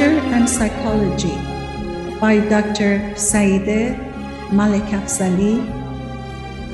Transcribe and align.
And 0.00 0.48
Psychology 0.48 1.36
by 2.18 2.40
Dr. 2.48 3.14
Saide 3.14 3.94
Malikafzali, 4.48 5.60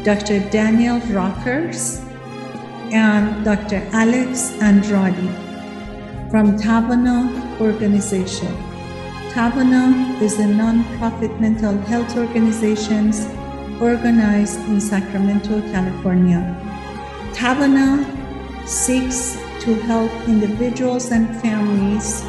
Dr. 0.05 0.39
Daniel 0.51 1.01
Rockers, 1.11 2.01
and 2.93 3.45
Dr. 3.45 3.83
Alex 3.93 4.53
Andrade 4.63 5.29
from 6.31 6.57
Tavana 6.57 7.61
Organization. 7.61 8.55
Tavana 9.35 10.23
is 10.23 10.39
a 10.39 10.47
non-profit 10.47 11.41
mental 11.41 11.77
health 11.91 12.17
organization 12.17 13.13
organized 13.83 14.61
in 14.69 14.81
Sacramento, 14.81 15.61
California. 15.73 16.55
Tavana 17.35 17.99
seeks 18.67 19.35
to 19.65 19.75
help 19.91 20.13
individuals 20.29 21.11
and 21.11 21.29
families 21.43 22.23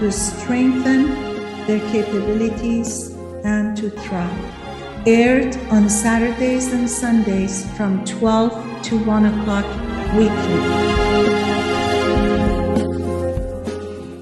to 0.00 0.10
strengthen 0.10 1.08
their 1.66 1.78
capabilities 1.92 3.10
and 3.44 3.76
to 3.76 3.90
thrive. 3.90 5.06
Aired 5.06 5.54
on 5.70 5.90
Saturdays 5.90 6.72
and 6.72 6.88
Sundays 6.88 7.70
from 7.76 8.02
12 8.06 8.82
to 8.84 8.96
1 8.96 9.26
o'clock 9.26 9.66
weekly. 10.16 10.60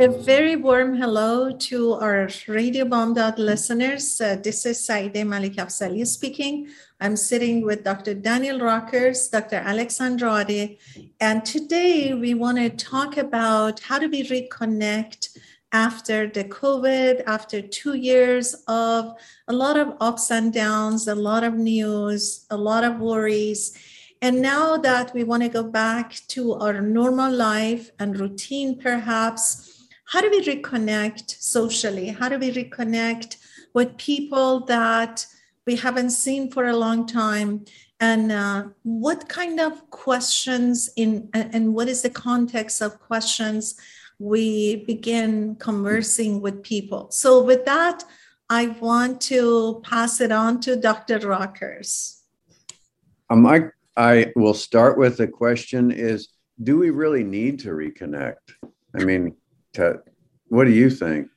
A 0.01 0.09
very 0.09 0.57
warm 0.57 0.97
hello 0.97 1.53
to 1.53 1.93
our 1.93 2.29
Radio 2.49 2.85
Bamdad 2.85 3.39
listeners. 3.39 4.21
Uh, 4.21 4.35
this 4.43 4.67
is 4.67 4.85
Saide 4.85 5.23
Malikafzali 5.25 6.05
speaking. 6.05 6.69
I'm 7.01 7.15
sitting 7.17 7.65
with 7.65 7.85
Dr. 7.85 8.15
Daniel 8.15 8.59
Rockers, 8.59 9.29
Dr. 9.29 9.57
Alex 9.57 10.01
Andrade, 10.01 10.79
and 11.21 11.45
today 11.45 12.15
we 12.15 12.35
want 12.35 12.59
to 12.59 12.71
talk 12.71 13.17
about 13.17 13.79
how 13.79 14.01
do 14.01 14.09
we 14.09 14.25
reconnect 14.25 15.39
after 15.73 16.27
the 16.27 16.45
COVID, 16.45 17.23
after 17.27 17.61
two 17.61 17.95
years 17.95 18.55
of 18.69 19.15
a 19.49 19.53
lot 19.53 19.77
of 19.79 19.95
ups 20.01 20.31
and 20.31 20.53
downs, 20.53 21.09
a 21.09 21.15
lot 21.15 21.45
of 21.45 21.55
news, 21.55 22.47
a 22.51 22.57
lot 22.57 22.85
of 22.85 22.99
worries. 22.99 23.77
And 24.23 24.43
now 24.43 24.77
that 24.79 25.15
we 25.15 25.25
want 25.25 25.43
to 25.43 25.49
go 25.49 25.63
back 25.63 26.21
to 26.29 26.55
our 26.55 26.81
normal 26.81 27.33
life 27.33 27.91
and 27.99 28.19
routine, 28.19 28.79
perhaps, 28.79 29.87
how 30.07 30.21
do 30.21 30.31
we 30.31 30.43
reconnect 30.43 31.39
socially? 31.39 32.09
How 32.09 32.29
do 32.29 32.39
we 32.39 32.51
reconnect 32.51 33.37
with 33.75 33.97
people 33.99 34.61
that 34.67 35.27
we 35.67 35.77
haven't 35.77 36.11
seen 36.11 36.51
for 36.51 36.67
a 36.67 36.77
long 36.77 37.07
time? 37.07 37.67
And 38.01 38.33
uh, 38.33 38.65
what 38.85 39.29
kind 39.29 39.61
of 39.61 39.91
questions 39.91 40.89
in 40.97 41.29
and 41.35 41.75
what 41.75 41.89
is 41.89 42.03
the 42.03 42.11
context 42.11 42.81
of 42.81 43.01
questions 43.01 43.75
we 44.19 44.85
begin 44.85 45.57
conversing 45.57 46.41
with 46.41 46.63
people? 46.63 47.11
So 47.11 47.43
with 47.43 47.65
that, 47.65 48.05
I 48.51 48.69
want 48.69 49.21
to 49.23 49.81
pass 49.85 50.21
it 50.21 50.33
on 50.33 50.61
to 50.63 50.77
Dr. 50.77 51.19
Rockers. 51.19 52.23
Um, 53.31 53.47
I, 53.47 53.71
I 53.97 54.33
will 54.37 54.55
start 54.55 54.97
with 54.97 55.19
the 55.19 55.29
question 55.29 55.91
is, 55.91 56.29
do 56.63 56.79
we 56.79 56.91
really 56.91 57.25
need 57.25 57.61
to 57.61 57.71
reconnect? 57.71 58.55
I 58.95 59.05
mean, 59.05 59.37
to, 59.75 60.01
what 60.47 60.65
do 60.65 60.71
you 60.71 60.89
think? 60.91 61.29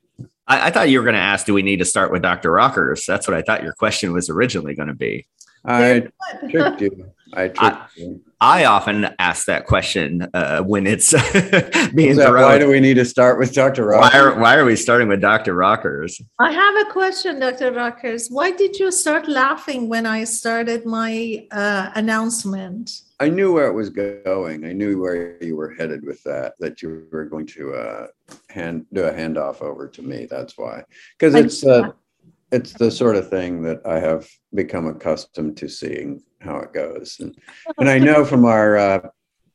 I, 0.47 0.67
I 0.67 0.71
thought 0.71 0.89
you 0.89 0.99
were 0.99 1.03
going 1.03 1.15
to 1.15 1.21
ask, 1.21 1.45
do 1.45 1.53
we 1.53 1.61
need 1.61 1.79
to 1.79 1.85
start 1.85 2.11
with 2.11 2.21
Dr. 2.21 2.51
Rockers? 2.51 3.05
That's 3.05 3.27
what 3.27 3.35
I 3.35 3.41
thought 3.41 3.63
your 3.63 3.73
question 3.73 4.13
was 4.13 4.29
originally 4.29 4.73
going 4.73 4.87
to 4.87 4.93
be. 4.93 5.27
I 5.65 6.07
tricked 6.49 6.81
you. 6.81 7.11
I 7.33 7.49
tricked 7.49 7.59
I, 7.61 7.87
you. 7.95 8.21
I 8.41 8.65
often 8.65 9.07
ask 9.19 9.45
that 9.45 9.67
question 9.67 10.27
uh, 10.33 10.63
when 10.63 10.87
it's 10.87 11.11
being 11.93 12.15
that, 12.15 12.31
Why 12.33 12.57
do 12.57 12.69
we 12.69 12.79
need 12.79 12.95
to 12.95 13.05
start 13.05 13.37
with 13.37 13.53
Dr. 13.53 13.85
Rockers? 13.85 14.11
Why 14.11 14.19
are, 14.19 14.39
why 14.39 14.55
are 14.55 14.65
we 14.65 14.75
starting 14.75 15.07
with 15.07 15.21
Dr. 15.21 15.53
Rockers? 15.53 16.19
I 16.39 16.51
have 16.51 16.87
a 16.87 16.91
question, 16.91 17.39
Dr. 17.39 17.71
Rockers. 17.71 18.29
Why 18.29 18.49
did 18.49 18.79
you 18.79 18.91
start 18.91 19.27
laughing 19.27 19.89
when 19.89 20.07
I 20.07 20.23
started 20.23 20.87
my 20.87 21.45
uh, 21.51 21.91
announcement? 21.93 23.03
I 23.19 23.29
knew 23.29 23.53
where 23.53 23.67
it 23.67 23.73
was 23.73 23.91
going. 23.91 24.65
I 24.65 24.73
knew 24.73 24.99
where 24.99 25.37
you 25.43 25.55
were 25.55 25.75
headed 25.75 26.03
with 26.03 26.23
that. 26.23 26.55
That 26.57 26.81
you 26.81 27.05
were 27.11 27.25
going 27.25 27.45
to 27.45 27.73
uh, 27.75 28.07
hand 28.49 28.87
do 28.91 29.03
a 29.03 29.13
handoff 29.13 29.61
over 29.61 29.87
to 29.87 30.01
me. 30.01 30.25
That's 30.27 30.57
why, 30.57 30.83
because 31.19 31.35
it's 31.35 31.63
uh, 31.63 31.91
it's 32.51 32.73
the 32.73 32.89
sort 32.89 33.17
of 33.17 33.29
thing 33.29 33.61
that 33.61 33.85
I 33.85 33.99
have 33.99 34.27
become 34.55 34.87
accustomed 34.87 35.57
to 35.57 35.69
seeing 35.69 36.23
how 36.41 36.57
it 36.57 36.73
goes, 36.73 37.17
and 37.19 37.35
and 37.77 37.89
I 37.89 37.99
know 37.99 38.25
from 38.25 38.45
our 38.45 38.77
uh, 38.77 39.09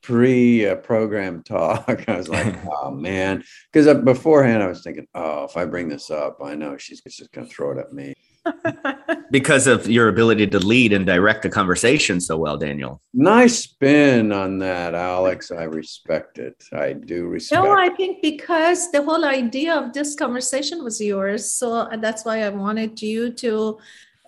pre-program 0.07 1.43
talk, 1.43 2.05
I 2.07 2.17
was 2.17 2.29
like, 2.29 2.55
oh 2.71 2.91
man, 2.91 3.43
because 3.71 3.93
beforehand 4.03 4.63
I 4.63 4.67
was 4.67 4.81
thinking, 4.81 5.07
oh, 5.13 5.43
if 5.43 5.57
I 5.57 5.65
bring 5.65 5.89
this 5.89 6.09
up, 6.09 6.37
I 6.41 6.55
know 6.55 6.77
she's 6.77 7.01
just 7.01 7.31
going 7.33 7.47
to 7.47 7.53
throw 7.53 7.71
it 7.71 7.77
at 7.77 7.91
me 7.91 8.13
because 9.31 9.67
of 9.67 9.89
your 9.89 10.07
ability 10.07 10.47
to 10.47 10.59
lead 10.59 10.93
and 10.93 11.05
direct 11.05 11.43
the 11.43 11.49
conversation 11.49 12.21
so 12.21 12.37
well, 12.37 12.57
Daniel. 12.57 13.01
Nice 13.13 13.59
spin 13.59 14.31
on 14.31 14.59
that, 14.59 14.95
Alex. 14.95 15.51
I 15.51 15.63
respect 15.63 16.39
it. 16.39 16.63
I 16.71 16.93
do 16.93 17.27
respect. 17.27 17.61
No, 17.61 17.71
I 17.71 17.89
think 17.89 18.21
because 18.21 18.89
the 18.91 19.03
whole 19.03 19.25
idea 19.25 19.75
of 19.75 19.91
this 19.91 20.15
conversation 20.15 20.85
was 20.85 21.01
yours, 21.01 21.51
so 21.51 21.89
that's 21.99 22.23
why 22.23 22.43
I 22.43 22.49
wanted 22.49 23.01
you 23.01 23.33
to 23.33 23.77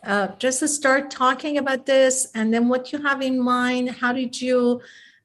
uh, 0.03 0.29
just 0.37 0.59
to 0.59 0.67
start 0.67 1.11
talking 1.11 1.57
about 1.57 1.85
this, 1.85 2.27
and 2.35 2.53
then 2.53 2.69
what 2.69 2.91
you 2.91 3.01
have 3.01 3.21
in 3.21 3.39
mind. 3.39 3.89
How 3.89 4.13
did 4.13 4.41
you? 4.41 4.81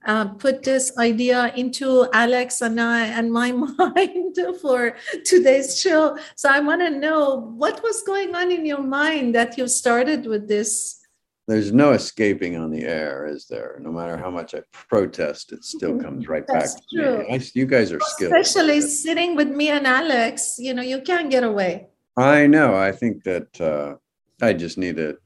uh, 0.06 0.26
put 0.26 0.62
this 0.62 0.96
idea 0.98 1.52
into 1.56 2.06
Alex 2.12 2.60
and 2.60 2.80
I 2.80 3.06
and 3.06 3.32
my 3.32 3.52
mind 3.52 4.36
for 4.60 4.96
today's 5.24 5.80
show. 5.80 6.18
So 6.36 6.50
I 6.50 6.60
want 6.60 6.80
to 6.82 6.90
know 6.90 7.54
what 7.56 7.82
was 7.82 8.02
going 8.02 8.34
on 8.34 8.50
in 8.50 8.66
your 8.66 8.82
mind 8.82 9.34
that 9.34 9.56
you 9.58 9.66
started 9.68 10.26
with 10.26 10.48
this. 10.48 11.00
There's 11.46 11.72
no 11.72 11.92
escaping 11.92 12.56
on 12.56 12.70
the 12.70 12.84
air, 12.84 13.26
is 13.26 13.46
there? 13.48 13.78
No 13.78 13.92
matter 13.92 14.16
how 14.16 14.30
much 14.30 14.54
I 14.54 14.62
protest, 14.72 15.52
it 15.52 15.62
still 15.62 15.92
mm-hmm. 15.92 16.04
comes 16.04 16.28
right 16.28 16.44
That's 16.46 16.74
back 16.74 16.84
true. 16.90 17.18
to 17.18 17.18
me. 17.18 17.34
I, 17.34 17.40
you 17.52 17.66
guys 17.66 17.92
are 17.92 18.00
skilled. 18.00 18.32
Especially 18.32 18.80
sitting 18.80 19.36
with 19.36 19.48
me 19.48 19.68
and 19.68 19.86
Alex, 19.86 20.56
you 20.58 20.72
know, 20.72 20.82
you 20.82 21.02
can't 21.02 21.30
get 21.30 21.44
away. 21.44 21.88
I 22.16 22.46
know. 22.46 22.74
I 22.74 22.92
think 22.92 23.24
that 23.24 23.60
uh, 23.60 23.96
I 24.40 24.52
just 24.52 24.78
need 24.78 24.96
to 24.96 25.16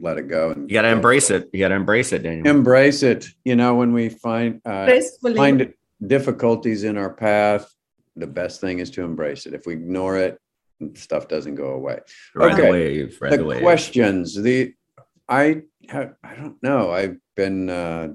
let 0.00 0.18
it 0.18 0.28
go. 0.28 0.50
And 0.50 0.70
you 0.70 0.74
got 0.74 0.82
to 0.82 0.88
embrace 0.88 1.30
it. 1.30 1.48
You 1.52 1.60
got 1.60 1.68
to 1.68 1.74
embrace 1.74 2.12
it, 2.12 2.22
Daniel. 2.22 2.46
Embrace 2.46 3.02
it. 3.02 3.26
You 3.44 3.56
know, 3.56 3.74
when 3.74 3.92
we 3.92 4.08
find 4.08 4.60
uh, 4.64 5.00
find 5.34 5.72
difficulties 6.06 6.84
in 6.84 6.96
our 6.96 7.12
path, 7.12 7.72
the 8.16 8.26
best 8.26 8.60
thing 8.60 8.78
is 8.78 8.90
to 8.92 9.02
embrace 9.02 9.46
it. 9.46 9.54
If 9.54 9.66
we 9.66 9.74
ignore 9.74 10.16
it, 10.16 10.40
stuff 10.94 11.28
doesn't 11.28 11.56
go 11.56 11.70
away. 11.70 12.00
Ride 12.34 12.52
okay. 12.52 12.62
the 12.62 12.70
wave. 12.70 13.18
Ride 13.20 13.32
the, 13.32 13.36
the 13.38 13.44
wave. 13.44 13.62
questions. 13.62 14.34
The 14.40 14.74
I 15.28 15.62
have, 15.88 16.14
I 16.22 16.34
don't 16.34 16.62
know. 16.62 16.90
I've 16.90 17.16
been 17.36 17.68
uh, 17.68 18.08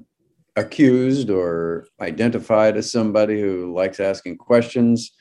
accused 0.56 1.30
or 1.30 1.86
identified 2.00 2.76
as 2.76 2.90
somebody 2.90 3.40
who 3.40 3.74
likes 3.74 4.00
asking 4.00 4.38
questions 4.38 5.12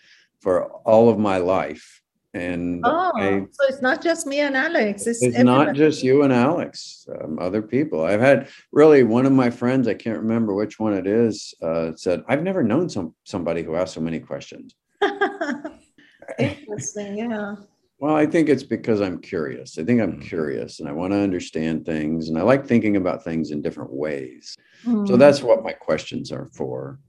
for 0.41 0.71
all 0.85 1.09
of 1.09 1.17
my 1.17 1.37
life 1.37 2.02
and 2.33 2.81
oh, 2.83 3.11
I, 3.15 3.45
so 3.51 3.67
it's 3.67 3.81
not 3.81 4.01
just 4.01 4.25
me 4.25 4.39
and 4.39 4.57
Alex. 4.57 5.05
It's, 5.05 5.21
it's 5.21 5.37
not 5.37 5.75
just 5.75 6.03
you 6.03 6.23
and 6.23 6.33
Alex. 6.33 7.07
Um, 7.21 7.37
other 7.39 7.61
people. 7.61 8.03
I've 8.03 8.21
had 8.21 8.49
really 8.71 9.03
one 9.03 9.27
of 9.27 9.31
my 9.31 9.51
friends. 9.51 9.87
I 9.87 9.93
can't 9.93 10.17
remember 10.17 10.55
which 10.55 10.79
one 10.79 10.93
it 10.93 11.05
is. 11.05 11.53
Uh, 11.61 11.91
said 11.95 12.23
I've 12.27 12.41
never 12.41 12.63
known 12.63 12.89
some 12.89 13.13
somebody 13.23 13.61
who 13.61 13.75
asked 13.75 13.93
so 13.93 14.01
many 14.01 14.19
questions. 14.19 14.73
Interesting. 16.39 17.17
Yeah. 17.17 17.55
Well, 17.99 18.15
I 18.15 18.25
think 18.25 18.49
it's 18.49 18.63
because 18.63 18.99
I'm 18.99 19.19
curious. 19.19 19.77
I 19.77 19.83
think 19.83 20.01
I'm 20.01 20.19
mm. 20.19 20.27
curious 20.27 20.79
and 20.79 20.89
I 20.89 20.91
want 20.91 21.13
to 21.13 21.19
understand 21.19 21.85
things 21.85 22.29
and 22.29 22.37
I 22.37 22.41
like 22.41 22.65
thinking 22.65 22.97
about 22.97 23.23
things 23.23 23.51
in 23.51 23.61
different 23.61 23.93
ways. 23.93 24.57
Mm. 24.85 25.07
So 25.07 25.15
that's 25.15 25.41
what 25.43 25.63
my 25.63 25.71
questions 25.71 26.31
are 26.31 26.47
for. 26.47 26.99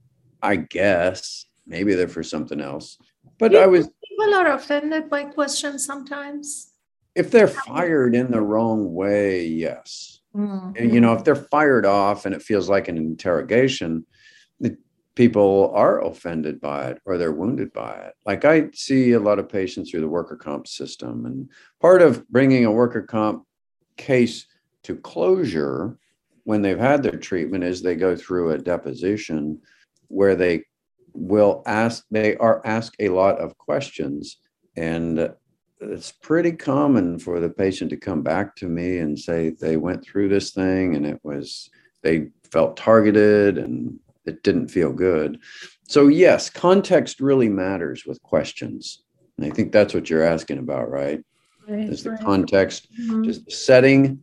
I 0.41 0.55
guess 0.55 1.45
maybe 1.65 1.95
they're 1.95 2.07
for 2.07 2.23
something 2.23 2.61
else. 2.61 2.97
But 3.39 3.53
yeah. 3.53 3.59
I 3.59 3.67
was 3.67 3.89
people 4.15 4.33
are 4.33 4.53
offended 4.53 5.09
by 5.09 5.23
questions 5.23 5.85
sometimes. 5.85 6.71
If 7.15 7.31
they're 7.31 7.47
fired 7.47 8.15
in 8.15 8.31
the 8.31 8.41
wrong 8.41 8.93
way, 8.93 9.45
yes. 9.45 10.19
Mm-hmm. 10.35 10.93
You 10.93 10.99
know, 10.99 11.13
if 11.13 11.23
they're 11.23 11.35
fired 11.35 11.85
off 11.85 12.25
and 12.25 12.35
it 12.35 12.41
feels 12.41 12.67
like 12.67 12.87
an 12.87 12.97
interrogation, 12.97 14.05
the 14.59 14.77
people 15.15 15.71
are 15.73 16.03
offended 16.03 16.59
by 16.59 16.87
it 16.89 17.01
or 17.05 17.17
they're 17.17 17.31
wounded 17.31 17.71
by 17.71 17.93
it. 17.93 18.13
Like 18.25 18.43
I 18.43 18.69
see 18.73 19.13
a 19.13 19.19
lot 19.19 19.39
of 19.39 19.47
patients 19.47 19.91
through 19.91 20.01
the 20.01 20.09
worker 20.09 20.35
comp 20.35 20.67
system, 20.67 21.25
and 21.25 21.49
part 21.79 22.01
of 22.01 22.27
bringing 22.27 22.65
a 22.65 22.71
worker 22.71 23.01
comp 23.01 23.45
case 23.95 24.45
to 24.83 24.97
closure 24.97 25.97
when 26.43 26.61
they've 26.61 26.77
had 26.77 27.01
their 27.01 27.17
treatment 27.17 27.63
is 27.63 27.81
they 27.81 27.95
go 27.95 28.15
through 28.15 28.51
a 28.51 28.57
deposition 28.57 29.61
where 30.09 30.35
they 30.35 30.63
will 31.15 31.63
ask, 31.65 32.05
they 32.11 32.35
are 32.37 32.61
asked 32.65 32.95
a 32.99 33.09
lot 33.09 33.39
of 33.39 33.57
questions. 33.57 34.37
And 34.77 35.33
it's 35.79 36.11
pretty 36.11 36.51
common 36.51 37.19
for 37.19 37.39
the 37.39 37.49
patient 37.49 37.89
to 37.91 37.97
come 37.97 38.21
back 38.21 38.55
to 38.57 38.67
me 38.67 38.97
and 38.99 39.17
say 39.17 39.49
they 39.51 39.77
went 39.77 40.03
through 40.03 40.29
this 40.29 40.51
thing 40.51 40.95
and 40.95 41.05
it 41.05 41.19
was, 41.23 41.69
they 42.03 42.27
felt 42.51 42.77
targeted 42.77 43.57
and 43.57 43.99
it 44.25 44.43
didn't 44.43 44.69
feel 44.69 44.91
good. 44.91 45.39
So, 45.87 46.07
yes, 46.07 46.49
context 46.49 47.19
really 47.19 47.49
matters 47.49 48.05
with 48.05 48.21
questions. 48.23 49.03
And 49.37 49.45
I 49.45 49.49
think 49.55 49.71
that's 49.71 49.93
what 49.93 50.09
you're 50.09 50.23
asking 50.23 50.57
about, 50.57 50.89
right? 50.89 51.21
Right, 51.67 51.89
Is 51.89 52.03
the 52.03 52.11
right. 52.11 52.19
context, 52.19 52.87
Mhm. 52.99 53.25
just 53.25 53.45
the 53.45 53.51
setting. 53.51 54.19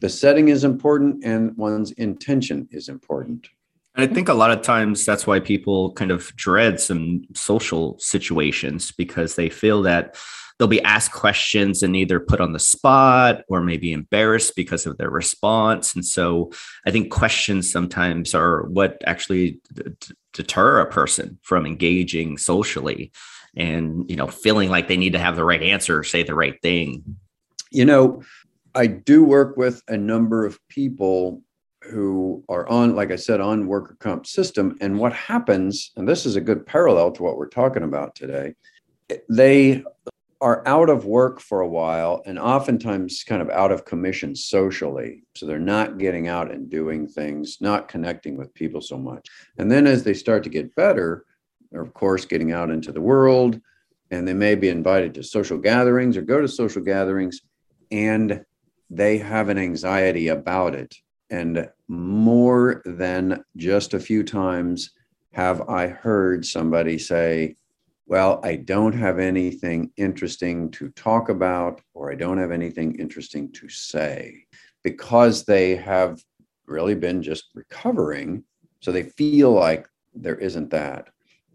The 0.00 0.08
setting 0.08 0.48
is 0.48 0.64
important 0.64 1.24
and 1.24 1.56
one's 1.56 1.92
intention 1.92 2.68
is 2.70 2.88
important. 2.88 3.48
And 3.94 4.10
I 4.10 4.12
think 4.12 4.28
a 4.28 4.34
lot 4.34 4.50
of 4.50 4.62
times 4.62 5.04
that's 5.04 5.26
why 5.26 5.38
people 5.40 5.92
kind 5.92 6.10
of 6.10 6.34
dread 6.36 6.80
some 6.80 7.24
social 7.34 7.98
situations 7.98 8.90
because 8.90 9.36
they 9.36 9.50
feel 9.50 9.82
that 9.82 10.16
they'll 10.58 10.68
be 10.68 10.82
asked 10.82 11.12
questions 11.12 11.82
and 11.82 11.96
either 11.96 12.20
put 12.20 12.40
on 12.40 12.52
the 12.52 12.58
spot 12.58 13.42
or 13.48 13.62
maybe 13.62 13.92
embarrassed 13.92 14.54
because 14.56 14.86
of 14.86 14.96
their 14.96 15.10
response. 15.10 15.94
And 15.94 16.04
so 16.04 16.52
I 16.86 16.90
think 16.90 17.10
questions 17.10 17.70
sometimes 17.70 18.34
are 18.34 18.62
what 18.68 19.02
actually 19.06 19.60
d- 19.74 19.92
deter 20.32 20.80
a 20.80 20.90
person 20.90 21.38
from 21.42 21.66
engaging 21.66 22.38
socially 22.38 23.12
and 23.54 24.08
you 24.08 24.16
know 24.16 24.28
feeling 24.28 24.70
like 24.70 24.88
they 24.88 24.96
need 24.96 25.12
to 25.12 25.18
have 25.18 25.36
the 25.36 25.44
right 25.44 25.62
answer 25.62 25.98
or 25.98 26.04
say 26.04 26.22
the 26.22 26.34
right 26.34 26.60
thing. 26.62 27.16
You 27.70 27.84
know, 27.84 28.22
I 28.74 28.86
do 28.86 29.24
work 29.24 29.56
with 29.56 29.82
a 29.88 29.96
number 29.96 30.46
of 30.46 30.58
people 30.68 31.42
who 31.92 32.42
are 32.48 32.68
on, 32.68 32.96
like 32.96 33.10
I 33.10 33.16
said, 33.16 33.40
on 33.40 33.66
worker 33.66 33.96
comp 34.00 34.26
system. 34.26 34.76
And 34.80 34.98
what 34.98 35.12
happens, 35.12 35.92
and 35.96 36.08
this 36.08 36.26
is 36.26 36.36
a 36.36 36.40
good 36.40 36.66
parallel 36.66 37.12
to 37.12 37.22
what 37.22 37.36
we're 37.36 37.48
talking 37.48 37.82
about 37.82 38.14
today, 38.14 38.54
they 39.28 39.84
are 40.40 40.66
out 40.66 40.90
of 40.90 41.04
work 41.04 41.38
for 41.38 41.60
a 41.60 41.68
while 41.68 42.20
and 42.26 42.38
oftentimes 42.38 43.22
kind 43.22 43.40
of 43.40 43.48
out 43.50 43.70
of 43.70 43.84
commission 43.84 44.34
socially. 44.34 45.22
So 45.36 45.46
they're 45.46 45.58
not 45.60 45.98
getting 45.98 46.26
out 46.26 46.50
and 46.50 46.68
doing 46.68 47.06
things, 47.06 47.58
not 47.60 47.86
connecting 47.86 48.36
with 48.36 48.52
people 48.52 48.80
so 48.80 48.98
much. 48.98 49.28
And 49.58 49.70
then 49.70 49.86
as 49.86 50.02
they 50.02 50.14
start 50.14 50.42
to 50.44 50.50
get 50.50 50.74
better, 50.74 51.26
they're 51.70 51.80
of 51.80 51.94
course 51.94 52.24
getting 52.24 52.50
out 52.50 52.70
into 52.70 52.90
the 52.90 53.00
world 53.00 53.60
and 54.10 54.26
they 54.26 54.34
may 54.34 54.56
be 54.56 54.68
invited 54.68 55.14
to 55.14 55.22
social 55.22 55.58
gatherings 55.58 56.16
or 56.16 56.22
go 56.22 56.40
to 56.40 56.48
social 56.48 56.82
gatherings 56.82 57.40
and 57.92 58.44
they 58.90 59.18
have 59.18 59.48
an 59.48 59.58
anxiety 59.58 60.28
about 60.28 60.74
it. 60.74 60.96
And 61.30 61.70
more 61.92 62.80
than 62.86 63.44
just 63.56 63.92
a 63.92 64.00
few 64.00 64.24
times 64.24 64.92
have 65.32 65.68
I 65.68 65.88
heard 65.88 66.44
somebody 66.44 66.96
say, 66.96 67.56
Well, 68.06 68.40
I 68.42 68.56
don't 68.56 68.94
have 68.94 69.18
anything 69.18 69.90
interesting 69.98 70.70
to 70.72 70.88
talk 70.90 71.28
about, 71.28 71.82
or 71.92 72.10
I 72.10 72.14
don't 72.14 72.38
have 72.38 72.50
anything 72.50 72.98
interesting 72.98 73.52
to 73.52 73.68
say, 73.68 74.46
because 74.82 75.44
they 75.44 75.76
have 75.76 76.22
really 76.66 76.94
been 76.94 77.22
just 77.22 77.50
recovering. 77.54 78.42
So 78.80 78.90
they 78.90 79.04
feel 79.04 79.52
like 79.52 79.86
there 80.14 80.36
isn't 80.36 80.70
that. 80.70 81.10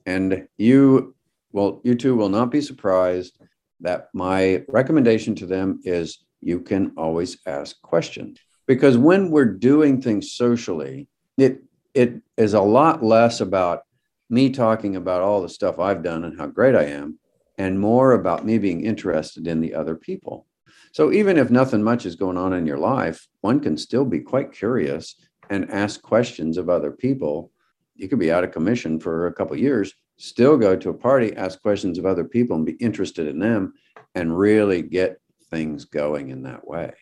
And 0.05 0.47
you, 0.57 1.15
well, 1.51 1.81
you 1.83 1.95
two 1.95 2.15
will 2.15 2.29
not 2.29 2.51
be 2.51 2.61
surprised 2.61 3.39
that 3.79 4.09
my 4.13 4.63
recommendation 4.67 5.33
to 5.35 5.47
them 5.47 5.79
is 5.83 6.25
you 6.41 6.59
can 6.59 6.93
always 6.95 7.39
ask 7.47 7.81
questions 7.81 8.37
because 8.67 8.97
when 8.97 9.31
we're 9.31 9.45
doing 9.45 10.01
things 10.01 10.31
socially 10.31 11.07
it 11.37 11.63
it 11.93 12.21
is 12.37 12.53
a 12.53 12.61
lot 12.61 13.03
less 13.03 13.41
about 13.41 13.81
me 14.29 14.49
talking 14.49 14.95
about 14.95 15.21
all 15.21 15.41
the 15.41 15.49
stuff 15.49 15.79
I've 15.79 16.03
done 16.03 16.25
and 16.25 16.37
how 16.37 16.47
great 16.47 16.75
I 16.75 16.83
am 16.83 17.17
and 17.57 17.79
more 17.79 18.11
about 18.11 18.45
me 18.45 18.59
being 18.59 18.83
interested 18.83 19.47
in 19.47 19.61
the 19.61 19.73
other 19.73 19.95
people 19.95 20.45
so 20.91 21.11
even 21.11 21.37
if 21.37 21.49
nothing 21.49 21.83
much 21.83 22.05
is 22.05 22.15
going 22.15 22.37
on 22.37 22.53
in 22.53 22.65
your 22.65 22.77
life 22.77 23.27
one 23.41 23.59
can 23.59 23.77
still 23.77 24.05
be 24.05 24.19
quite 24.19 24.51
curious 24.51 25.15
and 25.49 25.69
ask 25.71 26.01
questions 26.01 26.57
of 26.57 26.69
other 26.69 26.91
people 26.91 27.51
you 27.95 28.07
could 28.07 28.19
be 28.19 28.31
out 28.31 28.43
of 28.43 28.51
commission 28.51 28.99
for 28.99 29.27
a 29.27 29.33
couple 29.33 29.55
of 29.55 29.61
years 29.61 29.93
still 30.17 30.57
go 30.57 30.75
to 30.75 30.89
a 30.89 30.93
party 30.93 31.35
ask 31.35 31.61
questions 31.61 31.97
of 31.97 32.05
other 32.05 32.25
people 32.25 32.55
and 32.55 32.65
be 32.65 32.73
interested 32.73 33.27
in 33.27 33.39
them 33.39 33.73
and 34.15 34.37
really 34.37 34.81
get 34.81 35.21
things 35.49 35.85
going 35.85 36.29
in 36.29 36.43
that 36.43 36.67
way. 36.67 36.93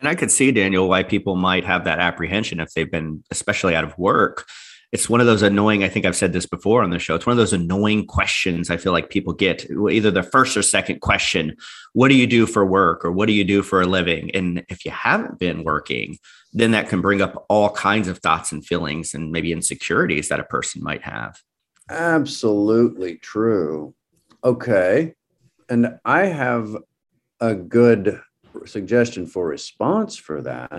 And 0.00 0.08
I 0.08 0.14
could 0.14 0.30
see, 0.30 0.50
Daniel, 0.50 0.88
why 0.88 1.02
people 1.02 1.36
might 1.36 1.64
have 1.64 1.84
that 1.84 1.98
apprehension 1.98 2.58
if 2.58 2.72
they've 2.72 2.90
been, 2.90 3.22
especially 3.30 3.76
out 3.76 3.84
of 3.84 3.96
work. 3.98 4.46
It's 4.92 5.08
one 5.08 5.20
of 5.20 5.26
those 5.26 5.42
annoying, 5.42 5.84
I 5.84 5.88
think 5.88 6.04
I've 6.04 6.16
said 6.16 6.32
this 6.32 6.46
before 6.46 6.82
on 6.82 6.90
the 6.90 6.98
show. 6.98 7.14
It's 7.14 7.26
one 7.26 7.32
of 7.32 7.36
those 7.36 7.52
annoying 7.52 8.06
questions 8.06 8.70
I 8.70 8.76
feel 8.76 8.92
like 8.92 9.10
people 9.10 9.32
get 9.32 9.70
either 9.70 10.10
the 10.10 10.24
first 10.24 10.56
or 10.56 10.62
second 10.62 11.00
question 11.00 11.56
What 11.92 12.08
do 12.08 12.14
you 12.14 12.26
do 12.26 12.46
for 12.46 12.66
work? 12.66 13.04
Or 13.04 13.12
what 13.12 13.26
do 13.26 13.32
you 13.32 13.44
do 13.44 13.62
for 13.62 13.80
a 13.80 13.86
living? 13.86 14.30
And 14.34 14.64
if 14.68 14.84
you 14.84 14.90
haven't 14.90 15.38
been 15.38 15.62
working, 15.62 16.18
then 16.52 16.72
that 16.72 16.88
can 16.88 17.00
bring 17.00 17.22
up 17.22 17.46
all 17.48 17.70
kinds 17.70 18.08
of 18.08 18.18
thoughts 18.18 18.50
and 18.50 18.66
feelings 18.66 19.14
and 19.14 19.30
maybe 19.30 19.52
insecurities 19.52 20.28
that 20.28 20.40
a 20.40 20.44
person 20.44 20.82
might 20.82 21.02
have. 21.02 21.40
Absolutely 21.88 23.16
true. 23.16 23.94
Okay. 24.42 25.14
And 25.68 25.98
I 26.04 26.26
have 26.26 26.76
a 27.40 27.54
good 27.54 28.20
suggestion 28.66 29.26
for 29.26 29.46
response 29.46 30.16
for 30.16 30.42
that. 30.42 30.70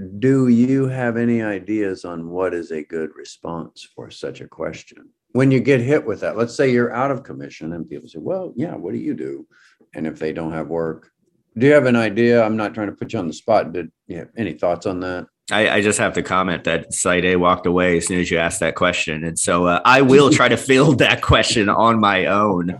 Mm-hmm. 0.00 0.18
Do 0.20 0.48
you 0.48 0.86
have 0.88 1.16
any 1.16 1.42
ideas 1.42 2.04
on 2.04 2.28
what 2.28 2.54
is 2.54 2.70
a 2.70 2.84
good 2.84 3.10
response 3.16 3.86
for 3.94 4.10
such 4.10 4.40
a 4.40 4.48
question? 4.48 5.10
When 5.32 5.50
you 5.50 5.60
get 5.60 5.80
hit 5.80 6.06
with 6.06 6.20
that, 6.20 6.36
let's 6.36 6.54
say 6.54 6.70
you're 6.70 6.94
out 6.94 7.10
of 7.10 7.22
commission 7.22 7.72
and 7.74 7.88
people 7.88 8.08
say, 8.08 8.18
Well, 8.18 8.52
yeah, 8.56 8.74
what 8.74 8.92
do 8.92 8.98
you 8.98 9.14
do? 9.14 9.46
And 9.94 10.06
if 10.06 10.18
they 10.18 10.32
don't 10.32 10.52
have 10.52 10.68
work, 10.68 11.10
do 11.56 11.66
you 11.66 11.72
have 11.72 11.86
an 11.86 11.96
idea? 11.96 12.42
I'm 12.42 12.56
not 12.56 12.74
trying 12.74 12.88
to 12.88 12.94
put 12.94 13.12
you 13.12 13.18
on 13.18 13.26
the 13.26 13.32
spot. 13.32 13.72
Did 13.72 13.90
you 14.06 14.18
have 14.18 14.28
any 14.36 14.52
thoughts 14.52 14.86
on 14.86 15.00
that? 15.00 15.26
I, 15.50 15.76
I, 15.76 15.80
just 15.80 15.98
have 15.98 16.12
to 16.14 16.22
comment 16.22 16.64
that 16.64 16.92
Saide 16.92 17.36
walked 17.36 17.64
away 17.64 17.96
as 17.96 18.06
soon 18.06 18.18
as 18.18 18.30
you 18.30 18.36
asked 18.36 18.60
that 18.60 18.74
question. 18.74 19.24
And 19.24 19.38
so 19.38 19.66
uh, 19.66 19.80
I 19.84 20.02
will 20.02 20.28
try 20.30 20.48
to 20.48 20.58
field 20.58 20.98
that 20.98 21.22
question 21.22 21.70
on 21.70 21.98
my 22.00 22.26
own. 22.26 22.78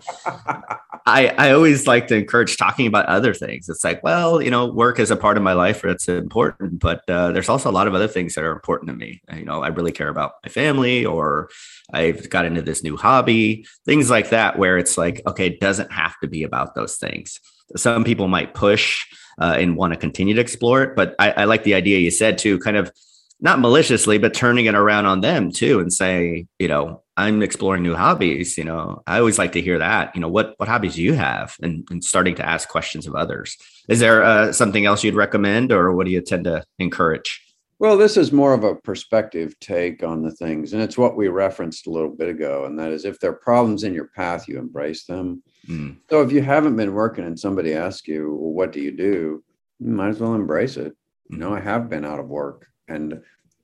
I, 1.07 1.29
I 1.39 1.53
always 1.53 1.87
like 1.87 2.09
to 2.09 2.17
encourage 2.17 2.59
talking 2.59 2.87
about 2.87 3.07
other 3.07 3.33
things. 3.33 3.71
It's 3.71 3.85
like, 3.85 4.03
well, 4.03 4.43
you 4.43 4.51
know, 4.51 4.67
work 4.67 4.99
is 4.99 5.11
a 5.11 5.17
part 5.17 5.39
of 5.39 5.43
my 5.43 5.55
life 5.55 5.81
that's 5.81 6.09
important, 6.09 6.81
but 6.81 7.09
uh, 7.09 7.33
there's 7.33 7.49
also 7.49 7.71
a 7.71 7.73
lot 7.73 7.89
of 7.89 7.95
other 7.95 8.09
things 8.09 8.35
that 8.35 8.45
are 8.45 8.53
important 8.53 8.91
to 8.91 8.95
me. 8.95 9.23
You 9.35 9.47
know, 9.47 9.63
I 9.63 9.69
really 9.69 9.93
care 9.93 10.09
about 10.09 10.33
my 10.45 10.51
family 10.51 11.07
or 11.07 11.49
I've 11.95 12.29
got 12.29 12.45
into 12.45 12.61
this 12.61 12.83
new 12.83 12.99
hobby, 12.99 13.67
things 13.87 14.11
like 14.11 14.29
that, 14.29 14.59
where 14.59 14.77
it's 14.77 14.99
like, 14.99 15.23
okay, 15.27 15.47
it 15.47 15.61
doesn't 15.61 15.91
have 15.91 16.17
to 16.21 16.29
be 16.29 16.43
about 16.43 16.75
those 16.75 16.97
things. 16.97 17.41
Some 17.77 18.05
people 18.05 18.29
might 18.29 18.55
push 18.55 19.05
uh, 19.41 19.57
and 19.59 19.77
want 19.77 19.93
to 19.93 19.99
continue 19.99 20.35
to 20.35 20.41
explore 20.41 20.83
it. 20.83 20.97
But 20.97 21.15
I, 21.19 21.31
I, 21.33 21.45
like 21.45 21.65
the 21.65 21.75
idea 21.75 21.99
you 21.99 22.11
said 22.11 22.39
too, 22.39 22.59
kind 22.59 22.77
of 22.77 22.93
not 23.41 23.61
maliciously, 23.61 24.19
but 24.19 24.35
turning 24.35 24.67
it 24.67 24.75
around 24.75 25.07
on 25.07 25.21
them 25.21 25.53
too, 25.53 25.79
and 25.79 25.93
say, 25.93 26.47
you 26.59 26.67
know, 26.67 27.03
I'm 27.17 27.43
exploring 27.43 27.83
new 27.83 27.95
hobbies. 27.95 28.59
You 28.59 28.65
know, 28.65 29.03
I 29.07 29.19
always 29.19 29.39
like 29.39 29.53
to 29.53 29.61
hear 29.61 29.79
that. 29.79 30.15
You 30.15 30.21
know, 30.21 30.29
what 30.29 30.55
what 30.57 30.69
hobbies 30.69 30.97
do 30.97 31.03
you 31.03 31.15
have, 31.15 31.57
and, 31.63 31.87
and 31.91 32.03
starting 32.03 32.35
to 32.37 32.47
ask 32.47 32.69
questions 32.69 33.07
of 33.07 33.15
others. 33.15 33.57
Is 33.89 34.01
there 34.01 34.25
uh, 34.25 34.53
something 34.53 34.87
else 34.87 35.05
you'd 35.05 35.15
recommend, 35.15 35.73
or 35.73 35.93
what 35.93 36.07
do 36.07 36.13
you 36.13 36.21
tend 36.21 36.45
to 36.45 36.65
encourage? 36.79 37.41
Well, 37.81 37.97
this 37.97 38.17
is 38.17 38.33
more 38.33 38.55
of 38.55 38.65
a 38.65 38.75
perspective 38.75 39.59
take 39.61 40.03
on 40.03 40.23
the 40.23 40.33
things. 40.33 40.73
And 40.73 40.83
it's 40.83 40.99
what 40.99 41.17
we 41.17 41.29
referenced 41.29 41.87
a 41.87 41.91
little 41.91 42.11
bit 42.11 42.29
ago. 42.29 42.65
And 42.65 42.77
that 42.79 42.91
is 42.91 43.05
if 43.05 43.21
there 43.21 43.31
are 43.31 43.35
problems 43.35 43.85
in 43.85 43.95
your 43.95 44.09
path, 44.09 44.49
you 44.49 44.59
embrace 44.59 45.05
them. 45.05 45.45
Mm. 45.69 45.99
So 46.09 46.23
if 46.23 46.33
you 46.33 46.43
haven't 46.43 46.77
been 46.77 46.95
working 46.95 47.25
and 47.25 47.39
somebody 47.39 47.75
asks 47.75 48.09
you, 48.09 48.35
well, 48.35 48.53
what 48.53 48.73
do 48.73 48.81
you 48.81 48.93
do? 48.93 49.43
You 49.79 49.91
might 49.91 50.09
as 50.09 50.21
well 50.21 50.35
embrace 50.35 50.77
it. 50.77 50.95
You 51.31 51.39
know, 51.39 51.55
I 51.55 51.61
have 51.61 51.89
been 51.89 52.05
out 52.05 52.19
of 52.19 52.29
work 52.29 52.67
and 52.89 53.21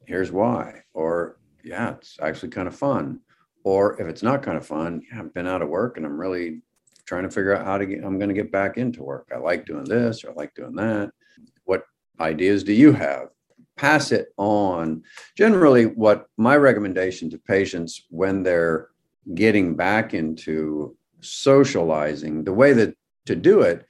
here's 0.06 0.30
why. 0.30 0.82
Or, 0.92 1.38
yeah, 1.62 1.94
it's 1.94 2.18
actually 2.20 2.50
kind 2.50 2.68
of 2.68 2.76
fun. 2.76 3.20
Or 3.64 4.00
if 4.00 4.06
it's 4.06 4.22
not 4.22 4.42
kind 4.42 4.58
of 4.58 4.66
fun, 4.66 5.02
yeah, 5.10 5.20
I've 5.20 5.32
been 5.32 5.46
out 5.46 5.62
of 5.62 5.70
work 5.70 5.96
and 5.96 6.04
I'm 6.04 6.20
really 6.20 6.60
trying 7.06 7.22
to 7.22 7.30
figure 7.30 7.56
out 7.56 7.64
how 7.64 7.78
to 7.78 7.86
get, 7.86 8.04
I'm 8.04 8.18
going 8.18 8.28
to 8.28 8.34
get 8.34 8.52
back 8.52 8.76
into 8.76 9.02
work. 9.02 9.30
I 9.34 9.38
like 9.38 9.64
doing 9.64 9.84
this 9.84 10.24
or 10.24 10.30
I 10.30 10.34
like 10.34 10.54
doing 10.54 10.74
that. 10.76 11.10
What 11.64 11.84
ideas 12.20 12.64
do 12.64 12.72
you 12.74 12.92
have? 12.92 13.28
pass 13.76 14.12
it 14.12 14.28
on. 14.36 15.02
Generally, 15.36 15.86
what 15.86 16.26
my 16.36 16.56
recommendation 16.56 17.30
to 17.30 17.38
patients 17.38 18.06
when 18.10 18.42
they're 18.42 18.88
getting 19.34 19.74
back 19.74 20.14
into 20.14 20.96
socializing, 21.24 22.44
the 22.44 22.52
way 22.52 22.72
that 22.72 22.94
to 23.26 23.34
do 23.34 23.62
it, 23.62 23.86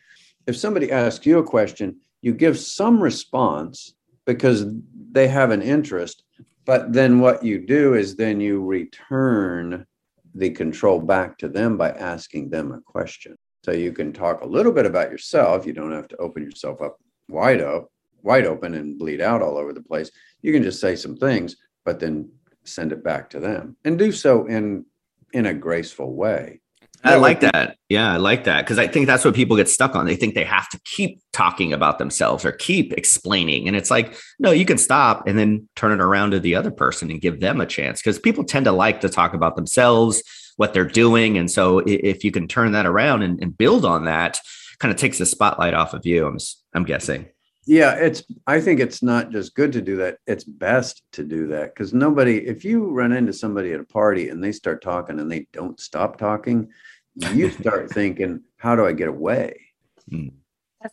if 0.47 0.57
somebody 0.57 0.91
asks 0.91 1.27
you 1.27 1.39
a 1.39 1.45
question, 1.45 2.01
you 2.23 2.33
give 2.33 2.59
some 2.59 3.03
response 3.03 3.95
because 4.27 4.65
they 5.13 5.29
have 5.29 5.51
an 5.51 5.63
interest. 5.63 6.23
But 6.65 6.93
then 6.93 7.21
what 7.21 7.45
you 7.45 7.67
do 7.67 7.95
is 7.95 8.17
then 8.17 8.41
you 8.41 8.63
return 8.65 9.87
the 10.35 10.51
control 10.51 11.01
back 11.01 11.39
to 11.39 11.49
them 11.49 11.77
by 11.77 11.91
asking 11.91 12.51
them 12.51 12.73
a 12.73 12.81
question. 12.81 13.37
So 13.65 13.73
you 13.73 13.93
can 13.93 14.13
talk 14.13 14.41
a 14.41 14.47
little 14.47 14.73
bit 14.73 14.87
about 14.87 15.11
yourself. 15.11 15.67
You 15.67 15.73
don't 15.73 15.93
have 15.93 16.09
to 16.09 16.17
open 16.17 16.43
yourself 16.43 16.83
up 16.83 16.99
wide 17.29 17.61
up 17.61 17.89
wide 18.25 18.47
open 18.47 18.75
and 18.75 18.99
bleed 18.99 19.21
out 19.21 19.43
all 19.43 19.57
over 19.57 19.73
the 19.73 19.83
place. 19.83 20.11
You 20.43 20.53
can 20.53 20.63
just 20.63 20.81
say 20.81 20.97
some 20.97 21.17
things, 21.17 21.57
but 21.85 22.01
then 22.01 22.31
send 22.65 22.91
it 22.91 23.05
back 23.05 23.29
to 23.31 23.39
them 23.39 23.77
and 23.85 23.99
do 23.99 24.11
so 24.11 24.47
in 24.47 24.87
in 25.33 25.47
a 25.47 25.55
graceful 25.55 26.15
way. 26.15 26.61
I 27.05 27.17
like 27.17 27.41
that. 27.41 27.77
Yeah, 27.89 28.13
I 28.13 28.17
like 28.17 28.45
that 28.45 28.63
because 28.63 28.79
I 28.79 28.87
think 28.87 29.07
that's 29.07 29.25
what 29.25 29.35
people 29.35 29.57
get 29.57 29.69
stuck 29.69 29.95
on. 29.95 30.07
They 30.07 30.17
think 30.17 30.35
they 30.35 30.45
have 30.45 30.69
to 30.71 30.81
keep 30.85 31.21
talking 31.33 31.73
about 31.73 31.99
themselves 31.99 32.45
or 32.45 32.53
keep 32.53 32.93
explaining. 32.95 33.69
And 33.69 33.77
it's 33.77 33.91
like, 33.91 34.17
no, 34.39 34.51
you 34.51 34.65
can 34.65 34.79
stop 34.79 35.27
and 35.27 35.39
then 35.39 35.69
turn 35.77 35.93
it 35.93 36.01
around 36.01 36.31
to 36.31 36.41
the 36.41 36.55
other 36.55 36.71
person 36.71 37.11
and 37.11 37.21
give 37.21 37.41
them 37.41 37.61
a 37.61 37.67
chance 37.67 38.01
because 38.01 38.19
people 38.19 38.45
tend 38.45 38.65
to 38.65 38.73
like 38.73 39.01
to 39.03 39.09
talk 39.09 39.35
about 39.35 39.57
themselves 39.57 40.23
what 40.57 40.73
they're 40.73 40.85
doing. 40.85 41.37
And 41.37 41.51
so 41.51 41.81
if 41.81 42.25
you 42.25 42.31
can 42.31 42.49
turn 42.49 42.73
that 42.73 42.87
around 42.87 43.23
and, 43.23 43.43
and 43.43 43.57
build 43.57 43.85
on 43.85 44.05
that, 44.05 44.39
kind 44.79 44.93
of 44.93 44.99
takes 44.99 45.19
the 45.19 45.27
spotlight 45.27 45.75
off 45.75 45.95
of 45.95 46.07
you. 46.07 46.27
I'm 46.27 46.39
I'm 46.75 46.85
guessing. 46.85 47.27
Yeah, 47.67 47.95
it's 47.95 48.23
I 48.47 48.61
think 48.61 48.81
it's 48.81 49.03
not 49.03 49.31
just 49.31 49.55
good 49.55 49.73
to 49.73 49.81
do 49.81 49.97
that, 49.97 50.19
it's 50.27 50.45
best 50.45 51.03
to 51.13 51.25
do 51.25 51.47
that 51.49 51.75
because 51.75 51.95
nobody 51.95 52.37
if 52.47 52.65
you 52.65 52.91
run 52.91 53.13
into 53.13 53.33
somebody 53.33 53.73
at 53.73 53.81
a 53.81 53.85
party 53.85 54.29
and 54.29 54.45
they 54.45 54.53
start 54.53 54.83
talking 54.83 55.19
and 55.19 55.31
they 55.31 55.47
don't 55.53 55.81
stop 55.81 56.19
talking, 56.19 56.69
you 57.15 57.51
start 57.61 57.91
thinking, 57.91 58.43
how 58.57 58.77
do 58.77 58.87
I 58.87 58.93
get 58.93 59.09
away? 59.09 59.61
Hmm. 60.09 60.29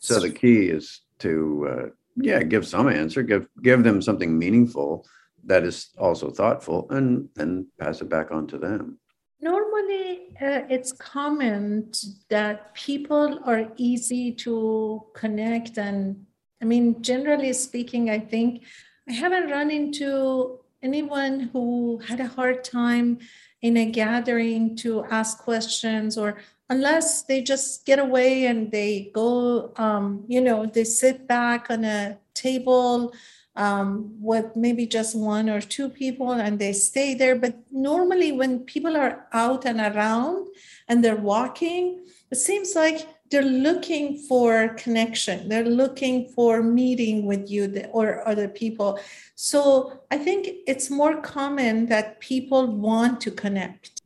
so 0.00 0.20
the 0.20 0.30
key 0.30 0.68
is 0.68 1.02
to 1.18 1.68
uh, 1.70 1.86
yeah, 2.16 2.42
give 2.42 2.66
some 2.66 2.88
answer, 2.88 3.22
give 3.22 3.46
give 3.62 3.82
them 3.84 4.00
something 4.02 4.38
meaningful 4.38 5.06
that 5.44 5.64
is 5.64 5.90
also 5.98 6.30
thoughtful 6.30 6.86
and 6.90 7.28
then 7.34 7.66
pass 7.78 8.00
it 8.00 8.08
back 8.08 8.30
on 8.30 8.46
to 8.46 8.58
them. 8.58 8.98
Normally, 9.40 10.36
uh, 10.40 10.62
it's 10.70 10.92
common 10.92 11.90
that 12.30 12.74
people 12.74 13.40
are 13.44 13.72
easy 13.76 14.32
to 14.32 15.02
connect 15.14 15.78
and 15.78 16.26
I 16.60 16.64
mean, 16.64 17.02
generally 17.02 17.52
speaking, 17.54 18.08
I 18.08 18.20
think 18.20 18.62
I 19.08 19.12
haven't 19.12 19.50
run 19.50 19.70
into 19.70 20.60
anyone 20.80 21.50
who 21.52 22.00
had 22.06 22.20
a 22.20 22.26
hard 22.28 22.62
time 22.62 23.18
in 23.62 23.76
a 23.76 23.86
gathering 23.86 24.76
to 24.76 25.04
ask 25.04 25.38
questions 25.38 26.18
or 26.18 26.36
unless 26.68 27.22
they 27.22 27.42
just 27.42 27.86
get 27.86 27.98
away 27.98 28.46
and 28.46 28.70
they 28.70 29.10
go 29.14 29.72
um, 29.76 30.24
you 30.28 30.40
know 30.40 30.66
they 30.66 30.84
sit 30.84 31.26
back 31.26 31.70
on 31.70 31.84
a 31.84 32.18
table 32.34 33.12
um, 33.54 34.14
with 34.18 34.56
maybe 34.56 34.86
just 34.86 35.14
one 35.14 35.48
or 35.48 35.60
two 35.60 35.88
people 35.90 36.32
and 36.32 36.58
they 36.58 36.72
stay 36.72 37.12
there. 37.12 37.36
But 37.36 37.54
normally 37.70 38.32
when 38.32 38.60
people 38.60 38.96
are 38.96 39.26
out 39.32 39.66
and 39.66 39.78
around 39.78 40.48
and 40.88 41.04
they're 41.04 41.16
walking 41.16 42.02
it 42.32 42.36
seems 42.36 42.74
like 42.74 43.06
they're 43.32 43.42
looking 43.42 44.18
for 44.18 44.68
connection. 44.74 45.48
They're 45.48 45.64
looking 45.64 46.28
for 46.28 46.62
meeting 46.62 47.24
with 47.24 47.50
you 47.50 47.82
or 47.90 48.26
other 48.28 48.46
people. 48.46 49.00
So 49.34 50.00
i 50.10 50.18
think 50.18 50.42
it's 50.66 50.90
more 50.90 51.20
common 51.20 51.86
that 51.86 52.20
people 52.20 52.66
want 52.66 53.20
to 53.22 53.30
connect. 53.30 54.02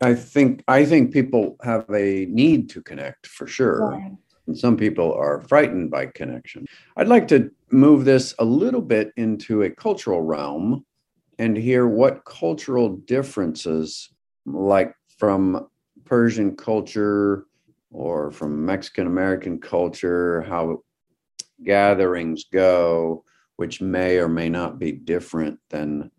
I 0.00 0.14
think 0.14 0.62
i 0.68 0.84
think 0.84 1.12
people 1.12 1.56
have 1.62 1.84
a 1.90 2.26
need 2.26 2.70
to 2.70 2.80
connect 2.80 3.26
for 3.26 3.46
sure. 3.46 3.90
Right. 3.90 4.12
and 4.46 4.56
some 4.56 4.76
people 4.76 5.12
are 5.12 5.40
frightened 5.52 5.90
by 5.90 6.06
connection. 6.06 6.66
I'd 6.96 7.08
like 7.08 7.26
to 7.28 7.50
move 7.70 8.04
this 8.04 8.34
a 8.38 8.44
little 8.44 8.82
bit 8.94 9.12
into 9.16 9.62
a 9.62 9.70
cultural 9.70 10.22
realm 10.22 10.86
and 11.38 11.56
hear 11.56 11.86
what 11.86 12.24
cultural 12.24 12.88
differences 13.16 14.08
like 14.46 14.94
from 15.18 15.68
persian 16.04 16.56
culture 16.56 17.46
or 17.90 18.30
from 18.30 18.64
Mexican 18.64 19.06
American 19.06 19.60
culture, 19.60 20.42
how 20.42 20.82
gatherings 21.64 22.44
go, 22.52 23.24
which 23.56 23.80
may 23.80 24.18
or 24.18 24.28
may 24.28 24.48
not 24.48 24.78
be 24.78 24.92
different 24.92 25.58
than 25.68 26.10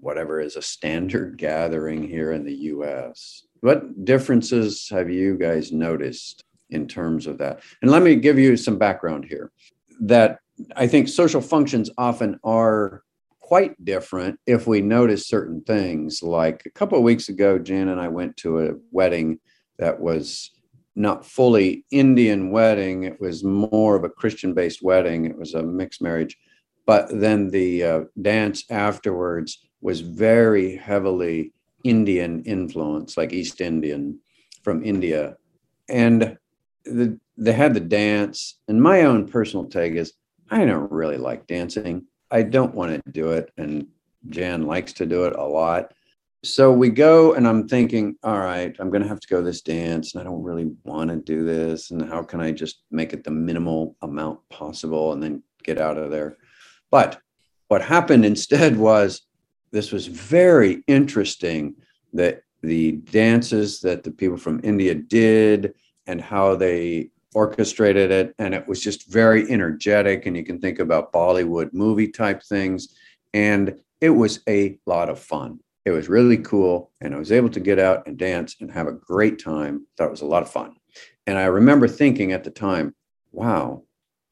whatever 0.00 0.40
is 0.40 0.56
a 0.56 0.62
standard 0.62 1.36
gathering 1.38 2.06
here 2.06 2.32
in 2.32 2.44
the 2.44 2.54
US. 2.54 3.46
What 3.60 4.04
differences 4.04 4.88
have 4.90 5.10
you 5.10 5.36
guys 5.36 5.72
noticed 5.72 6.44
in 6.70 6.88
terms 6.88 7.26
of 7.26 7.38
that? 7.38 7.60
And 7.82 7.90
let 7.90 8.02
me 8.02 8.16
give 8.16 8.38
you 8.38 8.56
some 8.56 8.78
background 8.78 9.26
here 9.26 9.52
that 10.00 10.40
I 10.76 10.86
think 10.86 11.08
social 11.08 11.40
functions 11.40 11.90
often 11.96 12.38
are 12.42 13.02
quite 13.40 13.84
different 13.84 14.38
if 14.46 14.66
we 14.66 14.80
notice 14.80 15.26
certain 15.26 15.60
things. 15.62 16.22
Like 16.22 16.62
a 16.66 16.70
couple 16.70 16.96
of 16.96 17.04
weeks 17.04 17.28
ago, 17.28 17.58
Jan 17.58 17.88
and 17.88 18.00
I 18.00 18.08
went 18.08 18.36
to 18.38 18.60
a 18.60 18.72
wedding 18.90 19.40
that 19.78 20.00
was 20.00 20.50
not 20.96 21.24
fully 21.24 21.84
Indian 21.90 22.50
wedding. 22.50 23.04
It 23.04 23.20
was 23.20 23.44
more 23.44 23.96
of 23.96 24.04
a 24.04 24.08
Christian 24.08 24.54
based 24.54 24.82
wedding. 24.82 25.24
It 25.24 25.38
was 25.38 25.54
a 25.54 25.62
mixed 25.62 26.02
marriage. 26.02 26.36
But 26.86 27.08
then 27.12 27.50
the 27.50 27.84
uh, 27.84 28.00
dance 28.20 28.64
afterwards 28.70 29.64
was 29.80 30.00
very 30.00 30.76
heavily 30.76 31.52
Indian 31.84 32.42
influence, 32.44 33.16
like 33.16 33.32
East 33.32 33.60
Indian 33.60 34.18
from 34.62 34.82
India. 34.82 35.36
And 35.88 36.36
the, 36.84 37.18
they 37.36 37.52
had 37.52 37.74
the 37.74 37.80
dance. 37.80 38.58
And 38.68 38.82
my 38.82 39.02
own 39.02 39.28
personal 39.28 39.66
take 39.66 39.94
is 39.94 40.12
I 40.50 40.64
don't 40.64 40.90
really 40.90 41.16
like 41.16 41.46
dancing. 41.46 42.06
I 42.30 42.42
don't 42.42 42.74
want 42.74 42.92
to 42.92 43.12
do 43.12 43.32
it. 43.32 43.50
And 43.56 43.86
Jan 44.28 44.66
likes 44.66 44.92
to 44.94 45.06
do 45.06 45.24
it 45.24 45.36
a 45.36 45.44
lot 45.44 45.92
so 46.42 46.72
we 46.72 46.88
go 46.88 47.34
and 47.34 47.46
i'm 47.46 47.68
thinking 47.68 48.16
all 48.22 48.38
right 48.38 48.74
i'm 48.78 48.90
going 48.90 49.02
to 49.02 49.08
have 49.08 49.20
to 49.20 49.28
go 49.28 49.42
this 49.42 49.60
dance 49.60 50.14
and 50.14 50.20
i 50.20 50.24
don't 50.24 50.42
really 50.42 50.70
want 50.84 51.10
to 51.10 51.16
do 51.16 51.44
this 51.44 51.90
and 51.90 52.08
how 52.08 52.22
can 52.22 52.40
i 52.40 52.50
just 52.50 52.82
make 52.90 53.12
it 53.12 53.24
the 53.24 53.30
minimal 53.30 53.94
amount 54.02 54.38
possible 54.48 55.12
and 55.12 55.22
then 55.22 55.42
get 55.62 55.78
out 55.78 55.98
of 55.98 56.10
there? 56.10 56.36
But 56.90 57.20
what 57.68 57.82
happened 57.82 58.24
instead 58.24 58.76
was 58.76 59.22
this 59.70 59.92
was 59.92 60.06
very 60.06 60.82
interesting 60.86 61.76
that 62.12 62.42
the 62.62 62.92
dances 62.92 63.80
that 63.80 64.02
the 64.02 64.10
people 64.10 64.36
from 64.36 64.60
india 64.62 64.94
did 64.94 65.72
and 66.06 66.20
how 66.20 66.54
they 66.54 67.08
orchestrated 67.32 68.10
it 68.10 68.34
and 68.38 68.52
it 68.52 68.66
was 68.66 68.82
just 68.82 69.10
very 69.10 69.50
energetic 69.50 70.26
and 70.26 70.36
you 70.36 70.44
can 70.44 70.60
think 70.60 70.78
about 70.78 71.12
bollywood 71.12 71.72
movie 71.72 72.08
type 72.08 72.42
things 72.42 72.94
and 73.32 73.74
it 74.02 74.10
was 74.10 74.40
a 74.46 74.78
lot 74.84 75.08
of 75.08 75.18
fun 75.18 75.58
it 75.90 75.96
was 75.96 76.08
really 76.08 76.38
cool. 76.38 76.92
And 77.00 77.14
I 77.14 77.18
was 77.18 77.32
able 77.32 77.50
to 77.50 77.60
get 77.60 77.78
out 77.78 78.06
and 78.06 78.18
dance 78.18 78.56
and 78.60 78.70
have 78.70 78.86
a 78.86 78.92
great 78.92 79.42
time. 79.42 79.86
Thought 79.96 80.08
it 80.08 80.10
was 80.10 80.20
a 80.22 80.26
lot 80.26 80.42
of 80.42 80.50
fun. 80.50 80.76
And 81.26 81.38
I 81.38 81.44
remember 81.44 81.86
thinking 81.88 82.32
at 82.32 82.44
the 82.44 82.50
time, 82.50 82.94
wow, 83.32 83.84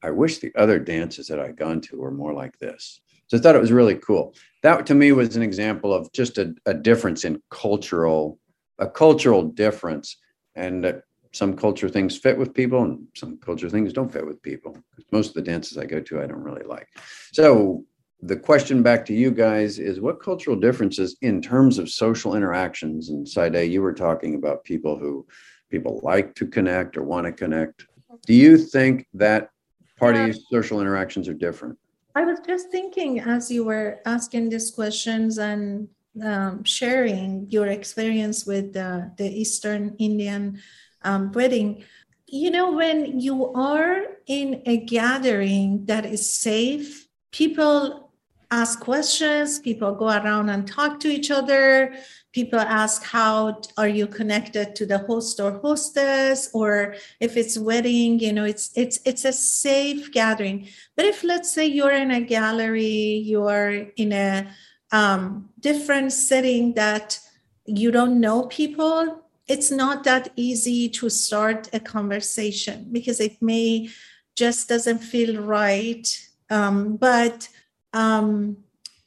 I 0.03 0.11
wish 0.11 0.39
the 0.39 0.51
other 0.55 0.79
dances 0.79 1.27
that 1.27 1.39
I'd 1.39 1.57
gone 1.57 1.81
to 1.81 1.97
were 1.97 2.11
more 2.11 2.33
like 2.33 2.57
this. 2.59 3.01
So 3.27 3.37
I 3.37 3.39
thought 3.39 3.55
it 3.55 3.61
was 3.61 3.71
really 3.71 3.95
cool. 3.95 4.33
That 4.63 4.85
to 4.87 4.95
me 4.95 5.11
was 5.11 5.35
an 5.35 5.43
example 5.43 5.93
of 5.93 6.11
just 6.13 6.37
a, 6.37 6.53
a 6.65 6.73
difference 6.73 7.25
in 7.25 7.41
cultural, 7.49 8.39
a 8.79 8.87
cultural 8.87 9.43
difference. 9.43 10.17
And 10.55 10.85
uh, 10.85 10.93
some 11.31 11.55
culture 11.55 11.89
things 11.89 12.17
fit 12.17 12.37
with 12.37 12.53
people 12.53 12.81
and 12.83 13.07
some 13.15 13.37
culture 13.37 13.69
things 13.69 13.93
don't 13.93 14.11
fit 14.11 14.25
with 14.25 14.41
people. 14.41 14.75
Most 15.11 15.29
of 15.29 15.33
the 15.35 15.41
dances 15.41 15.77
I 15.77 15.85
go 15.85 16.01
to, 16.01 16.21
I 16.21 16.25
don't 16.25 16.43
really 16.43 16.65
like. 16.65 16.87
So 17.31 17.83
the 18.21 18.35
question 18.35 18.83
back 18.83 19.05
to 19.05 19.13
you 19.13 19.31
guys 19.31 19.79
is 19.79 20.01
what 20.01 20.21
cultural 20.21 20.55
differences 20.55 21.15
in 21.21 21.41
terms 21.41 21.77
of 21.77 21.89
social 21.89 22.35
interactions 22.35 23.09
and 23.09 23.27
Saide, 23.27 23.71
you 23.71 23.81
were 23.81 23.93
talking 23.93 24.35
about 24.35 24.63
people 24.63 24.97
who 24.97 25.25
people 25.69 25.99
like 26.03 26.35
to 26.35 26.45
connect 26.47 26.97
or 26.97 27.03
want 27.03 27.25
to 27.27 27.31
connect. 27.31 27.85
Do 28.25 28.33
you 28.33 28.57
think 28.57 29.07
that 29.13 29.49
part 29.97 30.15
of 30.15 30.27
your 30.27 30.35
social 30.51 30.81
interactions 30.81 31.27
are 31.29 31.33
different? 31.33 31.77
I 32.15 32.25
was 32.25 32.39
just 32.45 32.69
thinking 32.71 33.19
as 33.19 33.51
you 33.51 33.63
were 33.63 33.99
asking 34.05 34.49
these 34.49 34.71
questions 34.71 35.37
and 35.37 35.87
um, 36.21 36.63
sharing 36.63 37.45
your 37.49 37.67
experience 37.67 38.45
with 38.45 38.73
the, 38.73 39.11
the 39.17 39.27
Eastern 39.27 39.95
Indian 39.99 40.59
um, 41.03 41.31
wedding. 41.31 41.85
You 42.27 42.51
know, 42.51 42.71
when 42.71 43.19
you 43.19 43.53
are 43.53 44.01
in 44.27 44.61
a 44.65 44.77
gathering 44.77 45.85
that 45.85 46.05
is 46.05 46.33
safe, 46.33 47.07
people 47.31 48.08
ask 48.51 48.79
questions 48.79 49.59
people 49.59 49.93
go 49.93 50.07
around 50.07 50.49
and 50.49 50.67
talk 50.67 50.99
to 51.01 51.07
each 51.07 51.31
other. 51.31 51.93
People 52.31 52.59
ask 52.59 53.03
how 53.03 53.61
are 53.77 53.87
you 53.87 54.07
connected 54.07 54.75
to 54.75 54.85
the 54.85 54.99
host 54.99 55.39
or 55.39 55.59
hostess? 55.59 56.49
Or 56.53 56.95
if 57.19 57.37
it's 57.37 57.57
wedding 57.57 58.19
you 58.19 58.33
know 58.33 58.45
it's 58.45 58.71
it's 58.75 58.99
it's 59.05 59.25
a 59.25 59.33
safe 59.33 60.11
gathering. 60.11 60.67
But 60.95 61.05
if 61.05 61.23
let's 61.23 61.51
say 61.51 61.65
you're 61.65 61.91
in 61.91 62.11
a 62.11 62.21
gallery 62.21 63.21
you're 63.25 63.87
in 63.95 64.13
a 64.13 64.49
um, 64.91 65.49
different 65.59 66.13
setting 66.13 66.73
that 66.73 67.19
you 67.65 67.91
don't 67.91 68.19
know 68.19 68.47
people 68.47 69.23
it's 69.47 69.71
not 69.71 70.03
that 70.03 70.31
easy 70.35 70.87
to 70.87 71.09
start 71.09 71.69
a 71.73 71.79
conversation 71.79 72.87
because 72.91 73.19
it 73.19 73.41
may 73.41 73.89
just 74.35 74.69
doesn't 74.69 74.99
feel 74.99 75.41
right. 75.41 76.07
Um, 76.51 76.97
but 76.97 77.49
um, 77.93 78.57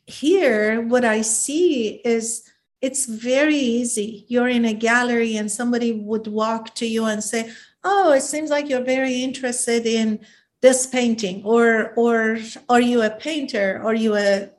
here, 0.06 0.80
what 0.80 1.04
I 1.04 1.22
see 1.22 2.00
is 2.04 2.50
it's 2.80 3.06
very 3.06 3.56
easy. 3.56 4.24
You're 4.28 4.48
in 4.48 4.64
a 4.64 4.74
gallery 4.74 5.36
and 5.36 5.50
somebody 5.50 5.92
would 5.92 6.26
walk 6.26 6.74
to 6.76 6.86
you 6.86 7.04
and 7.04 7.22
say, 7.22 7.50
"Oh, 7.84 8.12
it 8.12 8.22
seems 8.22 8.50
like 8.50 8.68
you're 8.68 8.84
very 8.84 9.22
interested 9.22 9.86
in 9.86 10.20
this 10.60 10.86
painting," 10.86 11.42
or 11.44 11.92
"Or 11.96 12.38
are 12.68 12.80
you 12.80 13.02
a 13.02 13.10
painter? 13.10 13.80
Are 13.84 13.94
you 13.94 14.16
a?" 14.16 14.50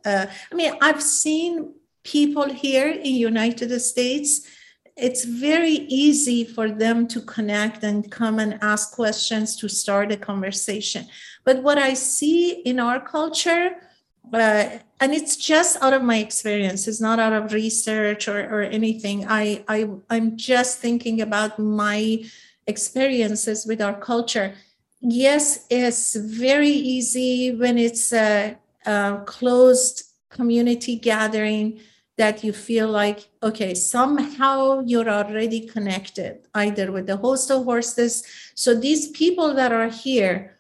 mean, 0.54 0.74
I've 0.82 1.04
seen 1.04 1.74
people 2.04 2.48
here 2.50 2.88
in 2.88 3.16
United 3.16 3.78
States. 3.80 4.48
It's 4.96 5.26
very 5.26 5.88
easy 5.90 6.46
for 6.46 6.70
them 6.70 7.08
to 7.08 7.20
connect 7.22 7.84
and 7.84 8.10
come 8.12 8.40
and 8.40 8.60
ask 8.62 8.94
questions 8.94 9.56
to 9.58 9.68
start 9.68 10.12
a 10.12 10.18
conversation. 10.18 11.08
But 11.44 11.64
what 11.64 11.78
I 11.78 11.96
see 11.96 12.62
in 12.62 12.80
our 12.80 13.00
culture, 13.00 13.83
uh, 14.32 14.80
and 15.00 15.14
it's 15.14 15.36
just 15.36 15.82
out 15.82 15.94
of 15.94 16.02
my 16.02 16.18
experience. 16.18 16.88
It's 16.88 17.02
not 17.02 17.20
out 17.20 17.34
of 17.34 17.54
research 17.54 18.28
or, 18.28 18.40
or 18.40 18.62
anything. 18.62 19.26
I, 19.28 19.64
I 19.68 19.90
i'm 20.10 20.38
just 20.38 20.80
thinking 20.80 21.22
about 21.22 21.60
my 21.60 22.24
experiences 22.68 23.66
with 23.66 23.82
our 23.82 23.94
culture. 24.00 24.56
Yes 25.02 25.66
it's 25.70 26.16
very 26.16 26.70
easy 26.70 27.54
when 27.54 27.78
it's 27.78 28.14
a, 28.14 28.58
a 28.86 29.22
closed 29.26 30.04
community 30.30 30.96
gathering 30.96 31.80
that 32.18 32.44
you 32.44 32.54
feel 32.54 32.88
like 32.88 33.28
okay 33.42 33.74
somehow 33.74 34.82
you're 34.86 35.10
already 35.10 35.68
connected 35.68 36.40
either 36.54 36.92
with 36.92 37.08
the 37.08 37.18
host 37.18 37.52
of 37.52 37.66
horses. 37.66 38.24
So 38.56 38.74
these 38.74 39.10
people 39.10 39.54
that 39.56 39.74
are 39.74 39.90
here 39.90 40.53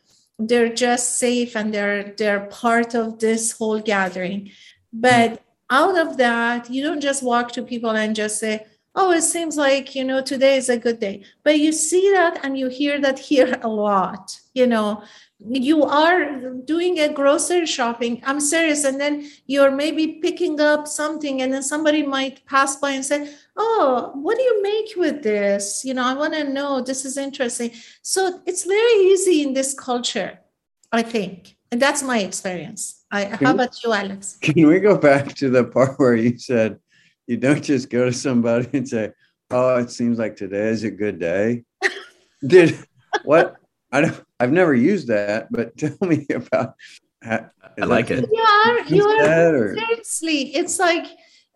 they're 0.48 0.74
just 0.74 1.20
safe 1.20 1.56
and 1.56 1.74
they're 1.74 2.14
they're 2.18 2.48
part 2.48 2.96
of 2.96 3.20
this 3.20 3.52
whole 3.52 3.80
gathering. 3.80 4.52
But 4.92 5.42
out 5.70 5.98
of 5.98 6.18
that 6.18 6.70
you 6.70 6.84
don't 6.84 7.02
just 7.02 7.24
walk 7.24 7.52
to 7.54 7.64
people 7.64 7.92
and 7.92 8.16
just 8.16 8.40
say 8.40 8.66
oh 8.96 9.12
it 9.12 9.24
seems 9.24 9.58
like 9.58 9.96
you 9.96 10.04
know 10.04 10.22
today 10.22 10.58
is 10.58 10.70
a 10.70 10.78
good 10.78 11.00
day. 11.00 11.24
But 11.44 11.60
you 11.60 11.72
see 11.72 12.12
that 12.12 12.40
and 12.44 12.58
you 12.58 12.70
hear 12.70 13.00
that 13.02 13.20
here 13.20 13.60
a 13.62 13.68
lot 13.68 14.40
you 14.54 14.68
know. 14.68 15.04
You 15.46 15.84
are 15.84 16.52
doing 16.64 17.00
a 17.00 17.12
grocery 17.12 17.66
shopping 17.66 18.22
i'm 18.24 18.40
serious 18.40 18.86
and 18.86 18.98
then 18.98 19.30
you're 19.46 19.72
maybe 19.72 20.20
picking 20.22 20.62
up 20.62 20.88
something 20.88 21.42
and 21.42 21.52
then 21.52 21.62
somebody 21.62 22.02
might 22.02 22.46
pass 22.46 22.78
by 22.78 22.92
and 22.92 23.04
say 23.04 23.34
oh 23.58 24.12
what 24.16 24.38
do 24.38 24.44
you 24.44 24.62
make 24.62 24.96
with 24.96 25.24
this 25.24 25.86
you 25.86 25.94
know 25.94 26.04
i 26.04 26.14
want 26.14 26.34
to 26.34 26.44
know 26.44 26.82
this 26.82 27.06
is 27.06 27.18
interesting 27.18 27.72
so 28.02 28.42
it's 28.46 28.66
very 28.66 28.94
easy 29.12 29.42
in 29.42 29.54
this 29.54 29.74
culture 29.74 30.40
i 30.92 31.02
think 31.02 31.56
and 31.72 31.82
that's 31.82 32.02
my 32.04 32.20
experience 32.20 33.04
I, 33.12 33.26
how 33.26 33.54
about 33.54 33.84
you 33.84 33.94
alex 33.94 34.38
can 34.42 34.68
we 34.68 34.80
go 34.80 34.98
back 34.98 35.34
to 35.36 35.50
the 35.50 35.64
part 35.64 36.00
where 36.00 36.16
you 36.16 36.38
said 36.38 36.80
you 37.28 37.38
don't 37.38 37.64
just 37.64 37.90
go 37.90 38.06
to 38.06 38.14
somebody 38.14 38.70
and 38.78 38.88
say 38.88 39.12
oh 39.52 39.78
it 39.78 39.92
seems 39.92 40.18
like 40.18 40.36
today 40.36 40.70
is 40.70 40.84
a 40.84 40.92
good 40.92 41.20
day 41.20 41.64
did 42.48 42.78
what 43.24 43.58
I 43.94 44.02
don't. 44.02 44.24
I've 44.40 44.52
never 44.52 44.74
used 44.74 45.08
that, 45.08 45.52
but 45.52 45.78
tell 45.78 45.96
me 46.02 46.26
about. 46.34 46.74
How, 47.22 47.50
I 47.80 47.86
like 47.86 48.12
it. 48.12 48.28
You 48.30 48.42
are. 48.42 48.80
You 48.88 49.06
are. 49.06 49.76
Seriously, 49.76 50.56
it's 50.56 50.80
like. 50.80 51.06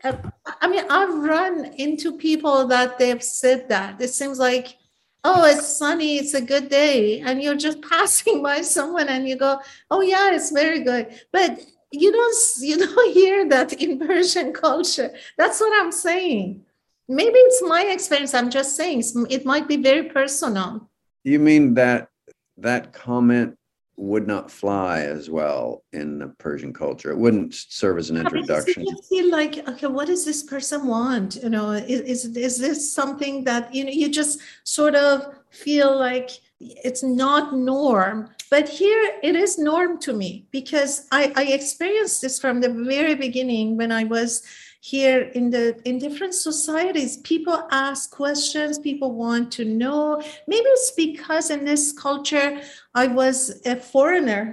Uh, 0.03 0.13
I 0.61 0.67
mean, 0.67 0.85
I've 0.89 1.13
run 1.13 1.65
into 1.77 2.17
people 2.17 2.67
that 2.67 2.97
they've 2.97 3.23
said 3.23 3.69
that. 3.69 4.01
It 4.01 4.09
seems 4.09 4.39
like, 4.39 4.77
oh, 5.23 5.45
it's 5.45 5.77
sunny, 5.77 6.17
it's 6.17 6.33
a 6.33 6.41
good 6.41 6.69
day, 6.69 7.21
and 7.21 7.41
you're 7.41 7.57
just 7.57 7.81
passing 7.89 8.41
by 8.41 8.61
someone, 8.61 9.09
and 9.09 9.27
you 9.27 9.35
go, 9.35 9.59
oh 9.91 10.01
yeah, 10.01 10.33
it's 10.33 10.51
very 10.51 10.81
good, 10.83 11.07
but 11.31 11.59
you 11.91 12.11
don't 12.11 12.35
you 12.59 12.77
don't 12.95 13.13
hear 13.13 13.47
that 13.49 13.73
in 13.81 13.99
Persian 13.99 14.53
culture. 14.53 15.13
That's 15.37 15.59
what 15.59 15.73
I'm 15.81 15.91
saying. 15.91 16.63
Maybe 17.09 17.39
it's 17.39 17.63
my 17.63 17.83
experience. 17.83 18.33
I'm 18.33 18.49
just 18.49 18.75
saying 18.75 19.03
it 19.29 19.45
might 19.45 19.67
be 19.67 19.77
very 19.77 20.03
personal. 20.03 20.89
You 21.23 21.39
mean 21.39 21.73
that 21.75 22.09
that 22.57 22.91
comment 22.91 23.56
would 23.97 24.27
not 24.27 24.51
fly 24.51 25.01
as 25.01 25.27
well 25.29 25.83
in 25.91 26.19
the 26.19 26.27
Persian 26.27 26.71
culture. 26.71 27.11
It 27.11 27.17
wouldn't 27.17 27.55
serve 27.55 27.97
as 27.97 28.11
an 28.11 28.17
introduction. 28.17 28.85
You 28.85 28.97
feel 29.09 29.31
like, 29.31 29.67
okay, 29.67 29.87
what 29.87 30.05
does 30.05 30.23
this 30.23 30.43
person 30.43 30.85
want? 30.85 31.37
You 31.41 31.49
know, 31.49 31.71
is, 31.71 32.25
is, 32.25 32.37
is 32.37 32.59
this 32.59 32.93
something 32.93 33.43
that, 33.45 33.73
you 33.73 33.83
know, 33.83 33.91
you 33.91 34.09
just 34.09 34.39
sort 34.63 34.93
of 34.93 35.33
feel 35.49 35.97
like 35.97 36.29
it's 36.59 37.01
not 37.03 37.55
norm. 37.55 38.29
But 38.49 38.69
here 38.69 39.13
it 39.23 39.35
is 39.35 39.57
norm 39.57 39.99
to 40.01 40.13
me 40.13 40.45
because 40.51 41.07
I, 41.11 41.33
I 41.35 41.43
experienced 41.45 42.21
this 42.21 42.39
from 42.39 42.61
the 42.61 42.69
very 42.69 43.15
beginning 43.15 43.77
when 43.77 43.91
I 43.91 44.03
was 44.03 44.43
here 44.91 45.23
in 45.35 45.49
the 45.49 45.65
in 45.83 45.99
different 45.99 46.33
societies 46.33 47.17
people 47.17 47.67
ask 47.71 48.09
questions 48.09 48.79
people 48.79 49.11
want 49.11 49.51
to 49.51 49.65
know. 49.65 50.21
Maybe 50.47 50.69
it's 50.77 50.91
because 50.91 51.49
in 51.49 51.65
this 51.65 51.91
culture 51.91 52.61
i 52.95 53.05
was 53.07 53.61
a 53.65 53.75
foreigner. 53.75 54.45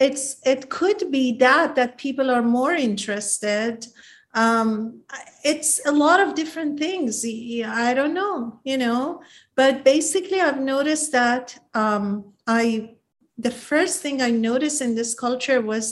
It's 0.00 0.26
it 0.44 0.68
could 0.68 1.10
be 1.10 1.26
that 1.38 1.76
that 1.76 1.96
people 1.96 2.28
are 2.30 2.42
more 2.58 2.72
interested. 2.72 3.86
Um, 4.34 5.00
it's 5.44 5.80
a 5.86 5.92
lot 5.92 6.20
of 6.20 6.34
different 6.34 6.78
things. 6.78 7.24
I 7.24 7.94
don't 7.94 8.14
know 8.14 8.60
you 8.64 8.78
know? 8.84 9.22
But 9.54 9.84
basically 9.84 10.40
i've 10.40 10.62
noticed 10.74 11.12
that 11.12 11.44
um, 11.74 12.04
i 12.46 12.64
the 13.46 13.54
first 13.68 14.02
thing 14.02 14.16
i 14.22 14.30
noticed 14.50 14.80
in 14.86 14.94
this 14.96 15.14
culture 15.14 15.60
was 15.72 15.86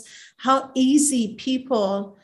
how 0.46 0.58
easy 0.74 1.24
people 1.48 2.16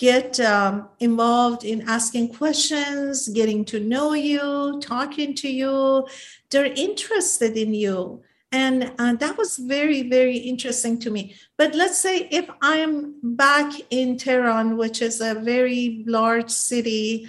get 0.00 0.40
um, 0.40 0.88
involved 0.98 1.62
in 1.62 1.86
asking 1.86 2.32
questions, 2.32 3.28
getting 3.28 3.66
to 3.66 3.78
know 3.78 4.14
you, 4.14 4.80
talking 4.80 5.34
to 5.34 5.46
you. 5.46 6.06
They're 6.48 6.72
interested 6.72 7.54
in 7.54 7.74
you. 7.74 8.22
And 8.50 8.92
uh, 8.98 9.12
that 9.16 9.36
was 9.36 9.58
very, 9.58 10.08
very 10.08 10.38
interesting 10.38 10.98
to 11.00 11.10
me. 11.10 11.34
But 11.58 11.74
let's 11.74 11.98
say 11.98 12.26
if 12.30 12.48
I'm 12.62 13.14
back 13.22 13.74
in 13.90 14.16
Tehran, 14.16 14.78
which 14.78 15.02
is 15.02 15.20
a 15.20 15.34
very 15.34 16.02
large 16.06 16.50
city, 16.50 17.28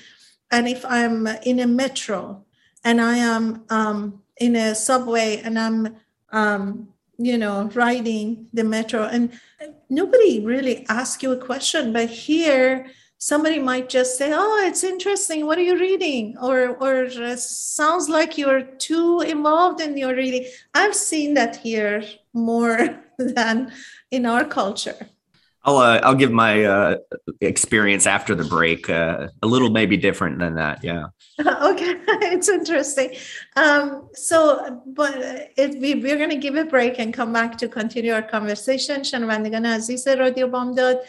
and 0.49 0.65
if 0.65 0.85
I'm 0.85 1.27
in 1.43 1.59
a 1.59 1.67
metro 1.67 2.45
and 2.85 3.01
I 3.01 3.17
am 3.17 3.65
um, 3.69 4.23
in 4.37 4.55
a 4.55 4.73
subway 4.75 5.41
and 5.43 5.59
I'm, 5.59 5.97
um, 6.31 6.87
you 7.25 7.37
know, 7.37 7.69
riding 7.73 8.47
the 8.53 8.63
metro 8.63 9.03
and 9.03 9.31
nobody 9.89 10.39
really 10.43 10.85
asks 10.87 11.21
you 11.21 11.31
a 11.31 11.37
question, 11.37 11.93
but 11.93 12.09
here 12.09 12.87
somebody 13.17 13.59
might 13.59 13.89
just 13.89 14.17
say, 14.17 14.31
"Oh, 14.33 14.63
it's 14.65 14.83
interesting. 14.83 15.45
What 15.45 15.57
are 15.57 15.67
you 15.69 15.77
reading?" 15.77 16.37
Or, 16.41 16.75
or 16.77 17.05
uh, 17.05 17.35
sounds 17.35 18.09
like 18.09 18.37
you're 18.37 18.63
too 18.63 19.21
involved 19.21 19.81
in 19.81 19.97
your 19.97 20.15
reading. 20.15 20.45
I've 20.73 20.95
seen 20.95 21.35
that 21.35 21.57
here 21.57 22.03
more 22.33 23.03
than 23.17 23.71
in 24.09 24.25
our 24.25 24.45
culture. 24.45 25.07
I'll 25.66 25.78
uh, 25.78 26.00
I'll 26.04 26.14
give 26.14 26.30
my 26.30 26.64
uh, 26.64 26.96
experience 27.40 28.06
after 28.06 28.36
the 28.36 28.44
break 28.44 28.88
uh, 28.88 29.28
a 29.42 29.46
little 29.46 29.70
maybe 29.70 29.96
different 29.96 30.38
than 30.38 30.54
that. 30.54 30.84
Yeah. 30.84 31.06
okay, 31.40 31.92
it's 32.34 32.48
interesting. 32.48 33.16
Um, 33.56 34.08
so, 34.14 34.82
but 34.86 35.14
it, 35.56 35.80
we, 35.80 35.96
we're 35.96 36.18
going 36.18 36.30
to 36.30 36.36
give 36.36 36.54
a 36.54 36.64
break 36.64 37.00
and 37.00 37.12
come 37.12 37.32
back 37.32 37.58
to 37.58 37.68
continue 37.68 38.12
our 38.12 38.22
conversation. 38.22 39.02
شنوندگان 39.02 39.66
عزیز 39.66 40.08
رادیو 40.08 40.48
بامداد 40.48 41.00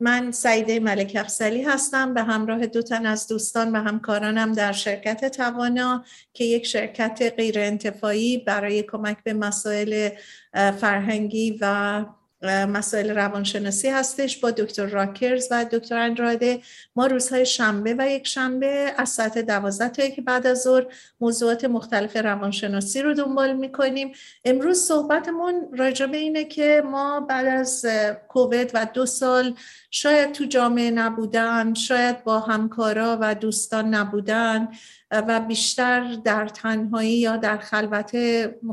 من 0.00 0.32
سعیده 0.32 0.80
ملک 0.80 1.12
افسلی 1.16 1.62
هستم 1.62 2.14
به 2.14 2.22
همراه 2.22 2.66
دو 2.66 2.82
تن 2.82 3.06
از 3.06 3.28
دوستان 3.28 3.72
و 3.72 3.82
همکارانم 3.82 4.52
در 4.52 4.72
شرکت 4.72 5.36
توانا 5.36 6.04
که 6.32 6.44
یک 6.44 6.66
شرکت 6.66 7.34
غیر 7.36 7.58
انتفاعی 7.58 8.38
برای 8.38 8.82
کمک 8.82 9.16
به 9.24 9.32
مسائل 9.32 10.08
فرهنگی 10.52 11.58
و 11.60 12.04
مسائل 12.43 13.09
روانشناسی 13.09 13.89
هستش 13.89 14.37
با 14.37 14.51
دکتر 14.51 14.85
راکرز 14.85 15.47
و 15.51 15.65
دکتر 15.71 15.97
اندراده 15.97 16.61
ما 16.95 17.07
روزهای 17.07 17.45
شنبه 17.45 17.95
و 17.97 18.09
یک 18.09 18.27
شنبه 18.27 18.93
از 18.97 19.09
ساعت 19.09 19.37
دوازده 19.37 19.89
تا 19.89 20.03
یک 20.03 20.19
بعد 20.19 20.47
از 20.47 20.61
ظهر 20.61 20.85
موضوعات 21.21 21.65
مختلف 21.65 22.17
روانشناسی 22.17 23.01
رو 23.01 23.13
دنبال 23.13 23.53
می‌کنیم. 23.53 24.11
امروز 24.45 24.79
صحبتمون 24.79 25.53
راجع 25.77 26.05
به 26.05 26.17
اینه 26.17 26.45
که 26.45 26.83
ما 26.85 27.19
بعد 27.19 27.45
از 27.45 27.85
کووید 28.27 28.71
و 28.73 28.87
دو 28.93 29.05
سال 29.05 29.55
شاید 29.91 30.31
تو 30.31 30.45
جامعه 30.45 30.91
نبودن 30.91 31.73
شاید 31.73 32.23
با 32.23 32.39
همکارا 32.39 33.17
و 33.21 33.35
دوستان 33.35 33.93
نبودن. 33.93 34.67
و 35.11 35.39
بیشتر 35.39 36.17
در 36.23 36.47
تنهایی 36.47 37.13
یا 37.13 37.37
در 37.37 37.57
خلوت 37.57 38.17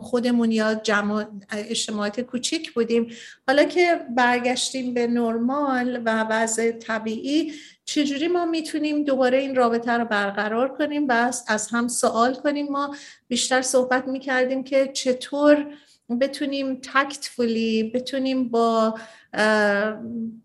خودمون 0.01 0.53
یا 0.53 0.75
جمع 0.75 1.25
اجتماعات 1.51 2.21
کوچیک 2.21 2.73
بودیم. 2.73 3.13
حالا 3.47 3.65
که 3.65 4.01
برگشتیم 4.17 4.95
به 4.95 5.07
نرمال 5.07 6.03
و 6.05 6.25
وضع 6.31 6.71
طبیعی 6.71 7.53
چجوری 7.85 8.29
ما 8.29 8.45
می‌تونیم 8.45 9.05
دوباره 9.05 9.39
این 9.39 9.55
رابطه 9.55 9.93
رو 9.93 10.05
برقرار 10.05 10.79
کنیم؟ 10.79 11.09
و 11.09 11.33
از 11.47 11.69
هم 11.69 11.89
سوال 11.89 12.35
کنیم. 12.35 12.67
ما 12.67 12.97
بیشتر 13.29 13.63
صحبت 13.63 14.09
می‌کردیم 14.09 14.65
که 14.65 14.91
چطور 14.93 15.67
بتونیم 16.21 16.75
تکتفولی 16.75 17.91
بتونیم 17.95 18.49
با 18.49 18.99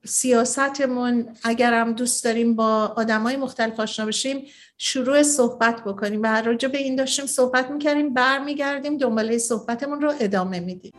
سیاستمون 0.06 1.28
اگر 1.44 1.74
هم 1.74 1.94
دوست 1.94 2.24
داریم 2.24 2.56
با 2.56 2.94
آدمای 2.98 3.38
مختلف 3.38 3.80
آشنا 3.80 4.06
بشیم 4.06 4.46
شروع 4.78 5.24
صحبت 5.24 5.84
بکنیم 5.84 6.22
و 6.24 6.42
راجع 6.42 6.68
به 6.68 6.78
این 6.78 6.96
داشتیم 6.96 7.26
صحبت 7.26 7.72
می‌کردیم 7.72 8.14
برمیگردیم 8.14 8.98
دنباله 8.98 9.38
صحبتمون 9.38 10.02
رو 10.02 10.14
ادامه 10.20 10.60
میدیم. 10.60 10.92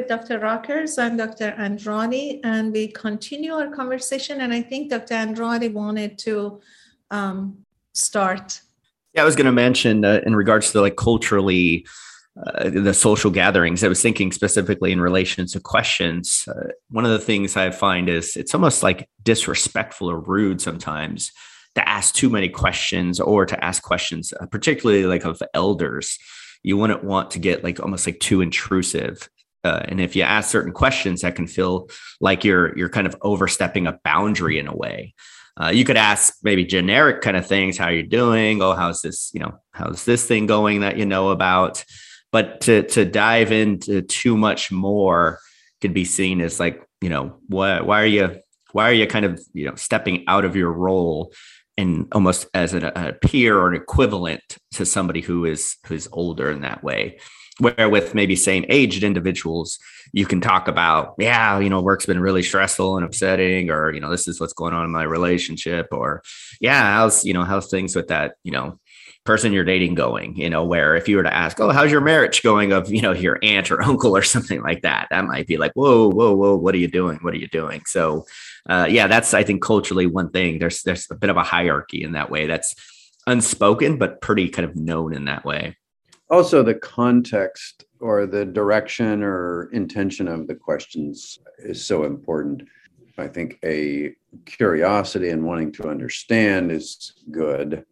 With 0.00 0.08
Dr. 0.08 0.38
Rockers. 0.38 0.98
I'm 0.98 1.18
Dr. 1.18 1.54
Andrade, 1.58 2.40
and 2.42 2.72
we 2.72 2.88
continue 2.88 3.52
our 3.52 3.68
conversation. 3.68 4.40
And 4.40 4.50
I 4.50 4.62
think 4.62 4.88
Dr. 4.88 5.12
Andrade 5.12 5.74
wanted 5.74 6.16
to 6.20 6.60
um, 7.10 7.58
start. 7.92 8.62
Yeah, 9.12 9.22
I 9.22 9.24
was 9.26 9.36
going 9.36 9.44
to 9.46 9.52
mention 9.52 10.06
uh, 10.06 10.22
in 10.24 10.34
regards 10.34 10.72
to 10.72 10.80
like 10.80 10.96
culturally 10.96 11.86
uh, 12.46 12.70
the 12.70 12.94
social 12.94 13.30
gatherings. 13.30 13.84
I 13.84 13.88
was 13.88 14.00
thinking 14.00 14.32
specifically 14.32 14.90
in 14.90 15.02
relation 15.02 15.46
to 15.48 15.60
questions. 15.60 16.48
Uh, 16.48 16.68
one 16.88 17.04
of 17.04 17.10
the 17.10 17.18
things 17.18 17.58
I 17.58 17.70
find 17.70 18.08
is 18.08 18.36
it's 18.36 18.54
almost 18.54 18.82
like 18.82 19.06
disrespectful 19.22 20.10
or 20.10 20.18
rude 20.18 20.62
sometimes 20.62 21.30
to 21.74 21.86
ask 21.86 22.14
too 22.14 22.30
many 22.30 22.48
questions 22.48 23.20
or 23.20 23.44
to 23.44 23.62
ask 23.62 23.82
questions, 23.82 24.32
uh, 24.40 24.46
particularly 24.46 25.04
like 25.04 25.26
of 25.26 25.42
elders. 25.52 26.18
You 26.62 26.78
wouldn't 26.78 27.04
want 27.04 27.30
to 27.32 27.38
get 27.38 27.62
like 27.62 27.80
almost 27.80 28.06
like 28.06 28.20
too 28.20 28.40
intrusive. 28.40 29.28
Uh, 29.64 29.82
and 29.86 30.00
if 30.00 30.16
you 30.16 30.22
ask 30.22 30.50
certain 30.50 30.72
questions, 30.72 31.20
that 31.20 31.36
can 31.36 31.46
feel 31.46 31.88
like 32.20 32.44
you're 32.44 32.76
you're 32.76 32.88
kind 32.88 33.06
of 33.06 33.16
overstepping 33.22 33.86
a 33.86 33.98
boundary 34.04 34.58
in 34.58 34.66
a 34.66 34.74
way. 34.74 35.14
Uh, 35.60 35.68
you 35.68 35.84
could 35.84 35.96
ask 35.96 36.34
maybe 36.42 36.64
generic 36.64 37.20
kind 37.20 37.36
of 37.36 37.46
things, 37.46 37.76
how 37.76 37.88
you're 37.88 38.02
doing, 38.02 38.62
oh, 38.62 38.72
how's 38.72 39.02
this, 39.02 39.30
you 39.34 39.40
know, 39.40 39.58
how's 39.72 40.04
this 40.04 40.26
thing 40.26 40.46
going 40.46 40.80
that 40.80 40.96
you 40.96 41.04
know 41.04 41.30
about? 41.30 41.84
But 42.32 42.62
to 42.62 42.84
to 42.84 43.04
dive 43.04 43.52
into 43.52 44.02
too 44.02 44.36
much 44.36 44.72
more 44.72 45.40
could 45.80 45.92
be 45.92 46.04
seen 46.04 46.40
as 46.40 46.60
like, 46.60 46.82
you 47.00 47.08
know, 47.08 47.36
why 47.48 47.80
why 47.80 48.02
are 48.02 48.06
you 48.06 48.40
why 48.72 48.88
are 48.88 48.94
you 48.94 49.06
kind 49.06 49.24
of 49.24 49.40
you 49.52 49.66
know 49.66 49.74
stepping 49.74 50.24
out 50.28 50.44
of 50.44 50.56
your 50.56 50.72
role 50.72 51.32
and 51.76 52.08
almost 52.12 52.46
as 52.52 52.74
a, 52.74 53.16
peer 53.22 53.58
or 53.58 53.68
an 53.68 53.74
equivalent 53.74 54.42
to 54.72 54.84
somebody 54.84 55.20
who 55.20 55.44
is 55.44 55.76
who's 55.86 56.08
older 56.12 56.50
in 56.50 56.60
that 56.60 56.84
way 56.84 57.18
where 57.60 57.88
with 57.88 58.14
maybe 58.14 58.36
same 58.36 58.64
aged 58.68 59.02
individuals 59.02 59.78
you 60.12 60.26
can 60.26 60.40
talk 60.40 60.68
about 60.68 61.14
yeah 61.18 61.58
you 61.58 61.70
know 61.70 61.80
work's 61.80 62.06
been 62.06 62.20
really 62.20 62.42
stressful 62.42 62.96
and 62.96 63.04
upsetting 63.04 63.70
or 63.70 63.92
you 63.92 64.00
know 64.00 64.10
this 64.10 64.26
is 64.26 64.40
what's 64.40 64.52
going 64.52 64.74
on 64.74 64.84
in 64.84 64.90
my 64.90 65.02
relationship 65.02 65.86
or 65.92 66.22
yeah 66.60 66.96
how's 66.96 67.24
you 67.24 67.32
know 67.32 67.44
how's 67.44 67.70
things 67.70 67.94
with 67.94 68.08
that 68.08 68.34
you 68.44 68.52
know 68.52 68.78
person 69.24 69.52
you're 69.52 69.64
dating 69.64 69.94
going? 69.94 70.36
You 70.36 70.50
know 70.50 70.64
where 70.64 70.96
if 70.96 71.08
you 71.08 71.16
were 71.16 71.22
to 71.22 71.32
ask 71.32 71.60
oh 71.60 71.70
how's 71.70 71.90
your 71.90 72.00
marriage 72.00 72.42
going? 72.42 72.72
of 72.72 72.90
you 72.92 73.02
know 73.02 73.12
your 73.12 73.38
aunt 73.42 73.70
or 73.70 73.82
uncle 73.90 74.16
or 74.16 74.22
something 74.22 74.62
like 74.62 74.82
that 74.82 75.08
that 75.10 75.24
might 75.24 75.46
be 75.46 75.56
like 75.56 75.72
whoa 75.74 76.08
whoa 76.10 76.34
whoa 76.34 76.56
what 76.56 76.74
are 76.74 76.78
you 76.78 76.88
doing? 76.88 77.18
What 77.22 77.34
are 77.34 77.38
you 77.38 77.48
doing? 77.48 77.82
So 77.86 78.26
uh, 78.68 78.86
yeah 78.88 79.06
that's 79.06 79.34
i 79.34 79.42
think 79.42 79.62
culturally 79.62 80.06
one 80.06 80.30
thing. 80.30 80.58
There's 80.58 80.82
there's 80.82 81.06
a 81.10 81.14
bit 81.14 81.30
of 81.30 81.36
a 81.36 81.42
hierarchy 81.42 82.02
in 82.02 82.12
that 82.12 82.30
way 82.30 82.46
that's 82.46 82.74
unspoken 83.26 83.98
but 83.98 84.20
pretty 84.20 84.48
kind 84.48 84.68
of 84.68 84.74
known 84.76 85.14
in 85.14 85.26
that 85.26 85.44
way 85.44 85.76
also 86.30 86.62
the 86.62 86.74
context 86.74 87.84
or 88.00 88.26
the 88.26 88.44
direction 88.44 89.22
or 89.22 89.70
intention 89.72 90.28
of 90.28 90.46
the 90.46 90.54
questions 90.54 91.38
is 91.58 91.84
so 91.84 92.04
important 92.04 92.62
i 93.18 93.26
think 93.26 93.58
a 93.64 94.14
curiosity 94.46 95.30
and 95.30 95.44
wanting 95.44 95.70
to 95.72 95.88
understand 95.88 96.70
is 96.70 97.12
good 97.30 97.84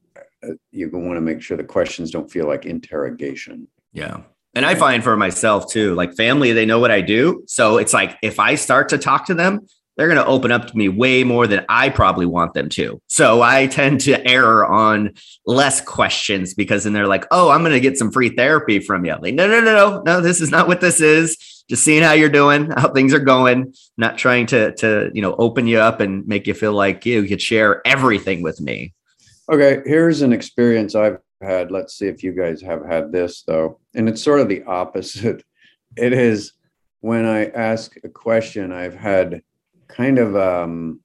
uh, 0.43 0.53
you 0.71 0.89
want 0.93 1.17
to 1.17 1.21
make 1.21 1.43
sure 1.43 1.57
the 1.57 1.65
questions 1.65 2.11
don't 2.11 2.31
feel 2.31 2.47
like 2.47 2.65
interrogation. 2.65 3.67
Yeah. 3.93 4.21
And 4.55 4.65
I 4.65 4.75
find 4.75 5.05
for 5.05 5.17
myself 5.17 5.71
too, 5.71 5.95
like 5.95 6.15
family, 6.15 6.53
they 6.53 6.67
know 6.67 6.79
what 6.79 6.91
I 6.91 7.01
do. 7.01 7.45
So 7.47 7.77
it's 7.77 7.93
like 7.93 8.17
if 8.23 8.41
I 8.41 8.55
start 8.55 8.89
to 8.91 8.99
talk 8.99 9.27
to 9.27 9.35
them, 9.35 9.67
they're 9.99 10.07
going 10.07 10.17
to 10.17 10.27
open 10.27 10.53
up 10.53 10.69
to 10.69 10.77
me 10.77 10.89
way 10.89 11.25
more 11.25 11.49
than 11.49 11.67
I 11.69 11.89
probably 11.89 12.25
want 12.25 12.55
them 12.55 12.69
to. 12.71 13.03
So 13.09 13.43
I 13.43 13.67
tend 13.67 14.01
to 14.03 14.25
err 14.27 14.65
on 14.65 15.15
less 15.45 15.81
questions 15.81 16.55
because 16.55 16.85
then 16.85 16.93
they're 16.93 17.09
like, 17.09 17.27
oh, 17.33 17.51
I'm 17.51 17.63
going 17.63 17.73
to 17.73 17.81
get 17.81 17.99
some 17.99 18.13
free 18.13 18.29
therapy 18.29 18.79
from 18.79 19.05
you. 19.05 19.17
Like, 19.21 19.35
no, 19.35 19.49
no, 19.49 19.61
no, 19.61 19.75
no, 19.75 20.03
no, 20.03 20.21
this 20.21 20.41
is 20.41 20.53
not 20.53 20.69
what 20.69 20.81
this 20.81 21.01
is. 21.01 21.37
Just 21.69 21.85
seeing 21.85 22.05
how 22.05 22.13
you're 22.13 22.29
doing, 22.29 22.71
how 22.77 22.93
things 22.93 23.13
are 23.13 23.19
going, 23.19 23.75
not 23.97 24.17
trying 24.17 24.47
to, 24.47 24.73
to, 24.77 25.11
you 25.13 25.21
know, 25.21 25.35
open 25.35 25.67
you 25.67 25.81
up 25.81 25.99
and 25.99 26.27
make 26.29 26.47
you 26.47 26.55
feel 26.55 26.73
like 26.73 27.05
you 27.05 27.25
could 27.25 27.43
share 27.43 27.85
everything 27.85 28.41
with 28.41 28.61
me. 28.61 28.95
Okay, 29.51 29.83
here's 29.85 30.23
an 30.23 30.33
experience 30.33 30.95
I've 30.95 31.19
had. 31.41 31.73
Let's 31.73 31.99
see 31.99 32.07
if 32.07 32.23
you 32.23 32.33
guys 32.33 32.63
have 32.63 32.87
had 32.87 33.11
this 33.11 33.43
though. 33.43 33.81
And 33.97 34.09
it's 34.09 34.23
sort 34.23 34.41
of 34.41 34.49
the 34.49 34.63
opposite. 34.63 35.43
It 35.97 36.13
is 36.13 36.53
when 37.01 37.25
I 37.25 37.47
ask 37.47 37.97
a 38.05 38.11
question, 38.11 38.73
I've 38.73 38.95
had 38.95 39.43
kind 39.89 40.19
of 40.19 40.37
um, 40.37 41.01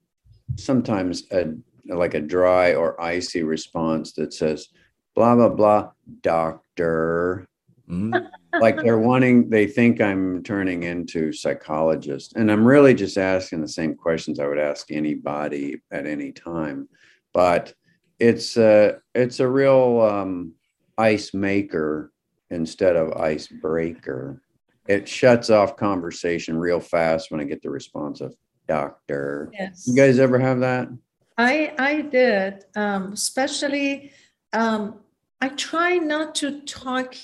sometimes 0.55 1.23
a 1.31 1.53
like 1.85 2.13
a 2.13 2.21
dry 2.21 2.75
or 2.75 2.99
icy 3.01 3.43
response 3.43 4.13
that 4.13 4.33
says 4.33 4.69
blah 5.15 5.35
blah 5.35 5.49
blah 5.49 5.89
doctor 6.21 7.45
mm. 7.89 8.29
like 8.61 8.77
they're 8.77 8.99
wanting 8.99 9.49
they 9.49 9.67
think 9.67 9.99
i'm 9.99 10.41
turning 10.43 10.83
into 10.83 11.33
psychologist 11.33 12.33
and 12.37 12.49
i'm 12.49 12.65
really 12.65 12.93
just 12.93 13.17
asking 13.17 13.59
the 13.59 13.67
same 13.67 13.95
questions 13.95 14.39
i 14.39 14.47
would 14.47 14.57
ask 14.57 14.91
anybody 14.91 15.81
at 15.91 16.07
any 16.07 16.31
time 16.31 16.87
but 17.33 17.73
it's 18.19 18.55
a 18.55 18.99
it's 19.13 19.39
a 19.41 19.47
real 19.47 20.01
um, 20.01 20.53
ice 20.97 21.33
maker 21.33 22.11
instead 22.49 22.95
of 22.95 23.13
ice 23.13 23.47
breaker. 23.47 24.41
It 24.87 25.07
shuts 25.07 25.49
off 25.49 25.75
conversation 25.75 26.57
real 26.57 26.79
fast 26.79 27.31
when 27.31 27.41
I 27.41 27.45
get 27.45 27.61
the 27.61 27.69
response 27.69 28.21
of 28.21 28.35
doctor. 28.67 29.51
Yes. 29.53 29.87
You 29.87 29.95
guys 29.95 30.19
ever 30.19 30.39
have 30.39 30.59
that? 30.59 30.89
I 31.37 31.73
I 31.77 32.01
did, 32.01 32.65
um, 32.75 33.13
especially. 33.13 34.11
Um, 34.53 34.99
I 35.41 35.49
try 35.49 35.97
not 35.97 36.35
to 36.35 36.61
talk 36.61 37.15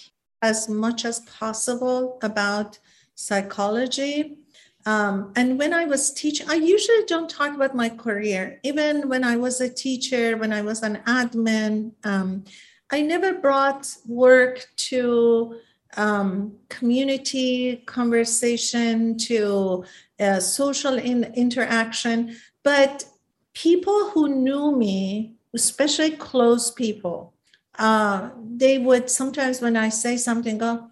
as 0.41 0.67
much 0.67 1.06
as 1.06 1.19
possible 1.21 2.17
about 2.21 2.80
psychology 3.15 4.39
um, 4.86 5.34
and 5.36 5.60
when 5.60 5.73
I 5.73 5.86
was 5.86 6.12
teaching, 6.12 6.49
I 6.49 6.56
usually 6.56 7.06
don't 7.06 7.30
talk 7.30 7.54
about 7.54 7.75
my 7.75 7.89
career. 7.89 8.60
Even 8.63 9.10
when 9.10 9.23
I 9.23 9.36
was 9.36 9.62
a 9.62 9.69
teacher, 9.69 10.38
when 10.38 10.54
I 10.54 10.62
was 10.62 10.82
an 10.84 10.97
admin, 11.06 11.91
um, 12.04 12.45
I 12.89 13.02
never 13.02 13.34
brought 13.34 13.88
work 14.08 14.65
to 14.89 15.60
um, 15.97 16.54
community 16.69 17.78
conversation, 17.86 19.17
to 19.17 19.84
uh, 20.19 20.39
social 20.39 20.95
in, 20.97 21.25
interaction. 21.36 22.36
But 22.63 23.06
people 23.54 24.10
who 24.12 24.30
knew 24.30 24.75
me, 24.75 25.36
especially 25.54 26.12
close 26.12 26.71
people, 26.71 27.34
uh, 27.78 28.30
they 28.45 28.78
would 28.78 29.10
sometimes, 29.10 29.62
when 29.62 29.78
I 29.78 29.89
say 29.89 30.17
something, 30.17 30.58
go, 30.58 30.89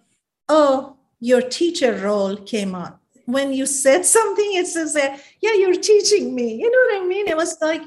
Oh, 0.48 0.96
your 1.20 1.42
teacher 1.42 1.94
role 1.94 2.36
came 2.36 2.74
up 2.74 2.98
when 3.28 3.52
you 3.52 3.66
said 3.66 4.04
something, 4.16 4.54
it 4.54 4.66
says 4.66 4.96
yeah, 4.96 5.52
you're 5.54 5.74
teaching 5.74 6.34
me. 6.34 6.54
You 6.54 6.70
know 6.70 6.96
what 6.96 7.04
I 7.04 7.06
mean? 7.06 7.28
It 7.28 7.36
was 7.36 7.60
like, 7.60 7.82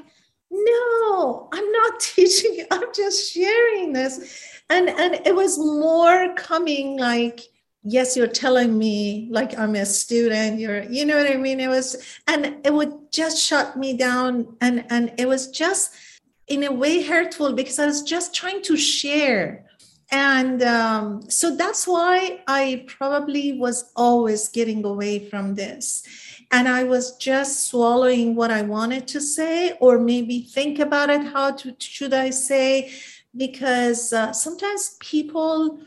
no, 0.50 1.48
I'm 1.52 1.72
not 1.72 2.00
teaching. 2.00 2.64
I'm 2.70 2.94
just 2.94 3.32
sharing 3.32 3.92
this. 3.92 4.51
And 4.72 4.88
and 4.88 5.12
it 5.26 5.34
was 5.34 5.58
more 5.58 6.34
coming 6.34 6.98
like, 6.98 7.40
yes, 7.84 8.16
you're 8.16 8.34
telling 8.44 8.78
me 8.78 9.28
like 9.30 9.58
I'm 9.58 9.74
a 9.76 9.84
student. 9.84 10.58
You're, 10.58 10.84
you 10.84 11.04
know 11.04 11.16
what 11.16 11.30
I 11.30 11.36
mean? 11.36 11.60
It 11.60 11.68
was, 11.68 11.88
and 12.26 12.56
it 12.64 12.72
would 12.72 12.94
just 13.12 13.36
shut 13.38 13.76
me 13.76 13.96
down. 13.96 14.56
And 14.60 14.84
and 14.88 15.12
it 15.18 15.28
was 15.28 15.48
just 15.48 15.94
in 16.48 16.64
a 16.64 16.72
way 16.72 17.02
hurtful 17.02 17.52
because 17.52 17.78
I 17.78 17.86
was 17.86 18.02
just 18.02 18.34
trying 18.34 18.62
to 18.62 18.76
share 18.76 19.66
and 20.12 20.62
um, 20.62 21.22
so 21.30 21.56
that's 21.56 21.88
why 21.88 22.42
I 22.46 22.84
probably 22.86 23.58
was 23.58 23.90
always 23.96 24.50
getting 24.50 24.84
away 24.84 25.30
from 25.30 25.54
this. 25.54 26.04
And 26.50 26.68
I 26.68 26.84
was 26.84 27.16
just 27.16 27.68
swallowing 27.68 28.34
what 28.34 28.50
I 28.50 28.60
wanted 28.60 29.08
to 29.08 29.22
say, 29.22 29.72
or 29.80 29.98
maybe 29.98 30.42
think 30.42 30.78
about 30.78 31.08
it. 31.08 31.24
How 31.24 31.52
to, 31.52 31.74
should 31.78 32.12
I 32.12 32.28
say? 32.28 32.92
Because 33.36 34.12
uh, 34.12 34.32
sometimes 34.32 34.96
people 35.00 35.80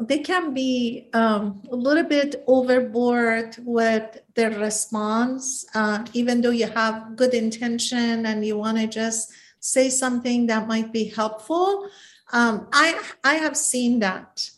they 0.00 0.20
can 0.20 0.54
be 0.54 1.08
um, 1.12 1.62
a 1.70 1.76
little 1.76 2.04
bit 2.04 2.42
overboard 2.46 3.56
with 3.58 4.22
their 4.34 4.50
response, 4.58 5.66
uh, 5.74 6.04
even 6.14 6.40
though 6.40 6.50
you 6.50 6.68
have 6.68 7.16
good 7.16 7.34
intention 7.34 8.24
and 8.24 8.46
you 8.46 8.56
want 8.56 8.78
to 8.78 8.86
just 8.86 9.32
say 9.58 9.90
something 9.90 10.46
that 10.46 10.68
might 10.68 10.90
be 10.92 11.04
helpful 11.04 11.90
um, 12.32 12.68
I 12.72 13.00
I 13.24 13.34
have 13.34 13.56
seen 13.56 14.00
that. 14.00 14.48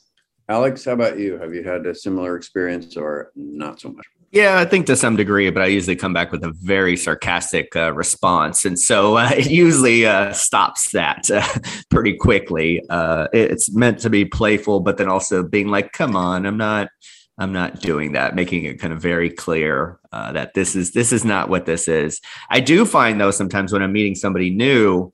Alex, 0.48 0.84
how 0.84 0.92
about 0.92 1.18
you? 1.18 1.38
Have 1.38 1.54
you 1.54 1.62
had 1.62 1.86
a 1.86 1.94
similar 1.94 2.36
experience 2.36 2.96
or 2.96 3.32
not 3.34 3.80
so 3.80 3.90
much? 3.90 4.06
Yeah, 4.32 4.58
I 4.58 4.64
think 4.64 4.86
to 4.86 4.96
some 4.96 5.16
degree, 5.16 5.50
but 5.50 5.62
I 5.62 5.66
usually 5.66 5.94
come 5.94 6.14
back 6.14 6.32
with 6.32 6.42
a 6.42 6.52
very 6.52 6.96
sarcastic 6.96 7.76
uh, 7.76 7.92
response, 7.92 8.64
and 8.64 8.80
so 8.80 9.16
uh, 9.18 9.30
it 9.36 9.50
usually 9.50 10.06
uh, 10.06 10.32
stops 10.32 10.90
that 10.92 11.30
uh, 11.30 11.46
pretty 11.90 12.14
quickly. 12.14 12.82
Uh, 12.88 13.28
it's 13.34 13.70
meant 13.74 13.98
to 14.00 14.10
be 14.10 14.24
playful, 14.24 14.80
but 14.80 14.96
then 14.96 15.08
also 15.08 15.42
being 15.42 15.68
like, 15.68 15.92
"Come 15.92 16.16
on, 16.16 16.46
I'm 16.46 16.56
not, 16.56 16.88
I'm 17.36 17.52
not 17.52 17.80
doing 17.80 18.12
that," 18.12 18.34
making 18.34 18.64
it 18.64 18.80
kind 18.80 18.94
of 18.94 19.02
very 19.02 19.28
clear 19.28 19.98
uh, 20.12 20.32
that 20.32 20.54
this 20.54 20.74
is 20.74 20.92
this 20.92 21.12
is 21.12 21.26
not 21.26 21.50
what 21.50 21.66
this 21.66 21.86
is. 21.86 22.18
I 22.48 22.60
do 22.60 22.86
find 22.86 23.20
though 23.20 23.32
sometimes 23.32 23.70
when 23.70 23.82
I'm 23.82 23.92
meeting 23.92 24.14
somebody 24.14 24.48
new, 24.48 25.12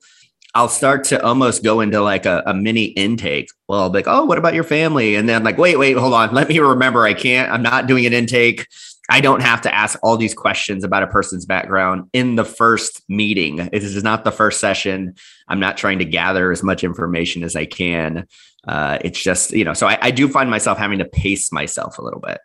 I'll 0.55 0.69
start 0.69 1.03
to 1.05 1.21
almost 1.25 1.61
go 1.61 1.81
into 1.81 2.01
like 2.01 2.25
a, 2.25 2.41
a 2.45 2.53
mini 2.53 2.85
intake. 2.85 3.49
Well, 3.67 3.81
I'll 3.81 3.89
be 3.89 3.97
like, 3.99 4.07
oh, 4.07 4.23
what 4.23 4.37
about 4.37 4.53
your 4.53 4.63
family? 4.63 5.15
And 5.15 5.27
then 5.27 5.35
I'm 5.35 5.43
like, 5.43 5.57
wait, 5.57 5.77
wait, 5.77 5.97
hold 5.97 6.13
on. 6.13 6.33
Let 6.33 6.47
me 6.47 6.57
remember. 6.59 7.03
I 7.05 7.13
can't, 7.13 7.51
I'm 7.51 7.61
not 7.61 7.85
doing 7.87 8.05
an 8.05 8.13
intake. 8.13 8.65
I 9.09 9.21
don't 9.21 9.41
have 9.41 9.61
to 9.61 9.73
ask 9.73 9.97
all 10.03 10.17
these 10.17 10.33
questions 10.33 10.83
about 10.83 11.03
a 11.03 11.07
person's 11.07 11.45
background 11.45 12.09
in 12.13 12.35
the 12.35 12.45
first 12.45 13.01
meeting. 13.09 13.55
This 13.71 13.83
is 13.83 14.03
not 14.03 14.23
the 14.23 14.31
first 14.31 14.59
session. 14.59 15.15
I'm 15.47 15.59
not 15.59 15.77
trying 15.77 15.99
to 15.99 16.05
gather 16.05 16.51
as 16.51 16.61
much 16.61 16.83
information 16.83 17.43
as 17.43 17.55
I 17.55 17.65
can. 17.65 18.27
Uh, 18.67 18.99
it's 19.01 19.21
just, 19.21 19.51
you 19.51 19.65
know, 19.65 19.73
so 19.73 19.87
I, 19.87 19.97
I 20.01 20.11
do 20.11 20.27
find 20.27 20.49
myself 20.49 20.77
having 20.77 20.99
to 20.99 21.05
pace 21.05 21.51
myself 21.51 21.97
a 21.97 22.03
little 22.03 22.19
bit. 22.19 22.39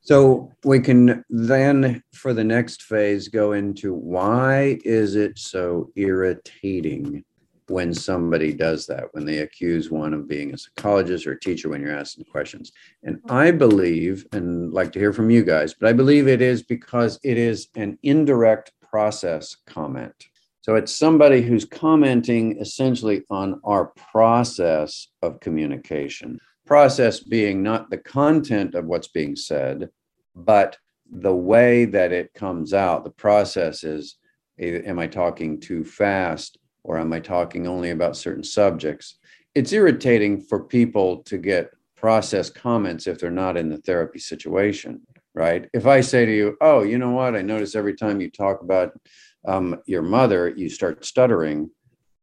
So 0.00 0.50
we 0.64 0.80
can 0.80 1.22
then, 1.28 2.02
for 2.14 2.32
the 2.32 2.44
next 2.44 2.82
phase, 2.82 3.28
go 3.28 3.52
into 3.52 3.92
why 3.92 4.78
is 4.84 5.14
it 5.14 5.38
so 5.38 5.90
irritating 5.96 7.24
when 7.68 7.92
somebody 7.92 8.52
does 8.52 8.86
that, 8.86 9.04
when 9.12 9.24
they 9.24 9.38
accuse 9.38 9.90
one 9.90 10.14
of 10.14 10.28
being 10.28 10.52
a 10.52 10.58
psychologist 10.58 11.26
or 11.26 11.32
a 11.32 11.40
teacher 11.40 11.68
when 11.68 11.80
you're 11.80 11.96
asking 11.96 12.24
questions. 12.24 12.72
And 13.02 13.16
mm-hmm. 13.18 13.32
I 13.32 13.50
believe, 13.50 14.26
and 14.32 14.72
like 14.72 14.92
to 14.92 14.98
hear 14.98 15.12
from 15.12 15.30
you 15.30 15.44
guys, 15.44 15.74
but 15.74 15.88
I 15.88 15.92
believe 15.92 16.28
it 16.28 16.42
is 16.42 16.62
because 16.62 17.18
it 17.22 17.36
is 17.36 17.68
an 17.76 17.98
indirect 18.02 18.72
process 18.80 19.56
comment. 19.66 20.28
So 20.60 20.74
it's 20.74 20.94
somebody 20.94 21.40
who's 21.40 21.64
commenting 21.64 22.58
essentially 22.58 23.22
on 23.30 23.60
our 23.64 23.86
process 23.86 25.08
of 25.22 25.40
communication. 25.40 26.38
Process 26.66 27.20
being 27.20 27.62
not 27.62 27.88
the 27.88 27.98
content 27.98 28.74
of 28.74 28.84
what's 28.84 29.08
being 29.08 29.34
said, 29.34 29.88
but 30.34 30.76
the 31.10 31.34
way 31.34 31.86
that 31.86 32.12
it 32.12 32.34
comes 32.34 32.74
out. 32.74 33.04
The 33.04 33.10
process 33.10 33.82
is 33.82 34.16
am 34.58 34.98
I 34.98 35.06
talking 35.06 35.60
too 35.60 35.84
fast? 35.84 36.58
Or 36.88 36.98
am 36.98 37.12
I 37.12 37.20
talking 37.20 37.66
only 37.66 37.90
about 37.90 38.16
certain 38.16 38.42
subjects? 38.42 39.18
It's 39.54 39.74
irritating 39.74 40.40
for 40.40 40.64
people 40.64 41.18
to 41.24 41.36
get 41.36 41.70
process 41.96 42.48
comments 42.48 43.06
if 43.06 43.18
they're 43.18 43.30
not 43.30 43.58
in 43.58 43.68
the 43.68 43.76
therapy 43.76 44.18
situation, 44.18 45.02
right? 45.34 45.68
If 45.74 45.86
I 45.86 46.00
say 46.00 46.24
to 46.24 46.34
you, 46.34 46.56
oh, 46.62 46.82
you 46.82 46.96
know 46.96 47.10
what? 47.10 47.36
I 47.36 47.42
notice 47.42 47.74
every 47.74 47.94
time 47.94 48.22
you 48.22 48.30
talk 48.30 48.62
about 48.62 48.98
um, 49.46 49.82
your 49.84 50.00
mother, 50.00 50.48
you 50.48 50.70
start 50.70 51.04
stuttering. 51.04 51.70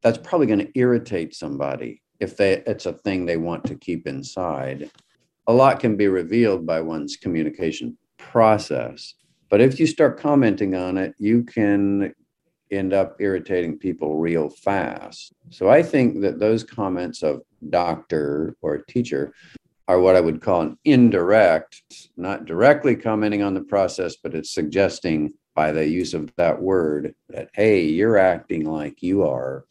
That's 0.01 0.17
probably 0.17 0.47
going 0.47 0.65
to 0.65 0.71
irritate 0.79 1.35
somebody 1.35 2.01
if 2.19 2.35
they 2.35 2.63
it's 2.65 2.87
a 2.87 2.93
thing 2.93 3.25
they 3.25 3.37
want 3.37 3.65
to 3.65 3.75
keep 3.75 4.07
inside. 4.07 4.89
A 5.45 5.53
lot 5.53 5.79
can 5.79 5.95
be 5.95 6.07
revealed 6.07 6.65
by 6.65 6.81
one's 6.81 7.17
communication 7.17 7.97
process. 8.17 9.13
But 9.49 9.61
if 9.61 9.79
you 9.79 9.85
start 9.85 10.19
commenting 10.19 10.73
on 10.73 10.97
it, 10.97 11.13
you 11.19 11.43
can 11.43 12.15
end 12.71 12.93
up 12.93 13.15
irritating 13.19 13.77
people 13.77 14.17
real 14.17 14.49
fast. 14.49 15.33
So 15.49 15.69
I 15.69 15.83
think 15.83 16.21
that 16.21 16.39
those 16.39 16.63
comments 16.63 17.23
of 17.23 17.41
doctor 17.69 18.55
or 18.61 18.79
teacher 18.79 19.33
are 19.87 19.99
what 19.99 20.15
I 20.15 20.21
would 20.21 20.41
call 20.41 20.61
an 20.61 20.77
indirect, 20.83 22.09
not 22.17 22.45
directly 22.45 22.95
commenting 22.95 23.43
on 23.43 23.53
the 23.53 23.61
process, 23.61 24.15
but 24.15 24.33
it's 24.33 24.51
suggesting 24.51 25.33
by 25.53 25.71
the 25.71 25.87
use 25.87 26.13
of 26.13 26.33
that 26.35 26.59
word 26.59 27.13
that, 27.29 27.49
hey, 27.53 27.83
you're 27.83 28.17
acting 28.17 28.65
like 28.65 29.01
you 29.01 29.23
are 29.23 29.65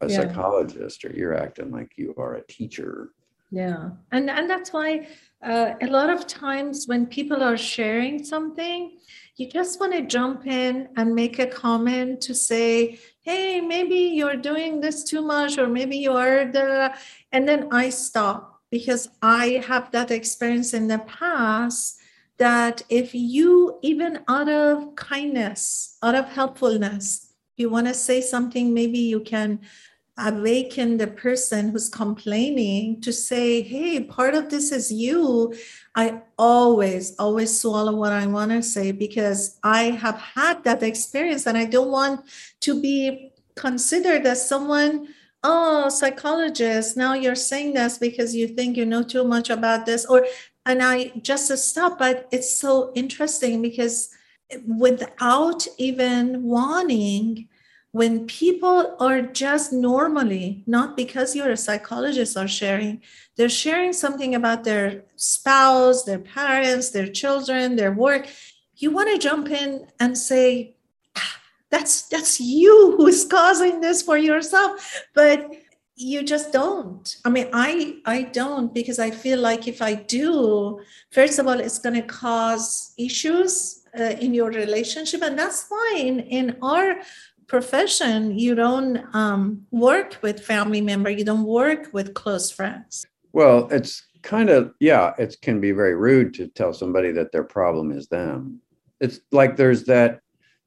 a 0.00 0.08
yeah. 0.08 0.16
psychologist 0.16 1.04
or 1.04 1.10
you're 1.10 1.36
acting 1.36 1.70
like 1.70 1.92
you 1.96 2.14
are 2.16 2.36
a 2.36 2.46
teacher. 2.46 3.10
Yeah. 3.50 3.90
And 4.12 4.28
and 4.28 4.48
that's 4.48 4.72
why 4.72 5.08
uh, 5.42 5.72
a 5.80 5.86
lot 5.86 6.10
of 6.10 6.26
times 6.26 6.86
when 6.86 7.06
people 7.06 7.42
are 7.42 7.56
sharing 7.56 8.22
something, 8.22 8.98
you 9.38 9.48
just 9.48 9.78
want 9.78 9.92
to 9.92 10.02
jump 10.02 10.46
in 10.48 10.88
and 10.96 11.14
make 11.14 11.38
a 11.38 11.46
comment 11.46 12.20
to 12.22 12.34
say, 12.34 12.98
hey, 13.22 13.60
maybe 13.60 13.94
you're 13.94 14.36
doing 14.36 14.80
this 14.80 15.04
too 15.04 15.22
much, 15.22 15.58
or 15.58 15.68
maybe 15.68 15.96
you 15.96 16.12
are 16.12 16.44
the, 16.46 16.92
and 17.30 17.48
then 17.48 17.68
I 17.70 17.90
stop 17.90 18.60
because 18.70 19.08
I 19.22 19.62
have 19.66 19.92
that 19.92 20.10
experience 20.10 20.74
in 20.74 20.88
the 20.88 20.98
past 20.98 22.00
that 22.38 22.82
if 22.88 23.14
you, 23.14 23.78
even 23.82 24.20
out 24.26 24.48
of 24.48 24.96
kindness, 24.96 25.98
out 26.02 26.16
of 26.16 26.26
helpfulness, 26.26 27.32
you 27.56 27.70
want 27.70 27.86
to 27.86 27.94
say 27.94 28.20
something, 28.20 28.74
maybe 28.74 28.98
you 28.98 29.20
can 29.20 29.60
awaken 30.18 30.96
the 30.96 31.06
person 31.06 31.70
who's 31.70 31.88
complaining 31.88 33.00
to 33.00 33.12
say, 33.12 33.62
hey, 33.62 34.02
part 34.02 34.34
of 34.34 34.50
this 34.50 34.72
is 34.72 34.90
you. 34.90 35.54
I 35.94 36.22
always, 36.36 37.16
always 37.18 37.60
swallow 37.60 37.94
what 37.94 38.12
I 38.12 38.26
want 38.26 38.50
to 38.50 38.62
say 38.62 38.92
because 38.92 39.58
I 39.62 39.84
have 39.84 40.18
had 40.18 40.64
that 40.64 40.82
experience 40.82 41.46
and 41.46 41.56
I 41.56 41.64
don't 41.64 41.90
want 41.90 42.26
to 42.60 42.80
be 42.80 43.32
considered 43.54 44.26
as 44.26 44.46
someone, 44.48 45.08
oh, 45.42 45.88
psychologist, 45.88 46.96
now 46.96 47.14
you're 47.14 47.34
saying 47.34 47.74
this 47.74 47.98
because 47.98 48.34
you 48.34 48.48
think 48.48 48.76
you 48.76 48.86
know 48.86 49.02
too 49.02 49.24
much 49.24 49.50
about 49.50 49.86
this. 49.86 50.04
Or, 50.06 50.26
and 50.66 50.82
I 50.82 51.12
just 51.22 51.56
stop, 51.58 51.98
but 51.98 52.28
it's 52.32 52.58
so 52.58 52.92
interesting 52.94 53.62
because 53.62 54.10
without 54.66 55.66
even 55.78 56.42
wanting, 56.42 57.48
when 57.98 58.28
people 58.28 58.94
are 59.00 59.20
just 59.20 59.72
normally, 59.72 60.62
not 60.68 60.96
because 60.96 61.34
you're 61.34 61.50
a 61.50 61.56
psychologist, 61.56 62.36
are 62.36 62.46
sharing, 62.46 63.02
they're 63.36 63.48
sharing 63.48 63.92
something 63.92 64.36
about 64.36 64.62
their 64.62 65.02
spouse, 65.16 66.04
their 66.04 66.20
parents, 66.20 66.90
their 66.90 67.08
children, 67.08 67.74
their 67.74 67.90
work. 67.90 68.28
You 68.76 68.92
want 68.92 69.10
to 69.10 69.18
jump 69.18 69.48
in 69.48 69.88
and 69.98 70.16
say, 70.16 70.76
ah, 71.16 71.40
that's 71.70 72.02
that's 72.02 72.40
you 72.40 72.94
who's 72.96 73.24
causing 73.24 73.80
this 73.80 74.00
for 74.00 74.16
yourself. 74.16 75.02
But 75.12 75.50
you 76.00 76.22
just 76.22 76.52
don't 76.52 77.16
i 77.24 77.28
mean 77.28 77.48
i 77.52 77.96
i 78.06 78.22
don't 78.22 78.72
because 78.72 79.00
i 79.00 79.10
feel 79.10 79.40
like 79.40 79.66
if 79.66 79.82
i 79.82 79.94
do 79.94 80.80
first 81.10 81.40
of 81.40 81.48
all 81.48 81.58
it's 81.58 81.80
going 81.80 81.96
to 81.96 82.02
cause 82.02 82.94
issues 82.96 83.82
uh, 83.98 84.14
in 84.20 84.32
your 84.32 84.50
relationship 84.52 85.22
and 85.22 85.36
that's 85.36 85.66
in 85.96 86.20
in 86.20 86.56
our 86.62 87.00
profession, 87.48 88.38
you 88.38 88.54
don't 88.54 89.02
um, 89.14 89.66
work 89.70 90.18
with 90.22 90.44
family 90.44 90.80
member, 90.80 91.10
you 91.10 91.24
don't 91.24 91.44
work 91.44 91.88
with 91.92 92.14
close 92.14 92.50
friends. 92.50 93.06
Well, 93.32 93.68
it's 93.70 94.06
kind 94.22 94.50
of 94.50 94.72
yeah, 94.78 95.14
it 95.18 95.36
can 95.42 95.60
be 95.60 95.72
very 95.72 95.94
rude 95.94 96.34
to 96.34 96.48
tell 96.48 96.72
somebody 96.72 97.10
that 97.12 97.32
their 97.32 97.44
problem 97.44 97.90
is 97.90 98.08
them. 98.08 98.60
It's 99.00 99.20
like 99.32 99.56
there's 99.56 99.84
that 99.84 100.20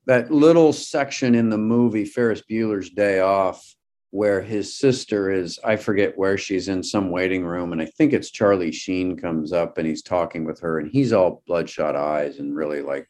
that 0.08 0.32
little 0.32 0.74
section 0.74 1.36
in 1.36 1.50
the 1.50 1.58
movie 1.58 2.06
Ferris 2.06 2.42
Bueller's 2.50 2.90
Day 2.90 3.20
Off 3.20 3.76
where 4.10 4.42
his 4.42 4.78
sister 4.78 5.32
is 5.32 5.60
I 5.64 5.78
forget 5.78 6.18
where 6.18 6.38
she's 6.38 6.68
in 6.68 6.84
some 6.84 7.12
waiting 7.12 7.46
room 7.46 7.72
and 7.72 7.82
I 7.82 7.86
think 7.86 8.12
it's 8.12 8.30
Charlie 8.30 8.72
Sheen 8.72 9.18
comes 9.18 9.54
up 9.54 9.78
and 9.78 9.88
he's 9.88 10.02
talking 10.02 10.44
with 10.44 10.60
her 10.62 10.80
and 10.80 10.92
he's 10.92 11.14
all 11.14 11.44
bloodshot 11.48 11.96
eyes 11.96 12.40
and 12.40 12.56
really 12.56 12.82
like 12.82 13.08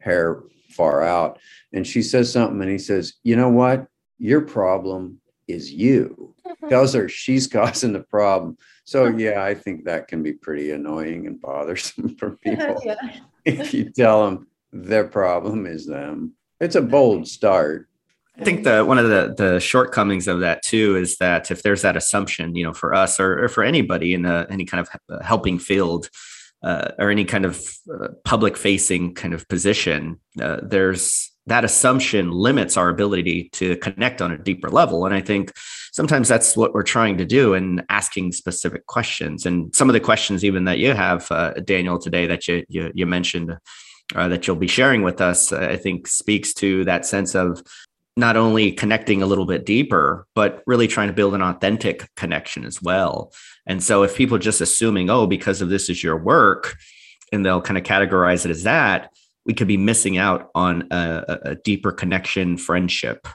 hair 0.00 0.42
far 0.74 1.02
out. 1.02 1.38
And 1.72 1.86
she 1.86 2.02
says 2.02 2.32
something, 2.32 2.60
and 2.60 2.70
he 2.70 2.78
says, 2.78 3.14
You 3.22 3.36
know 3.36 3.48
what? 3.48 3.86
Your 4.18 4.40
problem 4.40 5.20
is 5.48 5.72
you. 5.72 6.34
Tells 6.68 6.94
her 6.94 7.08
she's 7.08 7.46
causing 7.58 7.92
the 7.92 8.00
problem. 8.00 8.58
So, 8.84 9.06
yeah, 9.16 9.42
I 9.42 9.54
think 9.54 9.84
that 9.84 10.08
can 10.08 10.22
be 10.22 10.32
pretty 10.32 10.70
annoying 10.70 11.26
and 11.26 11.40
bothersome 11.40 12.16
for 12.16 12.36
people. 12.36 12.80
yeah. 12.84 12.96
if 13.44 13.74
you 13.74 13.90
tell 13.90 14.24
them 14.24 14.46
their 14.72 15.04
problem 15.04 15.66
is 15.66 15.86
them, 15.86 16.34
it's 16.60 16.76
a 16.76 16.82
bold 16.82 17.28
start. 17.28 17.88
I 18.36 18.42
think 18.42 18.64
the 18.64 18.84
one 18.84 18.98
of 18.98 19.08
the 19.08 19.32
the 19.36 19.60
shortcomings 19.60 20.26
of 20.26 20.40
that 20.40 20.62
too 20.62 20.96
is 20.96 21.18
that 21.18 21.52
if 21.52 21.62
there's 21.62 21.82
that 21.82 21.96
assumption, 21.96 22.56
you 22.56 22.64
know, 22.64 22.72
for 22.72 22.92
us 22.92 23.20
or, 23.20 23.44
or 23.44 23.48
for 23.48 23.62
anybody 23.62 24.12
in 24.12 24.26
a, 24.26 24.44
any 24.50 24.64
kind 24.64 24.80
of 24.80 24.88
uh, 25.08 25.22
helping 25.22 25.60
field, 25.60 26.10
uh, 26.64 26.92
or 26.98 27.10
any 27.10 27.24
kind 27.24 27.44
of 27.44 27.62
uh, 27.92 28.08
public 28.24 28.56
facing 28.56 29.14
kind 29.14 29.34
of 29.34 29.46
position, 29.48 30.18
uh, 30.40 30.58
there's 30.62 31.30
that 31.46 31.64
assumption 31.64 32.30
limits 32.30 32.78
our 32.78 32.88
ability 32.88 33.50
to 33.52 33.76
connect 33.76 34.22
on 34.22 34.32
a 34.32 34.38
deeper 34.38 34.70
level. 34.70 35.04
And 35.04 35.14
I 35.14 35.20
think 35.20 35.52
sometimes 35.92 36.26
that's 36.26 36.56
what 36.56 36.72
we're 36.72 36.82
trying 36.82 37.18
to 37.18 37.26
do 37.26 37.52
in 37.52 37.84
asking 37.90 38.32
specific 38.32 38.86
questions. 38.86 39.44
And 39.44 39.74
some 39.76 39.90
of 39.90 39.92
the 39.92 40.00
questions, 40.00 40.42
even 40.42 40.64
that 40.64 40.78
you 40.78 40.94
have, 40.94 41.30
uh, 41.30 41.52
Daniel, 41.64 41.98
today 41.98 42.26
that 42.26 42.48
you 42.48 42.64
you, 42.68 42.90
you 42.94 43.06
mentioned. 43.06 43.56
Uh, 44.14 44.28
that 44.28 44.46
you'll 44.46 44.54
be 44.54 44.68
sharing 44.68 45.00
with 45.00 45.22
us, 45.22 45.50
I 45.50 45.78
think 45.78 46.06
speaks 46.06 46.52
to 46.54 46.84
that 46.84 47.06
sense 47.06 47.34
of 47.34 47.62
not 48.16 48.36
only 48.36 48.70
connecting 48.70 49.22
a 49.22 49.26
little 49.26 49.46
bit 49.46 49.66
deeper, 49.66 50.26
but 50.34 50.62
really 50.66 50.86
trying 50.86 51.08
to 51.08 51.14
build 51.14 51.34
an 51.34 51.42
authentic 51.42 52.08
connection 52.14 52.64
as 52.64 52.80
well. 52.80 53.32
And 53.66 53.82
so 53.82 54.02
if 54.04 54.16
people 54.16 54.38
just 54.38 54.60
assuming, 54.60 55.10
oh, 55.10 55.26
because 55.26 55.60
of 55.60 55.68
this 55.68 55.90
is 55.90 56.02
your 56.02 56.16
work, 56.16 56.76
and 57.32 57.44
they'll 57.44 57.60
kind 57.60 57.78
of 57.78 57.84
categorize 57.84 58.44
it 58.44 58.50
as 58.50 58.62
that, 58.62 59.10
we 59.44 59.52
could 59.52 59.66
be 59.66 59.76
missing 59.76 60.16
out 60.16 60.50
on 60.54 60.86
a, 60.90 61.38
a 61.44 61.54
deeper 61.56 61.92
connection, 61.92 62.56
friendship. 62.56 63.26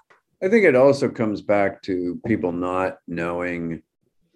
I 0.42 0.48
think 0.48 0.64
it 0.64 0.76
also 0.76 1.10
comes 1.10 1.42
back 1.42 1.82
to 1.84 2.20
people 2.26 2.52
not 2.54 2.98
knowing 3.08 3.84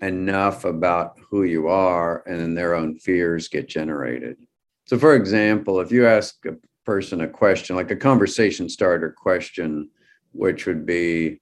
enough 0.01 0.65
about 0.65 1.17
who 1.29 1.43
you 1.43 1.69
are 1.69 2.23
and 2.27 2.39
then 2.39 2.53
their 2.53 2.75
own 2.75 2.99
fears 2.99 3.47
get 3.47 3.69
generated. 3.69 4.37
So, 4.85 4.99
for 4.99 5.15
example, 5.15 5.79
if 5.79 5.91
you 5.91 6.05
ask 6.05 6.45
a 6.45 6.57
person 6.85 7.21
a 7.21 7.27
question, 7.27 7.77
like 7.77 7.89
a 7.89 7.95
conversation 7.95 8.67
starter 8.67 9.11
question, 9.11 9.89
which 10.33 10.65
would 10.65 10.85
be, 10.85 11.41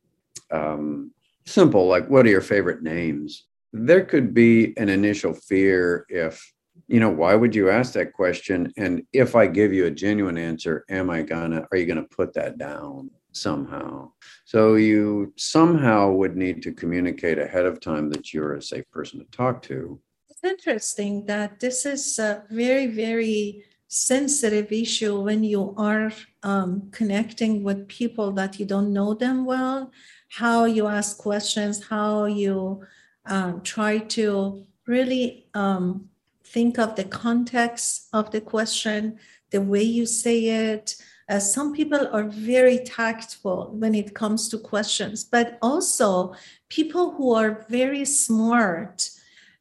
um, 0.52 1.12
simple, 1.46 1.88
like 1.88 2.08
what 2.10 2.26
are 2.26 2.30
your 2.30 2.42
favorite 2.42 2.84
names? 2.84 3.48
There 3.74 4.06
could 4.06 4.34
be 4.34 4.78
an 4.78 4.90
initial 4.90 5.34
fear 5.34 6.06
if, 6.10 6.54
you 6.88 7.00
know, 7.00 7.10
why 7.10 7.36
would 7.36 7.56
you 7.56 7.70
ask 7.70 7.94
that 7.94 8.14
question? 8.14 8.72
And 8.78 9.04
if 9.14 9.36
I 9.36 9.48
give 9.48 9.74
you 9.74 9.86
a 9.86 9.92
genuine 9.92 10.38
answer, 10.38 10.86
am 10.90 11.10
I 11.10 11.22
gonna, 11.22 11.66
are 11.72 11.78
you 11.78 11.86
gonna 11.86 12.04
put 12.04 12.34
that 12.34 12.58
down 12.58 13.10
somehow? 13.32 14.12
So 14.46 14.76
you 14.76 15.34
somehow 15.38 16.12
would 16.12 16.36
need 16.36 16.62
to 16.64 16.74
communicate 16.74 17.40
ahead 17.40 17.66
of 17.66 17.80
time 17.80 18.10
that 18.10 18.34
you're 18.34 18.56
a 18.56 18.62
safe 18.62 18.90
person 18.92 19.20
to 19.20 19.26
talk 19.26 19.62
to. 19.64 20.00
It's 20.30 20.44
interesting 20.44 21.26
that 21.28 21.60
this 21.60 21.86
is 21.86 22.20
a 22.20 22.44
very, 22.50 22.88
very 22.88 23.64
sensitive 23.94 24.72
issue 24.72 25.20
when 25.20 25.44
you 25.44 25.74
are 25.76 26.14
um, 26.44 26.88
connecting 26.92 27.62
with 27.62 27.90
people 27.90 28.32
that 28.32 28.58
you 28.58 28.66
don't 28.66 28.94
know 28.94 29.14
them 29.14 29.44
well 29.44 29.92
how 30.30 30.64
you 30.64 30.88
ask 30.88 31.18
questions 31.18 31.84
how 31.88 32.24
you 32.24 32.82
um, 33.26 33.60
try 33.62 33.98
to 33.98 34.66
really 34.88 35.46
um, 35.54 36.08
think 36.46 36.80
of 36.80 36.96
the 36.96 37.04
context 37.04 38.08
of 38.14 38.32
the 38.32 38.40
question 38.40 39.20
the 39.52 39.62
way 39.62 39.84
you 39.84 40.06
say 40.06 40.46
it. 40.46 40.96
Uh, 41.28 41.40
some 41.40 41.74
people 41.74 42.08
are 42.14 42.24
very 42.24 42.80
tactful 42.80 43.72
when 43.74 43.94
it 43.94 44.16
comes 44.16 44.48
to 44.48 44.58
questions 44.58 45.26
but 45.26 45.58
also 45.62 46.34
people 46.70 47.12
who 47.12 47.34
are 47.34 47.66
very 47.70 48.06
smart 48.06 49.10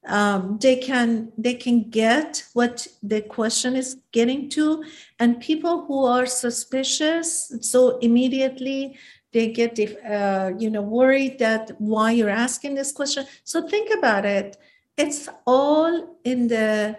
um, 0.06 0.58
they 0.60 0.76
can 0.76 1.32
they 1.36 1.54
can 1.54 1.90
get 1.90 2.44
what 2.54 2.86
the 3.02 3.20
question 3.20 3.76
is 3.76 3.98
getting 4.12 4.48
to. 4.50 4.82
And 5.18 5.40
people 5.40 5.84
who 5.84 6.04
are 6.04 6.26
suspicious 6.26 7.52
so 7.60 7.98
immediately 7.98 8.98
they 9.32 9.52
get 9.52 9.78
uh, 9.78 10.52
you 10.58 10.70
know 10.70 10.82
worried 10.82 11.38
that 11.38 11.72
why 11.78 12.12
you're 12.12 12.30
asking 12.30 12.74
this 12.74 12.92
question. 12.92 13.26
So 13.44 13.68
think 13.68 13.90
about 13.96 14.24
it. 14.24 14.56
It's 14.96 15.28
all 15.46 16.16
in 16.24 16.48
the 16.48 16.96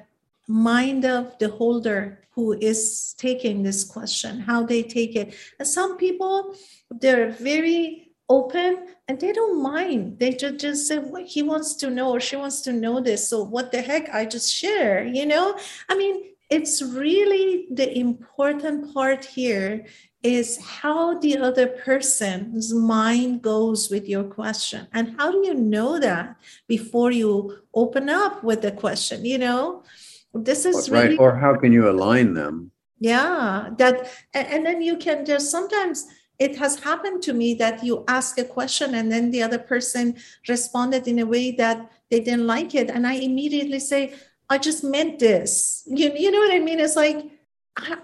mind 0.47 1.05
of 1.05 1.37
the 1.39 1.49
holder 1.49 2.19
who 2.31 2.53
is 2.53 3.13
taking 3.17 3.63
this 3.63 3.83
question 3.83 4.39
how 4.39 4.63
they 4.63 4.83
take 4.83 5.15
it. 5.15 5.33
And 5.57 5.67
some 5.67 5.97
people 5.97 6.55
they're 6.91 7.31
very 7.31 8.10
open 8.37 8.69
and 9.07 9.19
they 9.19 9.33
don't 9.33 9.61
mind. 9.61 10.19
They 10.19 10.31
just, 10.41 10.57
just 10.65 10.87
say, 10.87 10.97
well, 10.99 11.25
he 11.35 11.41
wants 11.43 11.69
to 11.81 11.89
know 11.89 12.09
or 12.15 12.19
she 12.19 12.37
wants 12.43 12.61
to 12.61 12.71
know 12.83 12.95
this. 13.01 13.21
So 13.29 13.43
what 13.43 13.71
the 13.71 13.81
heck? 13.81 14.05
I 14.19 14.25
just 14.25 14.49
share, 14.61 15.05
you 15.17 15.25
know? 15.25 15.57
I 15.89 15.97
mean, 16.01 16.15
it's 16.49 16.81
really 16.81 17.67
the 17.79 17.87
important 18.07 18.93
part 18.93 19.25
here 19.25 19.85
is 20.23 20.59
how 20.81 21.17
the 21.19 21.37
other 21.37 21.67
person's 21.67 22.73
mind 22.73 23.41
goes 23.41 23.89
with 23.89 24.05
your 24.07 24.23
question. 24.23 24.87
And 24.93 25.15
how 25.17 25.31
do 25.31 25.39
you 25.47 25.55
know 25.55 25.99
that 25.99 26.35
before 26.67 27.11
you 27.11 27.57
open 27.73 28.09
up 28.09 28.43
with 28.43 28.61
the 28.61 28.71
question? 28.71 29.25
You 29.25 29.39
know, 29.39 29.83
this 30.33 30.65
is 30.65 30.89
right. 30.89 31.03
Really, 31.03 31.17
or 31.17 31.35
how 31.35 31.53
can 31.61 31.71
you 31.73 31.89
align 31.89 32.33
them? 32.33 32.71
Yeah, 32.99 33.69
that, 33.79 33.95
and 34.33 34.63
then 34.65 34.79
you 34.81 34.95
can 34.97 35.25
just 35.25 35.49
sometimes 35.49 36.05
it 36.41 36.55
has 36.57 36.79
happened 36.79 37.21
to 37.21 37.33
me 37.33 37.53
that 37.53 37.83
you 37.83 38.03
ask 38.07 38.39
a 38.39 38.43
question 38.43 38.95
and 38.95 39.11
then 39.11 39.29
the 39.29 39.43
other 39.43 39.59
person 39.59 40.15
responded 40.49 41.07
in 41.07 41.19
a 41.19 41.25
way 41.25 41.51
that 41.51 41.77
they 42.09 42.19
didn't 42.19 42.47
like 42.47 42.73
it 42.73 42.89
and 42.89 43.05
i 43.05 43.13
immediately 43.13 43.79
say 43.79 44.13
i 44.49 44.57
just 44.57 44.83
meant 44.83 45.19
this 45.19 45.83
you, 45.85 46.11
you 46.23 46.31
know 46.31 46.39
what 46.39 46.53
i 46.53 46.59
mean 46.59 46.79
it's 46.79 46.95
like 46.95 47.19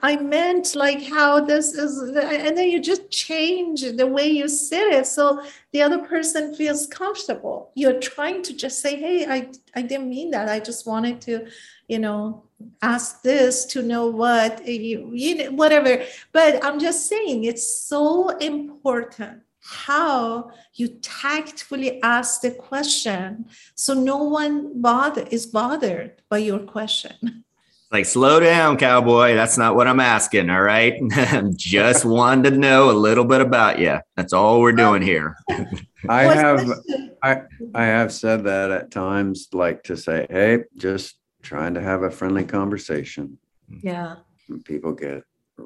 I 0.02 0.16
meant 0.16 0.76
like 0.76 1.04
how 1.04 1.42
this 1.42 1.74
is, 1.74 2.00
and 2.02 2.58
then 2.58 2.70
you 2.70 2.82
just 2.82 3.12
change 3.12 3.82
the 3.98 4.08
way 4.08 4.26
you 4.26 4.48
say 4.48 4.84
it 5.00 5.08
so 5.08 5.44
the 5.74 5.82
other 5.82 6.00
person 6.00 6.56
feels 6.56 6.88
comfortable. 6.88 7.72
You're 7.76 8.00
trying 8.00 8.44
to 8.44 8.54
just 8.56 8.82
say, 8.82 8.96
"Hey, 8.96 9.26
I 9.28 9.52
I 9.76 9.82
didn't 9.82 10.10
mean 10.10 10.32
that. 10.32 10.48
I 10.48 10.62
just 10.62 10.88
wanted 10.88 11.20
to, 11.28 11.48
you 11.90 12.00
know, 12.00 12.47
ask 12.82 13.22
this 13.22 13.66
to 13.66 13.82
know 13.82 14.08
what 14.08 14.68
you, 14.68 15.12
you 15.14 15.36
know, 15.36 15.52
whatever." 15.52 16.04
But 16.32 16.64
I'm 16.64 16.80
just 16.80 17.08
saying, 17.08 17.44
it's 17.44 17.82
so 17.88 18.30
important 18.38 19.44
how 19.68 20.50
you 20.76 20.88
tactfully 21.02 22.02
ask 22.02 22.40
the 22.40 22.52
question 22.52 23.46
so 23.76 23.94
no 23.94 24.24
one 24.24 24.82
bother 24.82 25.26
is 25.30 25.46
bothered 25.46 26.22
by 26.30 26.38
your 26.38 26.60
question. 26.60 27.44
like 27.92 28.06
slow 28.06 28.40
down 28.40 28.78
cowboy 28.78 29.34
that's 29.34 29.58
not 29.58 29.76
what 29.76 29.88
i'm 29.88 30.00
asking 30.00 30.50
all 30.50 30.62
right 30.62 30.96
just 31.56 32.06
wanted 32.06 32.52
to 32.52 32.58
know 32.58 32.90
a 32.90 32.94
little 32.94 33.26
bit 33.26 33.42
about 33.42 33.78
you 33.78 33.98
that's 34.16 34.32
all 34.32 34.62
we're 34.62 34.72
doing 34.72 35.02
here 35.02 35.36
i 36.10 36.24
have 36.24 36.70
i 37.22 37.42
i 37.76 37.84
have 37.84 38.12
said 38.14 38.46
that 38.46 38.72
at 38.72 38.90
times 38.90 39.50
like 39.52 39.84
to 39.84 39.98
say 39.98 40.26
hey 40.30 40.60
just 40.78 41.17
trying 41.42 41.74
to 41.74 41.82
have 41.82 42.04
a 42.04 42.12
friendly 42.12 42.44
conversation. 42.44 43.38
Hmm. 43.70 43.80
Yeah. 43.84 44.16
People 44.66 44.94
get 44.94 45.24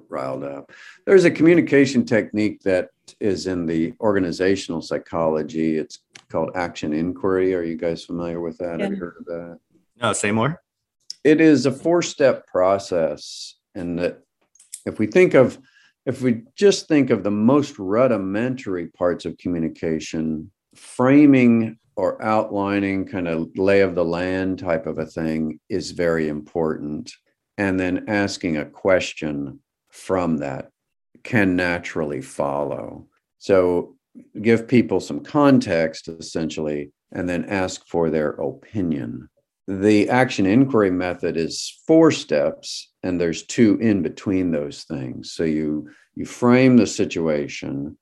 riled 0.09 0.43
up. 0.43 0.71
There's 1.05 1.25
a 1.25 1.31
communication 1.31 2.05
technique 2.05 2.61
that 2.63 2.89
is 3.19 3.47
in 3.47 3.65
the 3.65 3.93
organizational 3.99 4.81
psychology. 4.81 5.77
It's 5.77 5.99
called 6.29 6.51
action 6.55 6.93
inquiry. 6.93 7.53
Are 7.53 7.63
you 7.63 7.75
guys 7.75 8.05
familiar 8.05 8.39
with 8.39 8.57
that? 8.59 8.79
Yeah. 8.79 8.85
have 8.85 8.93
you 8.93 8.99
heard 8.99 9.15
of 9.19 9.25
that? 9.25 9.59
No 10.01 10.13
say 10.13 10.31
more. 10.31 10.61
It 11.23 11.41
is 11.41 11.65
a 11.65 11.71
four 11.71 12.01
step 12.01 12.47
process. 12.47 13.55
And 13.75 13.99
that 13.99 14.21
if 14.85 14.97
we 14.97 15.07
think 15.07 15.33
of, 15.33 15.59
if 16.05 16.21
we 16.21 16.43
just 16.55 16.87
think 16.87 17.09
of 17.09 17.23
the 17.23 17.31
most 17.31 17.77
rudimentary 17.77 18.87
parts 18.87 19.25
of 19.25 19.37
communication, 19.37 20.51
framing 20.75 21.77
or 22.01 22.19
outlining 22.23 23.05
kind 23.05 23.27
of 23.27 23.47
lay 23.55 23.81
of 23.81 23.93
the 23.93 24.03
land 24.03 24.57
type 24.57 24.87
of 24.87 24.97
a 24.97 25.05
thing 25.05 25.59
is 25.69 25.91
very 25.91 26.27
important. 26.27 27.13
And 27.59 27.79
then 27.79 28.05
asking 28.07 28.57
a 28.57 28.65
question 28.65 29.59
from 29.89 30.37
that 30.37 30.71
can 31.21 31.55
naturally 31.55 32.23
follow. 32.23 33.05
So 33.37 33.97
give 34.41 34.67
people 34.67 34.99
some 34.99 35.19
context 35.19 36.07
essentially, 36.07 36.91
and 37.11 37.29
then 37.29 37.45
ask 37.45 37.85
for 37.85 38.09
their 38.09 38.31
opinion 38.31 39.29
the 39.67 40.09
action 40.09 40.47
inquiry 40.47 40.89
method 40.89 41.37
is 41.37 41.79
four 41.85 42.11
steps 42.11 42.91
and 43.03 43.21
there's 43.21 43.43
two 43.45 43.77
in 43.77 44.01
between 44.01 44.51
those 44.51 44.83
things 44.85 45.31
so 45.31 45.43
you 45.43 45.87
you 46.15 46.25
frame 46.25 46.77
the 46.77 46.87
situation 46.87 47.95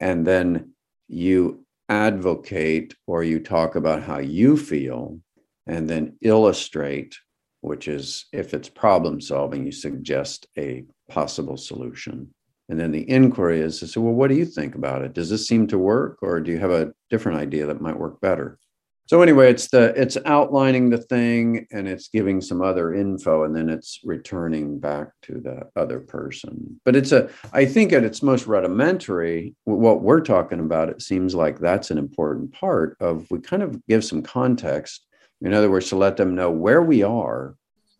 and 0.00 0.26
then 0.26 0.72
you 1.06 1.63
advocate 1.88 2.94
or 3.06 3.22
you 3.22 3.40
talk 3.40 3.76
about 3.76 4.02
how 4.02 4.18
you 4.18 4.56
feel 4.56 5.18
and 5.66 5.88
then 5.88 6.16
illustrate 6.22 7.14
which 7.60 7.88
is 7.88 8.26
if 8.30 8.52
it's 8.52 8.68
problem 8.68 9.18
solving 9.20 9.64
you 9.64 9.72
suggest 9.72 10.46
a 10.58 10.84
possible 11.08 11.56
solution. 11.56 12.28
And 12.68 12.78
then 12.78 12.92
the 12.92 13.08
inquiry 13.08 13.60
is 13.60 13.80
to 13.80 13.86
say 13.86 14.00
well 14.00 14.12
what 14.12 14.28
do 14.28 14.36
you 14.36 14.44
think 14.44 14.74
about 14.74 15.02
it? 15.02 15.14
Does 15.14 15.30
this 15.30 15.48
seem 15.48 15.66
to 15.68 15.78
work 15.78 16.18
or 16.20 16.40
do 16.40 16.50
you 16.50 16.58
have 16.58 16.70
a 16.70 16.92
different 17.10 17.38
idea 17.38 17.66
that 17.66 17.80
might 17.80 17.98
work 17.98 18.20
better 18.20 18.58
so 19.06 19.20
anyway 19.20 19.50
it's 19.50 19.68
the 19.68 19.92
it's 20.00 20.16
outlining 20.24 20.88
the 20.88 20.98
thing 20.98 21.66
and 21.70 21.86
it's 21.86 22.08
giving 22.08 22.40
some 22.40 22.62
other 22.62 22.94
info 22.94 23.44
and 23.44 23.54
then 23.54 23.68
it's 23.68 24.00
returning 24.02 24.78
back 24.78 25.08
to 25.22 25.34
the 25.34 25.68
other 25.76 26.00
person. 26.00 26.80
But 26.84 26.96
it's 26.96 27.12
a 27.12 27.28
i 27.52 27.66
think 27.66 27.92
at 27.92 28.04
its 28.04 28.22
most 28.22 28.46
rudimentary 28.46 29.54
what 29.64 30.02
we're 30.02 30.20
talking 30.20 30.60
about 30.60 30.88
it 30.88 31.02
seems 31.02 31.34
like 31.34 31.58
that's 31.58 31.90
an 31.90 31.98
important 31.98 32.52
part 32.52 32.96
of 33.00 33.26
we 33.30 33.40
kind 33.40 33.62
of 33.62 33.84
give 33.86 34.04
some 34.04 34.22
context. 34.22 35.06
In 35.42 35.52
other 35.52 35.70
words 35.70 35.88
to 35.90 35.96
let 35.96 36.16
them 36.16 36.34
know 36.34 36.50
where 36.50 36.82
we 36.82 37.02
are 37.02 37.56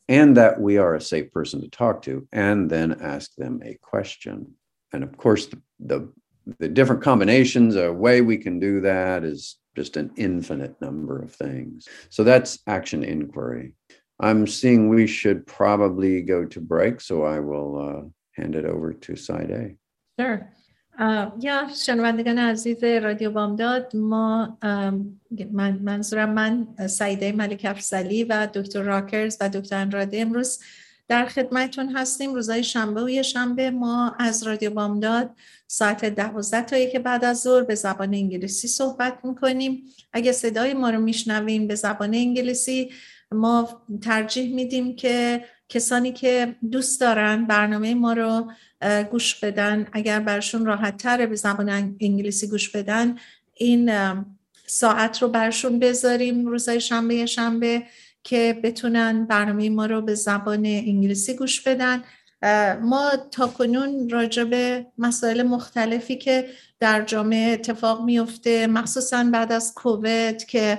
and 0.09 0.37
that 0.37 0.61
we 0.61 0.79
are 0.79 0.95
a 0.95 1.01
safe 1.01 1.31
person 1.33 1.61
to 1.61 1.69
talk 1.69 2.03
to 2.03 2.27
and 2.33 2.71
then 2.71 2.99
ask 3.03 3.35
them 3.35 3.61
a 3.63 3.77
question. 3.83 4.55
And 4.93 5.05
of 5.05 5.17
course 5.19 5.47
the, 5.47 5.61
the 5.81 6.13
the 6.59 6.69
different 6.69 7.03
combinations 7.03 7.77
a 7.77 7.93
way 7.93 8.21
we 8.21 8.37
can 8.37 8.59
do 8.59 8.81
that 8.83 9.25
is 9.25 9.57
just 9.75 9.97
an 9.97 10.11
infinite 10.17 10.81
number 10.81 11.21
of 11.21 11.33
things. 11.33 11.89
So 12.11 12.25
that's 12.25 12.59
action 12.67 13.03
inquiry. 13.03 13.75
I'm 14.21 14.47
seeing 14.47 14.89
we 14.89 15.07
should 15.07 15.47
probably 15.47 16.23
go 16.23 16.45
to 16.45 16.61
break, 16.61 17.01
so 17.01 17.25
I 17.25 17.41
will 17.41 17.73
uh, 17.79 18.03
hand 18.41 18.55
it 18.55 18.65
over 18.65 18.93
to 18.93 19.17
Saida. 19.17 19.71
Sure. 20.19 20.53
یا 21.41 21.69
شنوندگان 21.87 22.39
عزیز 22.39 22.85
رادیو 22.85 23.31
بامداد 23.31 23.97
ما 23.97 24.59
من 25.53 25.79
منظورم 25.83 26.35
من 26.35 26.67
سعیده 26.87 27.33
ملک 27.33 27.67
افزلی 27.71 28.25
و 28.25 28.47
دکتر 28.47 28.83
راکرز 28.83 29.39
و 29.41 29.49
دکتر 29.49 29.81
انراده 29.81 30.21
امروز 30.21 30.59
در 31.09 31.27
خدمتون 31.27 31.97
هستیم. 31.97 32.35
روزای 32.35 32.65
شنبه 32.65 33.05
و 33.05 33.09
یه 33.09 33.23
شنبه 33.23 33.71
ما 33.71 34.17
از 34.19 34.43
رادیو 34.43 34.71
بامداد 34.71 35.31
ساعت 35.67 36.05
دوازده 36.05 36.63
تا 36.63 36.77
یک 36.77 36.97
بعد 36.97 37.25
از 37.25 37.41
ظهر 37.41 37.63
به 37.63 37.75
زبان 37.75 38.15
انگلیسی 38.15 38.69
صحبت 38.69 39.19
می‌کنیم. 39.25 39.83
اگه 40.13 40.33
صدای 40.33 40.75
ما 40.75 40.91
رو 40.91 41.01
میشنویم 41.01 41.67
به 41.67 41.75
زبان 41.75 42.15
انگلیسی 42.15 42.91
ما 43.33 43.83
ترجیح 44.03 44.55
میدیم 44.55 44.97
که 44.97 45.45
کسانی 45.69 46.13
که 46.13 46.57
دوست 46.71 47.01
دارن 47.01 47.47
برنامه 47.47 47.95
ما 47.95 48.13
رو 48.13 48.51
گوش 49.11 49.35
بدن. 49.35 49.87
اگر 49.93 50.21
برشون 50.21 50.67
راحت 50.67 50.97
تره 50.97 51.27
به 51.27 51.37
زبان 51.37 51.69
انگلیسی 52.01 52.47
گوش 52.49 52.71
بدن 52.71 53.17
این 53.55 53.93
ساعت 54.67 55.23
رو 55.23 55.29
برشون 55.29 55.79
بذاریم. 55.79 56.47
روزای 56.47 56.81
شنبه 56.81 57.27
شنبه 57.27 57.83
که 58.25 58.61
بتونن 58.63 59.27
برنامه 59.27 59.71
ما 59.71 59.87
رو 59.87 60.01
به 60.03 60.15
زبان 60.15 60.67
انگلیسی 60.67 61.35
گوش 61.35 61.61
بدن. 61.61 62.03
ما 62.83 63.13
تا 63.31 63.47
کنون 63.47 64.11
راجع 64.11 64.45
به 64.45 64.87
مسائل 64.99 65.43
مختلفی 65.43 66.17
که 66.17 66.49
در 66.81 67.03
جامعه 67.05 67.53
اتفاق 67.53 68.05
میفته 68.05 68.67
مخصوصا 68.67 69.25
بعد 69.33 69.53
از 69.53 69.75
کووید 69.75 70.45
که 70.45 70.79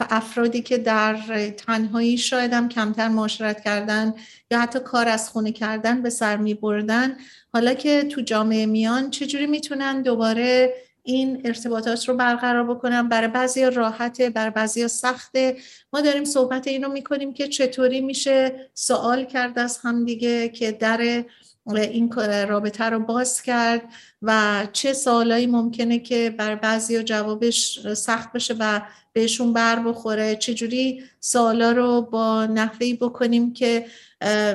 افرادی 0.00 0.62
که 0.62 0.78
در 0.78 1.16
تنهایی 1.50 2.18
شاید 2.18 2.52
هم 2.52 2.68
کمتر 2.68 3.08
معاشرت 3.08 3.60
کردن 3.64 4.14
یا 4.50 4.60
حتی 4.60 4.80
کار 4.80 5.08
از 5.08 5.30
خونه 5.30 5.52
کردن 5.52 6.02
به 6.02 6.10
سر 6.10 6.36
می 6.36 6.54
بردن 6.54 7.16
حالا 7.52 7.74
که 7.74 8.02
تو 8.02 8.20
جامعه 8.20 8.66
میان 8.66 9.10
چجوری 9.10 9.46
می‌تونن 9.46 10.02
دوباره 10.02 10.74
این 11.08 11.42
ارتباطات 11.44 12.08
رو 12.08 12.14
برقرار 12.14 12.74
بکنم. 12.74 13.08
برای 13.08 13.28
بعضی 13.28 13.64
راحته 13.64 14.30
برای 14.30 14.50
بعضی 14.50 14.88
سخته. 14.88 15.56
ما 15.92 16.00
داریم 16.00 16.24
صحبت 16.24 16.66
این 16.68 16.84
رو 16.84 16.92
می‌کنیم 16.92 17.32
که 17.32 17.48
چطوری 17.48 18.00
میشه 18.00 18.68
سوال 18.74 19.24
کرد 19.24 19.58
از 19.58 19.78
همدیگه 19.78 20.48
که 20.48 20.72
در 20.72 21.24
این 21.66 22.12
رابطه 22.48 22.84
رو 22.84 23.00
باز 23.00 23.42
کرد 23.42 23.82
و 24.22 24.66
چه 24.72 24.92
سوالایی 24.92 25.46
ممکنه 25.46 25.98
که 25.98 26.34
بر 26.38 26.54
بعضی 26.54 27.02
جوابش 27.02 27.86
سخت 27.94 28.32
بشه 28.32 28.54
و 28.58 28.80
بهشون 29.12 29.52
بر 29.52 29.78
بخوره. 29.78 30.36
چجوری 30.36 31.02
سوالا 31.20 31.72
رو 31.72 32.02
با 32.02 32.46
نحوی 32.46 32.94
بکنیم 32.94 33.52
که 33.52 33.86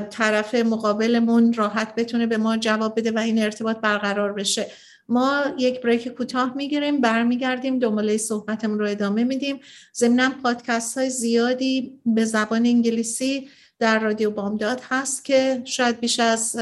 طرف 0.10 0.56
مقابلمون 0.56 1.54
راحت 1.54 1.96
بتونه 1.96 2.28
به 2.28 2.38
ما 2.38 2.58
جواب 2.58 3.00
بده 3.00 3.12
و 3.12 3.20
این 3.20 3.44
ارتباط 3.44 3.78
برقرار 3.78 4.34
بشه. 4.34 4.68
ما 5.10 5.44
یک 5.58 5.82
بریک 5.82 6.08
کوتاه 6.08 6.54
می‌گیریم 6.56 7.02
برمیگردیم 7.02 7.80
دنباله 7.80 8.18
صحبتمون 8.18 8.80
رو 8.80 8.90
ادامه 8.90 9.24
میدیم. 9.24 9.60
ضمنا 9.96 10.32
پادکست 10.44 10.98
های 10.98 11.10
زیادی 11.10 12.00
به 12.06 12.26
زبان 12.26 12.66
انگلیسی 12.66 13.50
در 13.80 14.00
رادیو 14.00 14.32
بامداد 14.32 14.82
هست 14.90 15.26
که 15.26 15.62
شاید 15.66 16.00
بیش 16.00 16.20
از 16.20 16.56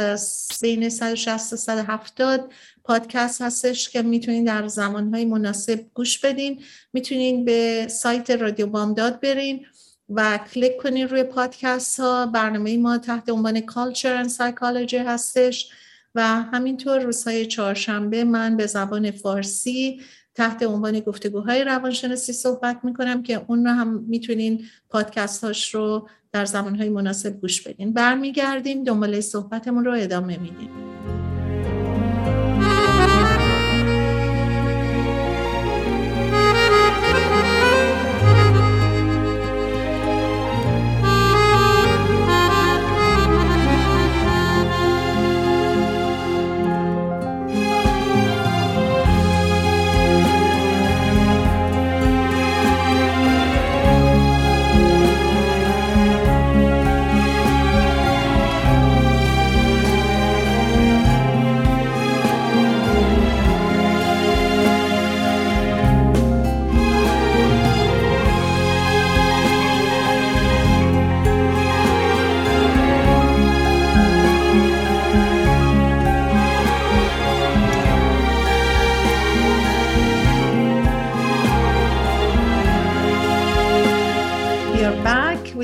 بین 0.61 0.89
160 0.89 1.55
170 1.55 2.51
پادکست 2.83 3.41
هستش 3.41 3.89
که 3.89 4.01
می‌تونید 4.01 4.47
در 4.47 4.67
زمانهای 4.67 5.25
مناسب 5.25 5.85
گوش 5.93 6.19
بدین. 6.19 6.61
می‌تونین 6.93 7.45
به 7.45 7.87
سایت 7.89 8.29
رادیو 8.29 8.67
بامداد 8.67 9.19
برین 9.19 9.65
و 10.09 10.39
کلیک 10.53 10.77
کنین 10.77 11.07
روی 11.07 11.23
پادکست 11.23 11.99
ها 11.99 12.25
برنامه 12.25 12.77
ما 12.77 12.97
تحت 12.97 13.29
عنوان 13.29 13.59
Culture 13.59 14.25
and 14.25 14.29
Psychology 14.29 14.93
هستش. 14.93 15.69
و 16.15 16.41
همینطور 16.41 16.99
روزهای 16.99 17.45
چهارشنبه 17.45 18.23
من 18.23 18.57
به 18.57 18.65
زبان 18.65 19.11
فارسی 19.11 20.01
تحت 20.35 20.63
عنوان 20.63 20.99
گفتگوهای 20.99 21.63
روانشناسی 21.63 22.33
صحبت 22.33 22.79
می‌کنم 22.83 23.23
که 23.23 23.45
اون 23.47 23.65
رو 23.65 23.71
هم 23.71 24.05
می‌تونین 24.07 24.65
پادکست 24.89 25.43
هاش 25.43 25.75
رو 25.75 26.09
در 26.31 26.45
زمانهای 26.45 26.89
مناسب 26.89 27.41
گوش 27.41 27.61
بدین. 27.61 27.93
برمیگردیم 27.93 28.83
دنباله 28.83 29.21
صحبتمون 29.21 29.85
رو 29.85 29.93
ادامه 29.93 30.37
میدیم. 30.37 30.69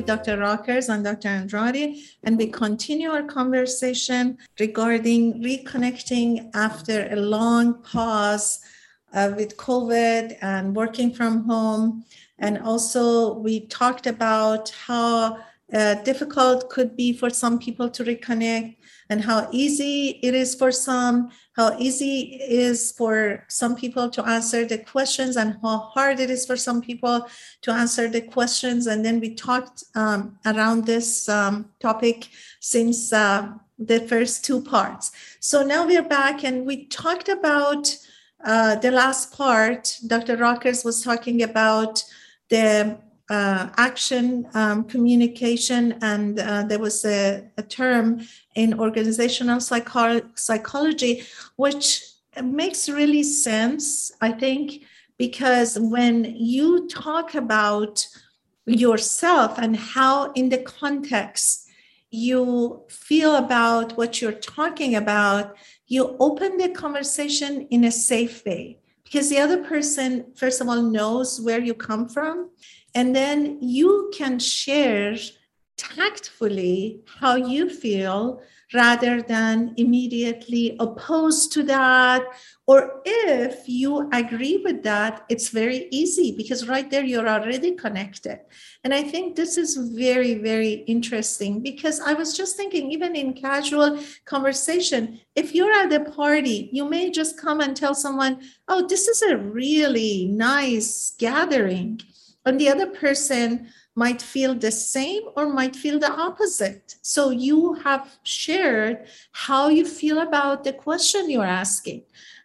Dr. 0.08 0.38
Rockers 0.38 0.88
and 0.88 1.04
Dr. 1.04 1.28
Andrade, 1.28 1.98
and 2.24 2.38
we 2.38 2.48
continue 2.48 3.10
our 3.10 3.24
conversation 3.24 4.38
regarding 4.58 5.44
reconnecting 5.44 6.50
after 6.54 7.10
a 7.12 7.16
long 7.18 7.82
pause 7.84 8.60
uh, 9.14 9.34
with 9.36 9.58
COVID 9.58 10.38
and 10.42 10.74
working 10.74 11.14
from 11.14 11.44
home. 11.44 12.06
And 12.40 12.60
also, 12.60 13.34
we 13.34 13.68
talked 13.68 14.08
about 14.08 14.70
how 14.70 15.40
uh, 15.74 15.96
difficult 16.04 16.70
could 16.70 16.96
be 16.96 17.12
for 17.12 17.30
some 17.30 17.60
people 17.60 17.90
to 17.90 18.04
reconnect 18.06 18.78
and 19.10 19.22
how 19.22 19.50
easy 19.52 20.20
it 20.24 20.34
is 20.34 20.56
for 20.56 20.72
some, 20.72 21.30
how 21.58 21.76
easy 21.80 22.40
it 22.40 22.52
is 22.52 22.92
for 22.92 23.44
some 23.48 23.76
people 23.76 24.10
to 24.12 24.24
answer 24.26 24.64
the 24.64 24.78
questions, 24.78 25.36
and 25.36 25.58
how 25.64 25.80
hard 25.80 26.20
it 26.20 26.30
is 26.30 26.46
for 26.46 26.56
some 26.56 26.82
people 26.82 27.28
to 27.64 27.72
answer 27.72 28.08
the 28.08 28.22
questions. 28.22 28.86
And 28.86 29.04
then 29.04 29.20
we 29.20 29.34
talked 29.34 29.84
um, 29.96 30.38
around 30.46 30.86
this 30.86 31.28
um, 31.28 31.70
topic 31.80 32.30
since 32.60 33.12
uh, 33.12 33.54
the 33.80 34.02
first 34.02 34.46
two 34.46 34.62
parts. 34.62 35.12
So 35.40 35.64
now 35.64 35.86
we're 35.86 36.04
back, 36.04 36.44
and 36.44 36.66
we 36.66 36.86
talked 36.86 37.28
about 37.28 37.98
uh, 38.46 38.76
the 38.76 38.92
last 38.92 39.34
part. 39.36 39.98
Dr. 40.06 40.38
Rockers 40.38 40.86
was 40.86 41.04
talking 41.04 41.42
about 41.42 42.04
the 42.50 43.00
uh, 43.30 43.70
action 43.78 44.48
um, 44.54 44.86
communication, 44.86 45.98
and 46.02 46.40
uh, 46.40 46.64
there 46.64 46.80
was 46.80 47.04
a, 47.04 47.44
a, 47.58 47.64
term 47.64 48.22
in 48.56 48.80
organizational 48.80 49.60
psycho- 49.60 50.22
psychology 50.36 51.24
which 51.58 52.04
makes 52.42 52.88
really 52.88 53.24
sense, 53.24 54.12
I 54.22 54.32
think, 54.32 54.84
because 55.18 55.78
when 55.80 56.24
you 56.24 56.88
talk 56.88 57.36
about 57.36 58.08
yourself 58.66 59.58
and 59.58 59.76
how, 59.76 60.32
in 60.34 60.50
the 60.50 60.60
context, 60.60 61.68
you 62.10 62.84
feel 62.90 63.36
about 63.36 63.98
what 63.98 64.22
you're 64.22 64.32
talking 64.32 64.96
about, 64.96 65.56
you 65.88 66.16
open 66.20 66.58
the 66.58 66.70
conversation 66.70 67.68
in 67.70 67.84
a 67.84 67.92
safe 67.92 68.46
way. 68.46 68.80
Because 69.04 69.30
the 69.30 69.40
other 69.40 69.64
person, 69.64 70.34
first 70.36 70.60
of 70.60 70.68
all, 70.68 70.82
knows 70.82 71.40
where 71.40 71.60
you 71.60 71.74
come 71.74 72.10
from 72.10 72.50
and 72.96 73.16
then 73.16 73.58
you 73.62 74.12
can 74.16 74.40
share 74.40 75.16
tactfully 75.78 77.02
how 77.20 77.36
you 77.36 77.70
feel 77.70 78.42
rather 78.74 79.22
than 79.22 79.74
immediately 79.78 80.76
opposed 80.80 81.54
to 81.54 81.64
that. 81.64 82.24
Or 82.66 83.02
if 83.06 83.64
you 83.68 84.10
agree 84.12 84.58
with 84.58 84.84
that, 84.84 85.26
it's 85.30 85.50
very 85.50 85.88
easy 85.90 86.36
because 86.36 86.68
right 86.68 86.90
there 86.92 87.06
you're 87.06 87.30
already 87.30 87.76
connected. 87.76 88.40
And 88.84 88.94
I 88.94 89.04
think 89.04 89.36
this 89.36 89.58
is 89.58 89.78
very, 89.78 90.34
very 90.36 90.84
interesting 90.88 91.62
because 91.62 92.02
I 92.02 92.14
was 92.14 92.36
just 92.36 92.58
thinking, 92.58 92.92
even 92.92 93.16
in 93.16 93.34
casual 93.34 94.00
conversation, 94.26 95.22
if 95.36 95.56
you're 95.56 95.72
at 95.72 95.94
a 95.94 96.04
party, 96.12 96.70
you 96.74 96.90
may 96.90 97.10
just 97.10 97.40
come 97.40 97.62
and 97.62 97.76
tell 97.76 97.96
someone, 97.96 98.42
oh, 98.68 98.86
this 98.86 99.08
is 99.08 99.22
a 99.22 99.38
really 99.38 100.26
nice 100.26 101.14
gathering 101.18 102.02
and 102.48 102.60
the 102.60 102.70
other 102.70 102.88
person 102.88 103.68
might 103.96 104.22
feel 104.22 104.54
the 104.54 104.72
same 104.72 105.24
or 105.36 105.50
might 105.50 105.76
feel 105.76 106.00
the 106.00 106.12
opposite. 106.12 106.96
So 107.02 107.32
you 107.32 107.74
have 107.84 108.20
shared 108.24 109.08
how 109.32 109.70
you 109.70 109.86
feel 109.86 110.20
about 110.20 110.64
the 110.64 110.74
question 110.74 111.30
you're 111.30 111.44
asking. 111.44 112.04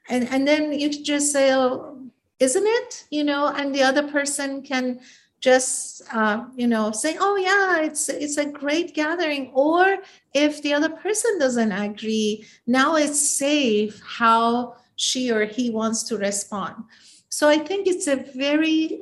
And, 0.09 0.28
and 0.28 0.48
then 0.48 0.72
you 0.72 0.88
just 0.90 1.30
say, 1.30 1.55
oh, 1.55 1.98
isn't 2.40 2.66
it? 2.66 3.05
You 3.11 3.24
know, 3.24 3.48
and 3.48 3.74
the 3.74 3.82
other 3.82 4.09
person 4.09 4.62
can 4.62 5.00
just 5.42 6.03
uh, 6.12 6.44
you 6.55 6.68
know 6.68 6.92
say 6.92 7.16
oh 7.18 7.36
yeah 7.36 7.84
it's 7.84 8.09
it's 8.09 8.36
a 8.36 8.46
great 8.46 8.94
gathering 8.94 9.50
or 9.55 9.98
if 10.32 10.62
the 10.62 10.72
other 10.72 10.88
person 10.88 11.36
doesn't 11.40 11.72
agree 11.72 12.46
now 12.64 12.94
it's 12.94 13.18
safe 13.18 14.00
how 14.07 14.72
she 14.94 15.32
or 15.32 15.44
he 15.44 15.68
wants 15.68 16.05
to 16.05 16.16
respond 16.16 16.76
so 17.32 17.48
I 17.48 17.56
think 17.56 17.86
it's 17.86 18.08
a 18.08 18.16
very 18.16 19.00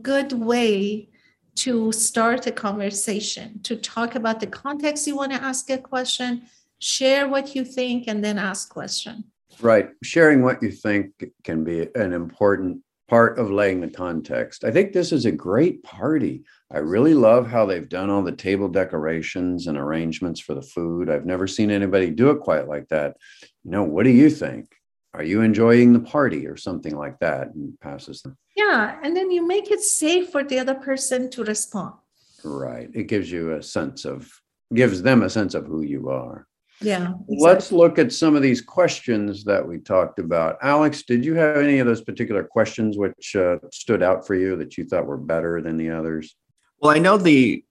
good 0.00 0.32
way 0.32 1.08
to 1.56 1.90
start 1.90 2.46
a 2.46 2.52
conversation, 2.52 3.60
to 3.64 3.74
talk 3.74 4.14
about 4.14 4.38
the 4.38 4.46
context 4.46 5.08
you 5.08 5.16
want 5.16 5.32
to 5.32 5.42
ask 5.42 5.68
a 5.70 5.78
question, 5.78 6.42
share 6.78 7.28
what 7.28 7.56
you 7.56 7.64
think, 7.64 8.06
and 8.06 8.24
then 8.24 8.38
ask 8.38 8.68
question. 8.68 9.24
Right. 9.60 9.88
Sharing 10.04 10.44
what 10.44 10.62
you 10.62 10.70
think 10.70 11.10
can 11.42 11.64
be 11.64 11.88
an 11.96 12.12
important 12.12 12.80
part 13.08 13.40
of 13.40 13.50
laying 13.50 13.80
the 13.80 13.88
context. 13.88 14.62
I 14.62 14.70
think 14.70 14.92
this 14.92 15.10
is 15.10 15.26
a 15.26 15.32
great 15.32 15.82
party. 15.82 16.44
I 16.72 16.78
really 16.78 17.14
love 17.14 17.48
how 17.48 17.66
they've 17.66 17.88
done 17.88 18.08
all 18.08 18.22
the 18.22 18.30
table 18.30 18.68
decorations 18.68 19.66
and 19.66 19.76
arrangements 19.76 20.38
for 20.38 20.54
the 20.54 20.62
food. 20.62 21.10
I've 21.10 21.26
never 21.26 21.48
seen 21.48 21.72
anybody 21.72 22.10
do 22.10 22.30
it 22.30 22.38
quite 22.38 22.68
like 22.68 22.86
that. 22.90 23.16
You 23.64 23.72
know, 23.72 23.82
what 23.82 24.04
do 24.04 24.10
you 24.10 24.30
think? 24.30 24.73
Are 25.14 25.22
you 25.22 25.42
enjoying 25.42 25.92
the 25.92 26.00
party 26.00 26.46
or 26.46 26.56
something 26.56 26.96
like 26.96 27.20
that? 27.20 27.54
And 27.54 27.78
passes 27.80 28.22
them. 28.22 28.36
Yeah. 28.56 28.98
And 29.02 29.16
then 29.16 29.30
you 29.30 29.46
make 29.46 29.70
it 29.70 29.80
safe 29.80 30.30
for 30.30 30.42
the 30.42 30.58
other 30.58 30.74
person 30.74 31.30
to 31.30 31.44
respond. 31.44 31.94
Right. 32.42 32.90
It 32.92 33.04
gives 33.04 33.30
you 33.30 33.52
a 33.52 33.62
sense 33.62 34.04
of, 34.04 34.30
gives 34.74 35.02
them 35.02 35.22
a 35.22 35.30
sense 35.30 35.54
of 35.54 35.66
who 35.66 35.82
you 35.82 36.10
are. 36.10 36.46
Yeah. 36.80 37.12
Exactly. 37.12 37.36
Let's 37.38 37.72
look 37.72 37.98
at 38.00 38.12
some 38.12 38.34
of 38.34 38.42
these 38.42 38.60
questions 38.60 39.44
that 39.44 39.66
we 39.66 39.78
talked 39.78 40.18
about. 40.18 40.58
Alex, 40.62 41.04
did 41.04 41.24
you 41.24 41.34
have 41.34 41.58
any 41.58 41.78
of 41.78 41.86
those 41.86 42.02
particular 42.02 42.42
questions 42.42 42.98
which 42.98 43.36
uh, 43.36 43.58
stood 43.72 44.02
out 44.02 44.26
for 44.26 44.34
you 44.34 44.56
that 44.56 44.76
you 44.76 44.84
thought 44.84 45.06
were 45.06 45.16
better 45.16 45.62
than 45.62 45.76
the 45.76 45.90
others? 45.90 46.34
Well, 46.80 46.90
I 46.90 46.98
know 46.98 47.16
the 47.16 47.64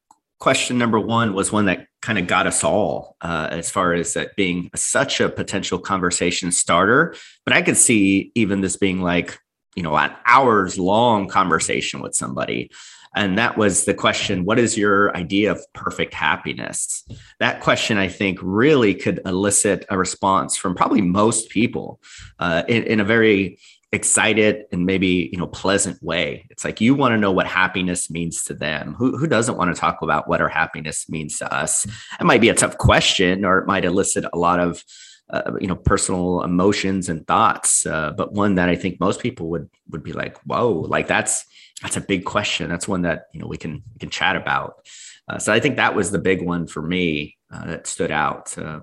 question 0.44 0.78
number 0.78 1.00
one 1.00 1.34
was 1.34 1.54
one 1.54 1.68
that 1.68 1.88
kind 2.02 2.20
of 2.20 2.28
got 2.28 2.46
us 2.46 2.66
all 2.66 3.16
uh, 3.22 3.48
as 3.50 3.72
far 3.72 3.94
as 3.94 4.14
that 4.14 4.36
being 4.36 4.70
such 4.76 5.22
a 5.22 5.30
potential 5.30 5.80
conversation 5.80 6.52
starter. 6.52 7.16
But 7.46 7.54
I 7.54 7.62
could 7.62 7.78
see 7.78 8.30
even 8.36 8.60
this 8.60 8.76
being 8.76 9.02
like, 9.02 9.40
you 9.74 9.82
know, 9.82 9.96
an 9.96 10.12
hours 10.26 10.78
long 10.78 11.30
conversation 11.30 12.02
with 12.02 12.14
somebody. 12.14 12.70
And 13.16 13.38
that 13.38 13.58
was 13.58 13.86
the 13.86 13.94
question 13.94 14.44
What 14.44 14.60
is 14.60 14.78
your 14.78 15.16
idea 15.16 15.50
of 15.50 15.66
perfect 15.74 16.14
happiness? 16.14 17.06
That 17.40 17.62
question, 17.62 17.98
I 17.98 18.10
think, 18.10 18.38
really 18.42 18.96
could 18.96 19.22
elicit 19.26 19.86
a 19.90 19.98
response 19.98 20.58
from 20.58 20.76
probably 20.76 21.02
most 21.02 21.52
people 21.52 22.02
uh, 22.40 22.64
in, 22.68 22.84
in 22.84 23.00
a 23.00 23.06
very 23.06 23.60
excited 23.94 24.66
and 24.72 24.86
maybe 24.86 25.30
you 25.32 25.38
know 25.38 25.48
pleasant 25.48 26.02
way. 26.04 26.46
It's 26.50 26.66
like 26.66 26.82
you 26.82 26.96
want 26.96 27.14
to 27.14 27.18
know 27.18 27.32
what 27.32 27.48
happiness 27.48 28.10
means 28.10 28.44
to 28.46 28.54
them. 28.54 28.96
Who, 28.96 29.18
who 29.18 29.28
doesn't 29.28 29.58
want 29.58 29.74
to 29.74 29.80
talk 29.80 30.02
about 30.02 30.28
what 30.28 30.42
our 30.42 30.50
happiness 30.50 31.08
means 31.08 31.38
to 31.38 31.54
us? 31.54 31.86
It 32.20 32.24
might 32.26 32.42
be 32.42 32.50
a 32.50 32.56
tough 32.56 32.78
question 32.78 33.46
or 33.46 33.60
it 33.60 33.68
might 33.68 33.86
elicit 33.86 34.26
a 34.34 34.38
lot 34.38 34.60
of 34.60 34.84
uh, 35.30 35.54
you 35.62 35.68
know 35.68 35.76
personal 35.76 36.44
emotions 36.44 37.08
and 37.08 37.26
thoughts 37.26 37.86
uh, 37.86 38.12
but 38.12 38.34
one 38.34 38.56
that 38.56 38.68
i 38.68 38.76
think 38.76 39.00
most 39.00 39.22
people 39.22 39.50
would 39.50 39.70
would 39.90 40.04
be 40.04 40.12
like 40.12 40.38
whoa 40.42 40.70
like 40.70 41.08
that's 41.08 41.46
that's 41.82 41.98
a 41.98 42.02
big 42.02 42.24
question. 42.24 42.70
That's 42.70 42.88
one 42.88 43.02
that 43.04 43.28
you 43.34 43.40
know 43.40 43.48
we 43.48 43.58
can 43.58 43.84
we 43.94 44.00
can 44.00 44.10
chat 44.10 44.36
about. 44.36 44.88
Uh, 45.28 45.38
so 45.38 45.54
i 45.54 45.60
think 45.60 45.78
that 45.78 45.96
was 45.96 46.12
the 46.12 46.20
big 46.20 46.42
one 46.42 46.68
for 46.68 46.82
me 46.82 47.38
uh, 47.54 47.66
that 47.66 47.88
stood 47.88 48.12
out 48.12 48.58
uh. 48.58 48.82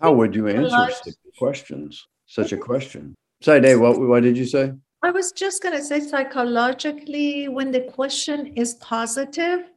how 0.00 0.12
would 0.12 0.34
you 0.34 0.48
answer 0.48 1.12
questions? 1.36 2.06
Such 2.26 2.52
a 2.52 2.56
question 2.56 3.14
Sorry, 3.40 3.60
Dave, 3.60 3.80
what, 3.80 4.00
what 4.00 4.22
did 4.22 4.36
you 4.36 4.46
say? 4.46 4.72
I 5.02 5.10
was 5.12 5.30
just 5.30 5.62
going 5.62 5.76
to 5.76 5.82
say 5.82 6.00
psychologically, 6.00 7.48
when 7.48 7.70
the 7.70 7.82
question 7.82 8.54
is 8.56 8.74
positive, 8.74 9.70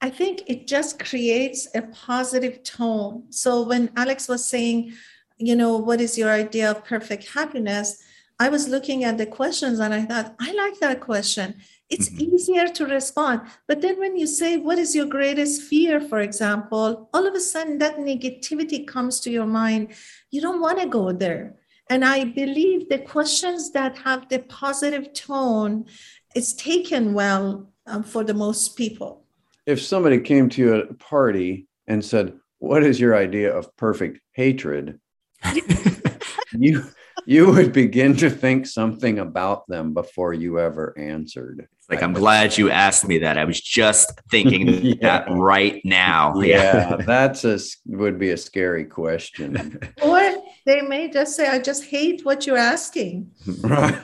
I 0.00 0.10
think 0.10 0.44
it 0.46 0.68
just 0.68 1.04
creates 1.04 1.66
a 1.74 1.82
positive 1.82 2.62
tone. 2.62 3.24
So 3.30 3.62
when 3.62 3.90
Alex 3.96 4.28
was 4.28 4.48
saying, 4.48 4.92
you 5.36 5.56
know, 5.56 5.76
what 5.76 6.00
is 6.00 6.16
your 6.16 6.30
idea 6.30 6.70
of 6.70 6.84
perfect 6.84 7.32
happiness? 7.34 8.00
I 8.38 8.48
was 8.48 8.68
looking 8.68 9.02
at 9.02 9.18
the 9.18 9.26
questions 9.26 9.80
and 9.80 9.92
I 9.92 10.04
thought, 10.04 10.36
I 10.40 10.52
like 10.52 10.78
that 10.78 11.00
question. 11.00 11.56
It's 11.90 12.08
mm-hmm. 12.08 12.34
easier 12.34 12.68
to 12.68 12.86
respond. 12.86 13.40
But 13.66 13.80
then 13.80 13.98
when 13.98 14.16
you 14.16 14.28
say, 14.28 14.58
what 14.58 14.78
is 14.78 14.94
your 14.94 15.06
greatest 15.06 15.62
fear, 15.62 16.00
for 16.00 16.20
example, 16.20 17.08
all 17.12 17.26
of 17.26 17.34
a 17.34 17.40
sudden 17.40 17.78
that 17.78 17.96
negativity 17.96 18.86
comes 18.86 19.18
to 19.20 19.30
your 19.30 19.46
mind. 19.46 19.94
You 20.30 20.40
don't 20.40 20.60
want 20.60 20.80
to 20.80 20.86
go 20.86 21.10
there. 21.10 21.56
And 21.90 22.04
I 22.04 22.24
believe 22.24 22.88
the 22.88 22.98
questions 22.98 23.70
that 23.72 23.98
have 23.98 24.28
the 24.28 24.40
positive 24.40 25.12
tone 25.14 25.86
is 26.34 26.54
taken 26.54 27.14
well 27.14 27.70
um, 27.86 28.02
for 28.02 28.24
the 28.24 28.34
most 28.34 28.76
people. 28.76 29.24
If 29.66 29.80
somebody 29.80 30.20
came 30.20 30.48
to 30.50 30.62
you 30.62 30.74
at 30.74 30.90
a 30.90 30.94
party 30.94 31.66
and 31.86 32.04
said, 32.04 32.34
"What 32.58 32.82
is 32.82 33.00
your 33.00 33.16
idea 33.16 33.54
of 33.54 33.74
perfect 33.76 34.20
hatred?" 34.32 35.00
you 36.52 36.84
you 37.26 37.50
would 37.52 37.72
begin 37.72 38.16
to 38.16 38.30
think 38.30 38.66
something 38.66 39.18
about 39.18 39.66
them 39.68 39.92
before 39.92 40.32
you 40.32 40.58
ever 40.58 40.94
answered. 40.98 41.68
Like, 41.90 42.02
I'm 42.02 42.12
glad 42.12 42.56
you 42.56 42.70
asked 42.70 43.06
me 43.06 43.18
that. 43.18 43.38
I 43.38 43.44
was 43.44 43.60
just 43.60 44.18
thinking 44.30 44.68
yeah. 44.82 44.94
that 45.02 45.26
right 45.30 45.80
now. 45.84 46.38
Yeah, 46.40 46.90
yeah, 46.90 46.96
that's 47.06 47.44
a 47.44 47.58
would 47.86 48.18
be 48.18 48.30
a 48.30 48.36
scary 48.36 48.84
question. 48.84 49.78
or 50.02 50.42
they 50.64 50.80
may 50.82 51.10
just 51.10 51.36
say, 51.36 51.48
I 51.48 51.58
just 51.58 51.84
hate 51.84 52.24
what 52.24 52.46
you're 52.46 52.56
asking. 52.56 53.30
Right. 53.62 53.94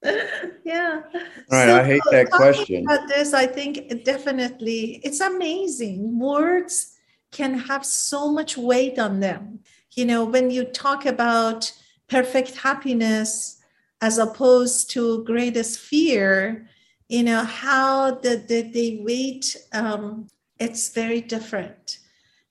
yeah. 0.64 1.02
Right. 1.50 1.66
So, 1.66 1.80
I 1.80 1.82
hate 1.84 2.02
that 2.12 2.30
question. 2.30 2.84
About 2.84 3.08
this, 3.08 3.34
I 3.34 3.46
think 3.46 4.04
definitely 4.04 5.00
it's 5.02 5.20
amazing. 5.20 6.18
Words 6.18 6.94
can 7.32 7.58
have 7.58 7.84
so 7.84 8.30
much 8.30 8.56
weight 8.56 8.98
on 8.98 9.20
them. 9.20 9.60
You 9.96 10.04
know, 10.04 10.24
when 10.24 10.50
you 10.50 10.64
talk 10.64 11.04
about 11.04 11.72
perfect 12.08 12.56
happiness 12.56 13.60
as 14.00 14.18
opposed 14.18 14.90
to 14.92 15.24
greatest 15.24 15.80
fear, 15.80 16.68
you 17.08 17.24
know, 17.24 17.42
how 17.42 18.12
the, 18.12 18.36
the, 18.46 18.62
they 18.62 19.00
weight, 19.02 19.56
um, 19.72 20.28
it's 20.60 20.90
very 20.90 21.20
different 21.20 21.98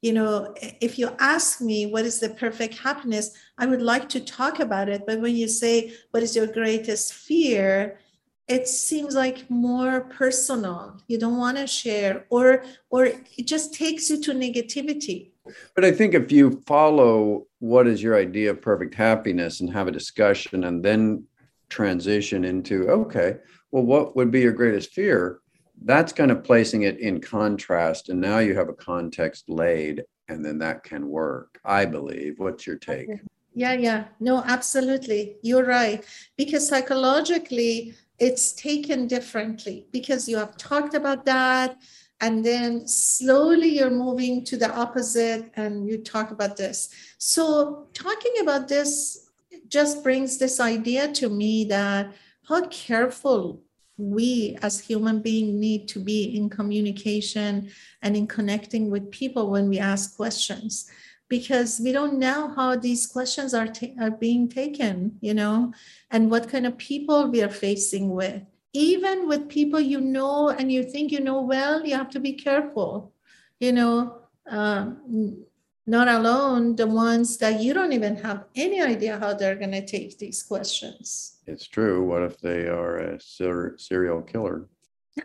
you 0.01 0.13
know, 0.13 0.53
if 0.61 0.99
you 0.99 1.09
ask 1.19 1.59
me 1.59 1.87
what 1.87 2.05
is 2.05 2.19
the 2.19 2.29
perfect 2.29 2.77
happiness, 2.77 3.31
I 3.57 3.65
would 3.65 3.81
like 3.81 4.09
to 4.09 4.19
talk 4.19 4.59
about 4.59 4.89
it. 4.89 5.03
But 5.07 5.21
when 5.21 5.35
you 5.35 5.47
say, 5.47 5.93
what 6.11 6.23
is 6.23 6.35
your 6.35 6.47
greatest 6.47 7.13
fear? 7.13 7.99
It 8.47 8.67
seems 8.67 9.15
like 9.15 9.49
more 9.49 10.01
personal. 10.01 11.01
You 11.07 11.17
don't 11.17 11.37
want 11.37 11.57
to 11.57 11.67
share, 11.67 12.25
or 12.29 12.63
or 12.89 13.05
it 13.05 13.45
just 13.45 13.73
takes 13.73 14.09
you 14.09 14.21
to 14.21 14.31
negativity. 14.33 15.31
But 15.75 15.83
I 15.83 15.91
think 15.91 16.13
if 16.13 16.31
you 16.31 16.61
follow 16.65 17.47
what 17.59 17.87
is 17.87 18.01
your 18.01 18.15
idea 18.17 18.51
of 18.51 18.61
perfect 18.61 18.95
happiness 18.95 19.59
and 19.59 19.69
have 19.73 19.87
a 19.87 19.91
discussion 19.91 20.63
and 20.63 20.83
then 20.83 21.25
transition 21.69 22.45
into, 22.45 22.87
okay, 22.89 23.37
well, 23.71 23.83
what 23.83 24.15
would 24.15 24.31
be 24.31 24.41
your 24.41 24.53
greatest 24.53 24.93
fear? 24.93 25.39
That's 25.83 26.11
kind 26.13 26.31
of 26.31 26.43
placing 26.43 26.83
it 26.83 26.99
in 26.99 27.21
contrast 27.21 28.09
and 28.09 28.19
now 28.19 28.39
you 28.39 28.55
have 28.55 28.69
a 28.69 28.73
context 28.73 29.49
laid 29.49 30.03
and 30.27 30.43
then 30.43 30.57
that 30.57 30.83
can 30.83 31.07
work 31.07 31.59
i 31.65 31.85
believe. 31.85 32.39
What's 32.39 32.65
your 32.65 32.77
take? 32.77 33.09
Yeah 33.53 33.73
yeah. 33.73 34.05
No 34.19 34.43
absolutely. 34.45 35.37
You're 35.41 35.65
right. 35.65 36.05
Because 36.37 36.67
psychologically 36.67 37.95
it's 38.19 38.53
taken 38.53 39.07
differently 39.07 39.87
because 39.91 40.27
you 40.27 40.37
have 40.37 40.57
talked 40.57 40.93
about 40.93 41.25
that 41.25 41.77
and 42.19 42.43
then 42.43 42.87
slowly 42.87 43.69
you're 43.77 43.91
moving 43.91 44.43
to 44.45 44.57
the 44.57 44.71
opposite 44.75 45.51
and 45.55 45.87
you 45.87 45.97
talk 45.99 46.31
about 46.31 46.57
this. 46.57 46.89
So 47.17 47.87
talking 47.93 48.33
about 48.41 48.67
this 48.67 49.29
just 49.67 50.03
brings 50.03 50.37
this 50.37 50.59
idea 50.59 51.11
to 51.13 51.29
me 51.29 51.65
that 51.65 52.13
how 52.47 52.67
careful 52.67 53.61
we 53.97 54.57
as 54.61 54.79
human 54.79 55.21
beings 55.21 55.59
need 55.59 55.87
to 55.89 55.99
be 55.99 56.37
in 56.37 56.49
communication 56.49 57.69
and 58.01 58.15
in 58.15 58.27
connecting 58.27 58.89
with 58.89 59.11
people 59.11 59.49
when 59.49 59.67
we 59.67 59.79
ask 59.79 60.15
questions. 60.15 60.89
Because 61.29 61.81
we 61.83 61.91
don't 61.91 62.19
know 62.19 62.53
how 62.55 62.77
these 62.77 63.05
questions 63.05 63.53
are, 63.53 63.67
ta- 63.67 63.97
are 63.99 64.11
being 64.11 64.47
taken 64.47 65.17
you 65.19 65.33
know 65.33 65.73
and 66.09 66.31
what 66.31 66.47
kind 66.47 66.65
of 66.65 66.77
people 66.77 67.29
we 67.29 67.43
are 67.43 67.49
facing 67.49 68.09
with. 68.09 68.43
Even 68.71 69.27
with 69.27 69.49
people 69.49 69.79
you 69.79 69.99
know 69.99 70.49
and 70.49 70.71
you 70.71 70.83
think 70.83 71.11
you 71.11 71.19
know 71.19 71.41
well 71.41 71.85
you 71.85 71.95
have 71.95 72.09
to 72.11 72.19
be 72.19 72.33
careful 72.33 73.11
you 73.59 73.71
know 73.71 74.19
um, 74.49 75.43
not 75.85 76.07
alone 76.07 76.75
the 76.75 76.85
ones 76.85 77.37
that 77.37 77.59
you 77.61 77.73
don't 77.73 77.93
even 77.93 78.15
have 78.17 78.45
any 78.55 78.81
idea 78.81 79.17
how 79.17 79.33
they're 79.33 79.55
going 79.55 79.71
to 79.71 79.85
take 79.85 80.17
these 80.17 80.43
questions 80.43 81.36
it's 81.47 81.67
true. 81.67 82.03
What 82.03 82.23
if 82.23 82.37
they 82.39 82.67
are 82.67 82.97
a 82.97 83.19
ser- 83.19 83.75
serial 83.77 84.21
killer? 84.21 84.67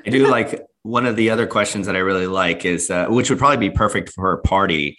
I 0.06 0.10
do 0.10 0.28
like 0.28 0.64
one 0.82 1.04
of 1.04 1.16
the 1.16 1.30
other 1.30 1.46
questions 1.46 1.86
that 1.86 1.96
I 1.96 2.00
really 2.00 2.26
like 2.26 2.64
is, 2.64 2.90
uh, 2.90 3.06
which 3.08 3.28
would 3.28 3.38
probably 3.38 3.68
be 3.68 3.74
perfect 3.74 4.10
for 4.10 4.32
a 4.32 4.38
party. 4.40 4.98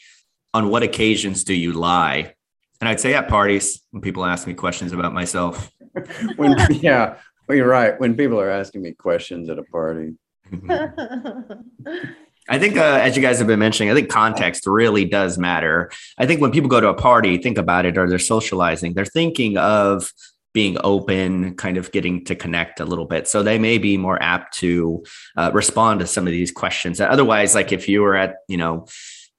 On 0.53 0.69
what 0.69 0.83
occasions 0.83 1.43
do 1.43 1.53
you 1.53 1.73
lie? 1.73 2.35
And 2.79 2.87
I'd 2.87 2.99
say 2.99 3.15
at 3.15 3.27
parties 3.27 3.81
when 3.91 4.01
people 4.01 4.23
ask 4.25 4.45
me 4.45 4.53
questions 4.53 4.91
about 4.91 5.13
myself. 5.13 5.71
when, 6.35 6.55
yeah, 6.69 7.15
well, 7.47 7.57
you're 7.57 7.67
right. 7.67 7.99
When 7.99 8.15
people 8.15 8.39
are 8.39 8.49
asking 8.49 8.83
me 8.83 8.91
questions 8.91 9.49
at 9.49 9.57
a 9.57 9.63
party. 9.63 10.13
I 12.49 12.59
think, 12.59 12.75
uh, 12.75 12.99
as 13.01 13.15
you 13.15 13.21
guys 13.21 13.37
have 13.37 13.47
been 13.47 13.59
mentioning, 13.59 13.89
I 13.89 13.95
think 13.95 14.09
context 14.09 14.67
really 14.67 15.05
does 15.05 15.37
matter. 15.37 15.89
I 16.17 16.25
think 16.25 16.41
when 16.41 16.51
people 16.51 16.69
go 16.69 16.81
to 16.81 16.89
a 16.89 16.93
party, 16.93 17.37
think 17.37 17.57
about 17.57 17.85
it, 17.85 17.97
or 17.97 18.07
they're 18.07 18.19
socializing, 18.19 18.93
they're 18.93 19.05
thinking 19.05 19.57
of 19.57 20.11
being 20.53 20.77
open, 20.83 21.55
kind 21.55 21.77
of 21.77 21.91
getting 21.91 22.23
to 22.25 22.35
connect 22.35 22.79
a 22.79 22.85
little 22.85 23.05
bit. 23.05 23.27
So 23.27 23.41
they 23.41 23.57
may 23.57 23.77
be 23.77 23.97
more 23.97 24.21
apt 24.21 24.53
to 24.59 25.03
uh, 25.35 25.51
respond 25.53 25.99
to 25.99 26.07
some 26.07 26.27
of 26.27 26.31
these 26.31 26.51
questions. 26.51 27.01
Otherwise, 27.01 27.55
like 27.55 27.71
if 27.71 27.89
you 27.89 28.01
were 28.01 28.15
at, 28.15 28.37
you 28.47 28.57
know, 28.57 28.87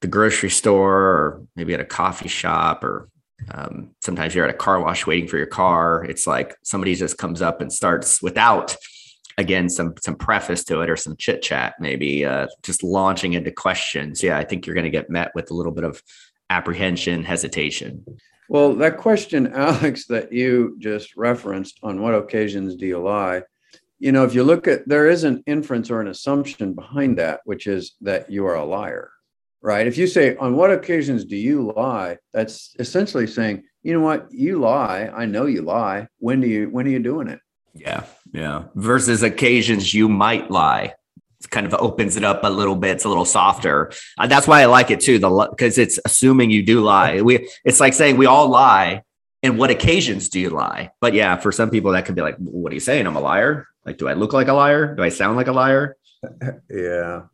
the 0.00 0.08
grocery 0.08 0.50
store 0.50 0.92
or 0.92 1.42
maybe 1.56 1.72
at 1.72 1.80
a 1.80 1.84
coffee 1.84 2.28
shop 2.28 2.84
or 2.84 3.08
um, 3.50 3.90
sometimes 4.00 4.34
you're 4.34 4.44
at 4.44 4.54
a 4.54 4.58
car 4.58 4.80
wash 4.80 5.06
waiting 5.06 5.28
for 5.28 5.36
your 5.36 5.46
car. 5.46 6.04
It's 6.04 6.26
like 6.26 6.56
somebody 6.62 6.94
just 6.94 7.16
comes 7.16 7.42
up 7.42 7.60
and 7.60 7.72
starts 7.72 8.20
without 8.20 8.76
again 9.38 9.68
some 9.68 9.94
some 10.00 10.14
preface 10.14 10.64
to 10.64 10.80
it 10.80 10.90
or 10.90 10.96
some 10.96 11.16
chit 11.16 11.42
chat 11.42 11.74
maybe 11.80 12.24
uh, 12.24 12.46
just 12.62 12.82
launching 12.82 13.32
into 13.32 13.50
questions 13.50 14.22
yeah 14.22 14.38
i 14.38 14.44
think 14.44 14.64
you're 14.66 14.74
going 14.74 14.84
to 14.84 14.90
get 14.90 15.10
met 15.10 15.32
with 15.34 15.50
a 15.50 15.54
little 15.54 15.72
bit 15.72 15.84
of 15.84 16.00
apprehension 16.50 17.24
hesitation 17.24 18.04
well 18.49 18.74
that 18.74 18.97
question 18.97 19.47
alex 19.55 20.07
that 20.07 20.32
you 20.32 20.76
just 20.78 21.16
referenced 21.16 21.78
on 21.82 22.01
what 22.01 22.14
occasions 22.14 22.76
do 22.76 22.86
you 22.86 22.99
lie 22.99 23.42
you 23.99 24.12
know 24.12 24.24
if 24.24 24.34
you 24.34 24.45
look 24.45 24.66
at 24.68 24.88
there 24.88 25.09
is 25.09 25.24
an 25.24 25.42
inference 25.47 25.90
or 25.90 26.01
an 26.01 26.09
assumption 26.09 26.74
behind 26.74 27.18
that 27.18 27.40
which 27.45 27.66
is 27.66 27.95
that 28.01 28.30
you 28.30 28.47
are 28.47 28.57
a 28.57 28.64
liar 28.64 29.11
right? 29.64 29.86
If 29.86 29.97
you 29.97 30.07
say, 30.07 30.36
on 30.36 30.55
what 30.57 30.70
occasions 30.70 31.24
do 31.24 31.36
you 31.36 31.72
lie? 31.74 32.18
That's 32.32 32.76
essentially 32.78 33.26
saying, 33.26 33.64
you 33.82 33.95
know 33.95 34.01
what, 34.01 34.30
you 34.30 34.61
lie. 34.61 35.11
I 35.12 35.24
know 35.24 35.47
you 35.47 35.62
lie. 35.62 36.07
When 36.18 36.42
do 36.42 36.47
you, 36.47 36.68
when 36.68 36.86
are 36.86 36.90
you 36.90 36.99
doing 36.99 37.28
it? 37.28 37.40
Yeah. 37.74 38.05
Yeah. 38.32 38.64
Versus 38.74 39.22
occasions 39.22 39.95
you 39.95 40.09
might 40.09 40.51
lie. 40.51 40.92
Kind 41.47 41.66
of 41.66 41.74
opens 41.74 42.16
it 42.16 42.24
up 42.24 42.45
a 42.45 42.49
little 42.49 42.76
bit. 42.76 42.92
It's 42.92 43.05
a 43.05 43.09
little 43.09 43.24
softer. 43.24 43.92
Uh, 44.18 44.26
that's 44.26 44.47
why 44.47 44.62
I 44.62 44.66
like 44.66 44.90
it 44.90 45.01
too. 45.01 45.18
The 45.18 45.49
because 45.51 45.78
it's 45.78 45.99
assuming 46.05 46.51
you 46.51 46.62
do 46.62 46.80
lie. 46.80 47.20
We 47.20 47.49
it's 47.64 47.80
like 47.80 47.95
saying 47.95 48.16
we 48.16 48.26
all 48.26 48.49
lie. 48.49 49.03
And 49.42 49.59
what 49.59 49.70
occasions 49.70 50.30
do 50.30 50.40
you 50.40 50.49
lie? 50.49 50.90
But 51.01 51.12
yeah, 51.12 51.36
for 51.36 51.53
some 51.53 51.68
people 51.68 51.92
that 51.92 52.07
could 52.07 52.14
be 52.14 52.22
like, 52.22 52.36
what 52.38 52.72
are 52.72 52.74
you 52.74 52.80
saying? 52.80 53.07
I'm 53.07 53.16
a 53.16 53.20
liar. 53.20 53.68
Like, 53.84 53.99
do 53.99 54.09
I 54.09 54.14
look 54.14 54.32
like 54.32 54.49
a 54.49 54.55
liar? 54.55 54.95
Do 54.95 55.03
I 55.03 55.11
sound 55.11 55.36
like 55.36 55.49
a 55.49 55.53
liar? 55.53 55.99
yeah 56.70 57.24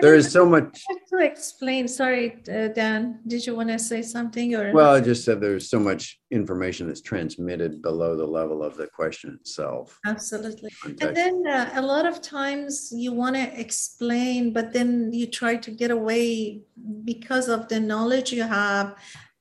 there 0.00 0.14
is 0.14 0.30
so 0.30 0.44
much 0.46 0.84
to 1.10 1.18
explain. 1.18 1.88
Sorry 1.88 2.42
uh, 2.48 2.68
dan. 2.68 3.20
Did 3.26 3.46
you 3.46 3.54
want 3.54 3.68
to 3.70 3.78
say 3.78 4.02
something 4.02 4.54
or? 4.54 4.72
Well 4.72 4.94
i 4.94 5.00
just 5.00 5.24
said 5.24 5.40
there's 5.40 5.70
so 5.70 5.78
much 5.78 6.20
information 6.30 6.88
that's 6.88 7.00
transmitted 7.00 7.82
below 7.82 8.16
the 8.16 8.26
level 8.26 8.62
of 8.62 8.76
the 8.76 8.86
question 8.86 9.38
itself. 9.40 9.98
Absolutely. 10.06 10.70
And 10.84 11.16
then 11.16 11.46
uh, 11.46 11.70
a 11.74 11.82
lot 11.82 12.06
of 12.06 12.20
times 12.20 12.92
you 12.94 13.12
want 13.12 13.36
to 13.36 13.60
explain 13.60 14.52
but 14.52 14.72
then 14.72 15.12
you 15.12 15.26
try 15.26 15.56
to 15.56 15.70
get 15.70 15.90
away 15.90 16.62
because 17.04 17.48
of 17.48 17.68
the 17.68 17.80
knowledge 17.80 18.32
you 18.32 18.42
have 18.42 18.96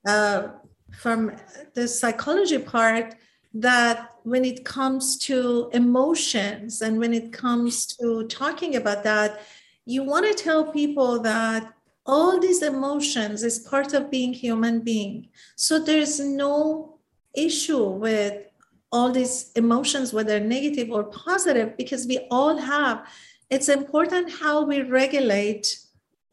uh, 0.07 0.49
from 0.91 1.31
the 1.73 1.87
psychology 1.87 2.57
part 2.57 3.15
that 3.53 4.11
when 4.23 4.45
it 4.45 4.63
comes 4.65 5.17
to 5.17 5.69
emotions 5.73 6.81
and 6.81 6.99
when 6.99 7.13
it 7.13 7.31
comes 7.31 7.85
to 7.85 8.25
talking 8.27 8.75
about 8.75 9.03
that 9.03 9.41
you 9.87 10.03
want 10.03 10.25
to 10.27 10.43
tell 10.43 10.65
people 10.65 11.19
that 11.21 11.73
all 12.05 12.39
these 12.39 12.61
emotions 12.61 13.41
is 13.41 13.59
part 13.59 13.93
of 13.93 14.11
being 14.11 14.33
human 14.33 14.81
being. 14.81 15.29
So 15.55 15.79
there's 15.79 16.19
no 16.19 16.99
issue 17.33 17.85
with 17.85 18.43
all 18.91 19.11
these 19.11 19.51
emotions 19.55 20.11
whether 20.11 20.39
negative 20.39 20.91
or 20.91 21.05
positive 21.05 21.77
because 21.77 22.05
we 22.05 22.19
all 22.31 22.57
have 22.57 23.05
it's 23.49 23.69
important 23.69 24.29
how 24.29 24.65
we 24.65 24.81
regulate 24.81 25.79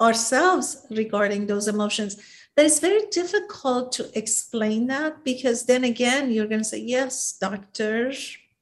ourselves 0.01 0.85
regarding 0.91 1.47
those 1.47 1.69
emotions. 1.69 2.17
But 2.57 2.65
it's 2.67 2.81
very 2.81 3.07
difficult 3.11 3.93
to 3.93 4.11
explain 4.19 4.89
that 4.89 5.23
because 5.23 5.67
then 5.67 5.85
again 5.85 6.33
you're 6.33 6.49
going 6.49 6.63
to 6.63 6.73
say 6.75 6.81
yes 6.81 7.37
doctor 7.41 8.13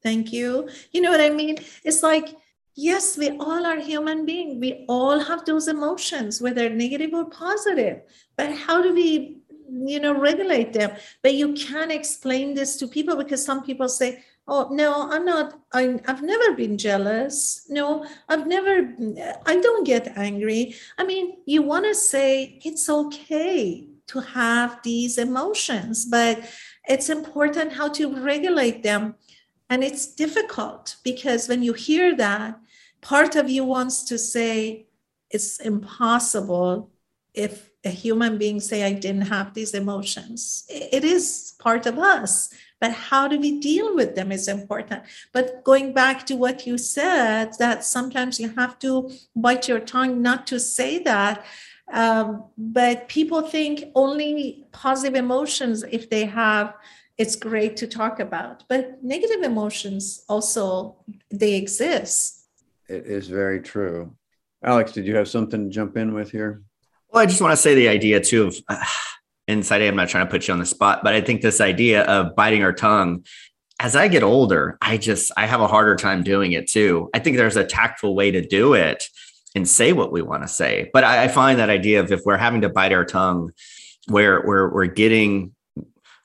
thank 0.03 0.33
you. 0.33 0.69
You 0.91 1.01
know 1.01 1.11
what 1.11 1.21
i 1.21 1.31
mean? 1.31 1.57
It's 1.83 2.03
like 2.03 2.37
yes 2.75 3.17
we 3.19 3.31
all 3.39 3.67
are 3.67 3.79
human 3.79 4.25
beings. 4.25 4.59
We 4.61 4.85
all 4.89 5.21
have 5.21 5.45
those 5.45 5.69
emotions 5.69 6.41
whether 6.41 6.69
negative 6.69 7.13
or 7.15 7.27
positive. 7.27 8.03
But 8.37 8.53
how 8.53 8.83
do 8.83 8.95
we 8.95 9.39
you 9.71 10.01
know 10.01 10.15
regulate 10.19 10.73
them? 10.73 10.93
But 11.23 11.35
you 11.35 11.55
can 11.55 11.91
explain 11.91 12.55
this 12.55 12.77
to 12.77 12.89
people 12.89 13.17
because 13.17 13.45
some 13.45 13.63
people 13.63 13.89
say 13.89 14.25
oh 14.49 14.69
no 14.73 15.09
i'm 15.11 15.25
not 15.25 15.61
I, 15.73 16.01
i've 16.07 16.23
never 16.23 16.53
been 16.55 16.77
jealous. 16.79 17.67
No 17.69 18.07
i've 18.29 18.47
never 18.47 18.95
i 19.47 19.61
don't 19.61 19.87
get 19.87 20.17
angry. 20.17 20.75
I 20.99 21.05
mean 21.05 21.39
you 21.47 21.63
want 21.63 21.85
to 21.87 21.95
say 21.95 22.61
it's 22.65 22.89
okay 22.89 23.89
to 24.09 24.21
have 24.21 24.81
these 24.83 25.17
emotions 25.17 26.05
but 26.05 26.43
it's 26.89 27.09
important 27.09 27.73
how 27.73 27.89
to 27.89 28.15
regulate 28.21 28.83
them 28.83 29.15
and 29.73 29.83
it's 29.83 30.07
difficult 30.07 30.97
because 31.03 31.49
when 31.49 31.63
you 31.63 31.73
hear 31.73 32.15
that, 32.17 32.61
part 33.01 33.37
of 33.37 33.49
you 33.49 33.65
wants 33.65 34.05
to 34.05 34.19
say 34.19 34.85
it's 35.31 35.61
impossible 35.61 36.91
if 37.33 37.71
a 37.83 37.89
human 37.89 38.37
being 38.37 38.61
say 38.61 38.85
I 38.85 38.93
didn't 38.93 39.29
have 39.37 39.55
these 39.55 39.73
emotions. 39.73 40.67
It 40.69 41.05
is 41.05 41.55
part 41.59 41.87
of 41.87 41.99
us, 41.99 42.53
but 42.83 42.93
how 42.93 43.27
do 43.29 43.41
we 43.41 43.61
deal 43.61 43.97
with 43.97 44.15
them 44.15 44.31
is 44.31 44.47
important. 44.47 45.05
But 45.33 45.65
going 45.65 45.95
back 45.95 46.27
to 46.27 46.37
what 46.37 46.67
you 46.67 46.77
said, 46.77 47.53
that 47.59 47.83
sometimes 47.83 48.39
you 48.39 48.51
have 48.51 48.79
to 48.81 49.11
bite 49.35 49.69
your 49.69 49.81
tongue 49.81 50.21
not 50.21 50.47
to 50.49 50.61
say 50.61 50.99
that. 51.05 51.47
Um, 51.91 52.45
but 52.59 53.09
people 53.09 53.41
think 53.41 53.85
only 53.95 54.67
positive 54.71 55.15
emotions 55.15 55.83
if 55.91 56.11
they 56.11 56.27
have 56.27 56.75
it's 57.19 57.37
great 57.37 57.77
to 57.79 57.87
talk 57.87 58.21
about. 58.21 58.65
But 58.69 59.03
negative 59.03 59.43
emotions 59.43 60.25
also 60.29 60.97
they 61.31 61.55
exist. 61.55 62.47
It 62.89 63.07
is 63.07 63.29
very 63.29 63.61
true. 63.61 64.15
Alex 64.65 64.93
did 64.93 65.07
you 65.07 65.17
have 65.17 65.29
something 65.29 65.69
to 65.69 65.71
jump 65.71 65.97
in 65.97 66.15
with 66.15 66.31
here? 66.31 66.63
Well 67.11 67.23
i 67.23 67.27
just 67.27 67.43
want 67.43 67.53
to 67.53 67.57
say 67.57 67.75
the 67.75 67.89
idea 67.89 68.21
too 68.21 68.47
of 68.47 68.57
uh, 68.69 68.83
inside 69.49 69.83
i'm 69.83 69.97
not 69.97 70.09
trying 70.09 70.27
to 70.27 70.31
put 70.31 70.49
you 70.49 70.55
on 70.55 70.61
the 70.61 70.67
spot 70.67 71.01
but 71.03 71.15
i 71.15 71.21
think 71.21 71.43
this 71.43 71.61
idea 71.61 72.05
of 72.05 72.35
biting 72.35 72.63
our 72.63 72.73
tongue 72.73 73.25
as 73.81 73.95
i 73.95 74.09
get 74.09 74.23
older 74.23 74.79
i 74.81 74.97
just 74.97 75.31
i 75.37 75.45
have 75.45 75.61
a 75.61 75.67
harder 75.67 75.97
time 75.97 76.23
doing 76.23 76.53
it 76.53 76.71
too. 76.71 77.11
I 77.13 77.19
think 77.19 77.37
there's 77.37 77.57
a 77.57 77.65
tactful 77.65 78.15
way 78.15 78.31
to 78.31 78.41
do 78.41 78.73
it 78.73 79.05
and 79.55 79.69
say 79.69 79.93
what 79.93 80.13
we 80.13 80.23
want 80.23 80.43
to 80.43 80.49
say. 80.49 80.91
But 80.93 81.05
I, 81.05 81.25
I 81.25 81.29
find 81.29 81.59
that 81.59 81.71
idea 81.71 82.01
of 82.01 82.11
if 82.11 82.23
we're 82.25 82.37
having 82.37 82.63
to 82.63 82.69
bite 82.69 82.93
our 82.93 83.05
tongue 83.05 83.53
where 84.09 84.43
we're, 84.47 84.73
we're 84.73 84.87
getting 84.87 85.55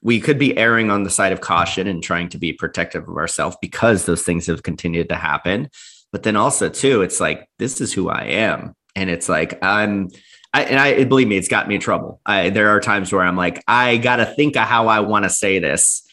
we 0.07 0.21
could 0.21 0.39
be 0.39 0.57
erring 0.57 0.89
on 0.89 1.03
the 1.03 1.09
side 1.09 1.33
of 1.33 1.41
caution 1.41 1.85
and 1.85 2.01
trying 2.01 2.29
to 2.29 2.37
be 2.37 2.53
protective 2.53 3.05
of 3.09 3.17
ourselves 3.17 3.57
because 3.61 4.05
those 4.05 4.23
things 4.23 4.47
have 4.47 4.63
continued 4.63 5.09
to 5.09 5.15
happen. 5.15 5.69
But 6.13 6.23
then 6.23 6.37
also 6.37 6.69
too, 6.69 7.01
it's 7.01 7.19
like 7.19 7.49
this 7.59 7.81
is 7.81 7.91
who 7.91 8.07
I 8.07 8.23
am, 8.23 8.73
and 8.95 9.09
it's 9.09 9.27
like 9.27 9.61
I'm. 9.61 10.07
I, 10.53 10.63
and 10.63 10.79
I 10.79 11.03
believe 11.03 11.27
me, 11.27 11.35
it's 11.35 11.49
got 11.49 11.67
me 11.67 11.75
in 11.75 11.81
trouble. 11.81 12.21
I, 12.25 12.49
there 12.51 12.69
are 12.69 12.79
times 12.79 13.11
where 13.11 13.21
I'm 13.21 13.35
like, 13.35 13.61
I 13.67 13.97
got 13.97 14.15
to 14.15 14.25
think 14.25 14.55
of 14.55 14.63
how 14.63 14.87
I 14.87 15.01
want 15.01 15.25
to 15.25 15.29
say 15.29 15.59
this, 15.59 16.07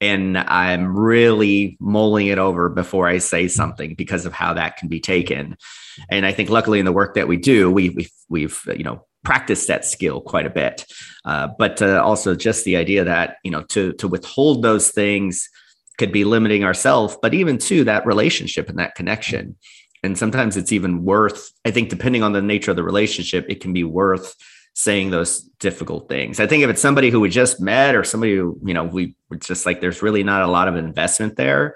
and 0.00 0.36
I'm 0.36 0.98
really 0.98 1.76
mulling 1.78 2.26
it 2.26 2.38
over 2.38 2.68
before 2.68 3.06
I 3.06 3.18
say 3.18 3.46
something 3.46 3.94
because 3.94 4.26
of 4.26 4.32
how 4.32 4.54
that 4.54 4.76
can 4.76 4.88
be 4.88 4.98
taken. 4.98 5.56
And 6.10 6.26
I 6.26 6.32
think, 6.32 6.50
luckily, 6.50 6.80
in 6.80 6.84
the 6.84 6.90
work 6.90 7.14
that 7.14 7.28
we 7.28 7.36
do, 7.36 7.70
we, 7.70 7.90
we've 7.90 8.10
we've 8.28 8.60
you 8.76 8.82
know 8.82 9.06
practice 9.26 9.66
that 9.66 9.84
skill 9.84 10.20
quite 10.20 10.46
a 10.46 10.50
bit. 10.50 10.86
Uh, 11.24 11.48
but 11.58 11.82
uh, 11.82 12.00
also 12.00 12.36
just 12.36 12.64
the 12.64 12.76
idea 12.76 13.02
that 13.02 13.38
you 13.42 13.50
know 13.50 13.62
to 13.64 13.92
to 13.94 14.06
withhold 14.06 14.62
those 14.62 14.90
things 14.90 15.50
could 15.98 16.12
be 16.12 16.24
limiting 16.24 16.62
ourselves, 16.62 17.18
but 17.20 17.34
even 17.34 17.58
to 17.58 17.82
that 17.82 18.06
relationship 18.06 18.68
and 18.68 18.78
that 18.78 18.94
connection. 18.94 19.56
And 20.04 20.16
sometimes 20.16 20.56
it's 20.56 20.70
even 20.70 21.04
worth. 21.04 21.50
I 21.64 21.72
think 21.72 21.88
depending 21.88 22.22
on 22.22 22.32
the 22.32 22.42
nature 22.42 22.70
of 22.70 22.76
the 22.76 22.84
relationship, 22.84 23.46
it 23.48 23.60
can 23.60 23.72
be 23.72 23.82
worth 23.82 24.32
saying 24.74 25.10
those 25.10 25.40
difficult 25.58 26.08
things. 26.08 26.38
I 26.38 26.46
think 26.46 26.62
if 26.62 26.70
it's 26.70 26.82
somebody 26.82 27.10
who 27.10 27.18
we 27.18 27.30
just 27.30 27.60
met 27.60 27.96
or 27.96 28.04
somebody 28.04 28.36
who 28.36 28.60
you 28.64 28.74
know 28.74 28.84
we 28.84 29.16
just 29.40 29.66
like 29.66 29.80
there's 29.80 30.02
really 30.02 30.22
not 30.22 30.42
a 30.42 30.46
lot 30.46 30.68
of 30.68 30.76
investment 30.76 31.34
there 31.36 31.74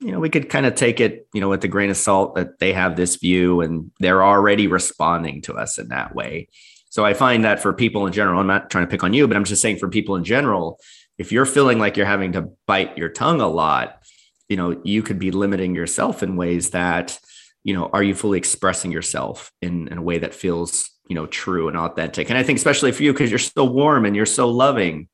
you 0.00 0.12
know, 0.12 0.20
we 0.20 0.30
could 0.30 0.48
kind 0.48 0.64
of 0.64 0.76
take 0.76 1.00
it, 1.00 1.26
you 1.34 1.40
know, 1.40 1.48
with 1.48 1.64
a 1.64 1.68
grain 1.68 1.90
of 1.90 1.96
salt 1.96 2.36
that 2.36 2.60
they 2.60 2.72
have 2.72 2.94
this 2.94 3.16
view 3.16 3.60
and 3.60 3.90
they're 3.98 4.22
already 4.22 4.68
responding 4.68 5.42
to 5.42 5.54
us 5.54 5.76
in 5.76 5.88
that 5.88 6.14
way. 6.14 6.48
So 6.90 7.04
I 7.04 7.14
find 7.14 7.44
that 7.44 7.60
for 7.60 7.72
people 7.72 8.06
in 8.06 8.12
general, 8.12 8.40
I'm 8.40 8.46
not 8.46 8.70
trying 8.70 8.84
to 8.84 8.90
pick 8.90 9.04
on 9.04 9.12
you, 9.12 9.28
but 9.28 9.36
I'm 9.36 9.44
just 9.44 9.62
saying 9.62 9.78
for 9.78 9.88
people 9.88 10.16
in 10.16 10.24
general, 10.24 10.80
if 11.18 11.32
you're 11.32 11.46
feeling 11.46 11.78
like 11.78 11.96
you're 11.96 12.06
having 12.06 12.32
to 12.32 12.50
bite 12.66 12.96
your 12.96 13.08
tongue 13.08 13.40
a 13.40 13.48
lot, 13.48 14.02
you 14.48 14.56
know, 14.56 14.80
you 14.84 15.02
could 15.02 15.18
be 15.18 15.30
limiting 15.30 15.74
yourself 15.74 16.22
in 16.22 16.36
ways 16.36 16.70
that, 16.70 17.18
you 17.64 17.74
know, 17.74 17.90
are 17.92 18.02
you 18.02 18.14
fully 18.14 18.38
expressing 18.38 18.92
yourself 18.92 19.52
in, 19.60 19.88
in 19.88 19.98
a 19.98 20.02
way 20.02 20.18
that 20.18 20.34
feels, 20.34 20.90
you 21.08 21.14
know, 21.14 21.26
true 21.26 21.68
and 21.68 21.76
authentic? 21.76 22.30
And 22.30 22.38
I 22.38 22.42
think 22.42 22.56
especially 22.56 22.92
for 22.92 23.02
you, 23.02 23.12
because 23.12 23.30
you're 23.30 23.38
so 23.38 23.64
warm 23.64 24.06
and 24.06 24.16
you're 24.16 24.26
so 24.26 24.48
loving, 24.48 25.08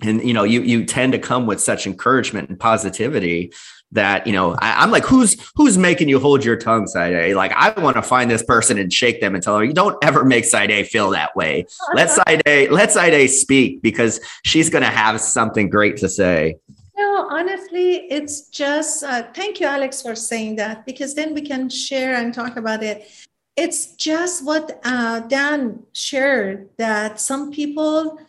and 0.00 0.22
you 0.22 0.32
know, 0.32 0.44
you 0.44 0.62
you 0.62 0.84
tend 0.84 1.12
to 1.12 1.18
come 1.18 1.46
with 1.46 1.60
such 1.60 1.86
encouragement 1.86 2.50
and 2.50 2.60
positivity 2.60 3.52
that 3.92 4.26
you 4.26 4.32
know 4.32 4.54
I, 4.60 4.82
am 4.82 4.90
like 4.90 5.04
who's 5.04 5.36
who's 5.54 5.78
making 5.78 6.08
you 6.08 6.18
hold 6.18 6.44
your 6.44 6.56
tongue 6.56 6.86
Saida? 6.86 7.34
Like 7.34 7.52
i 7.52 7.70
want 7.80 7.96
to 7.96 8.02
find 8.02 8.30
this 8.30 8.42
person 8.42 8.78
and 8.78 8.92
shake 8.92 9.20
them 9.20 9.34
and 9.34 9.42
tell 9.42 9.56
her 9.56 9.64
you 9.64 9.72
don't 9.72 9.96
ever 10.04 10.24
make 10.24 10.44
Saida 10.44 10.84
feel 10.84 11.10
that 11.10 11.34
way. 11.34 11.66
Let 11.94 12.10
Saida 12.26 12.68
let 12.70 12.92
Saida 12.92 13.26
speak 13.28 13.82
because 13.82 14.20
she's 14.44 14.68
going 14.68 14.84
to 14.84 14.90
have 14.90 15.20
something 15.20 15.70
great 15.70 15.96
to 15.98 16.08
say. 16.08 16.56
No 16.96 17.28
honestly 17.30 18.06
it's 18.10 18.48
just 18.48 19.04
uh, 19.04 19.24
thank 19.34 19.60
you 19.60 19.66
alex 19.66 20.02
for 20.02 20.14
saying 20.14 20.56
that 20.56 20.84
because 20.84 21.14
then 21.14 21.34
we 21.34 21.42
can 21.42 21.68
share 21.68 22.14
and 22.14 22.34
talk 22.34 22.56
about 22.56 22.82
it. 22.82 23.08
It's 23.56 23.96
just 23.96 24.44
what 24.44 24.80
uh, 24.84 25.20
dan 25.20 25.82
shared 25.92 26.68
that 26.76 27.20
some 27.20 27.50
people 27.50 28.20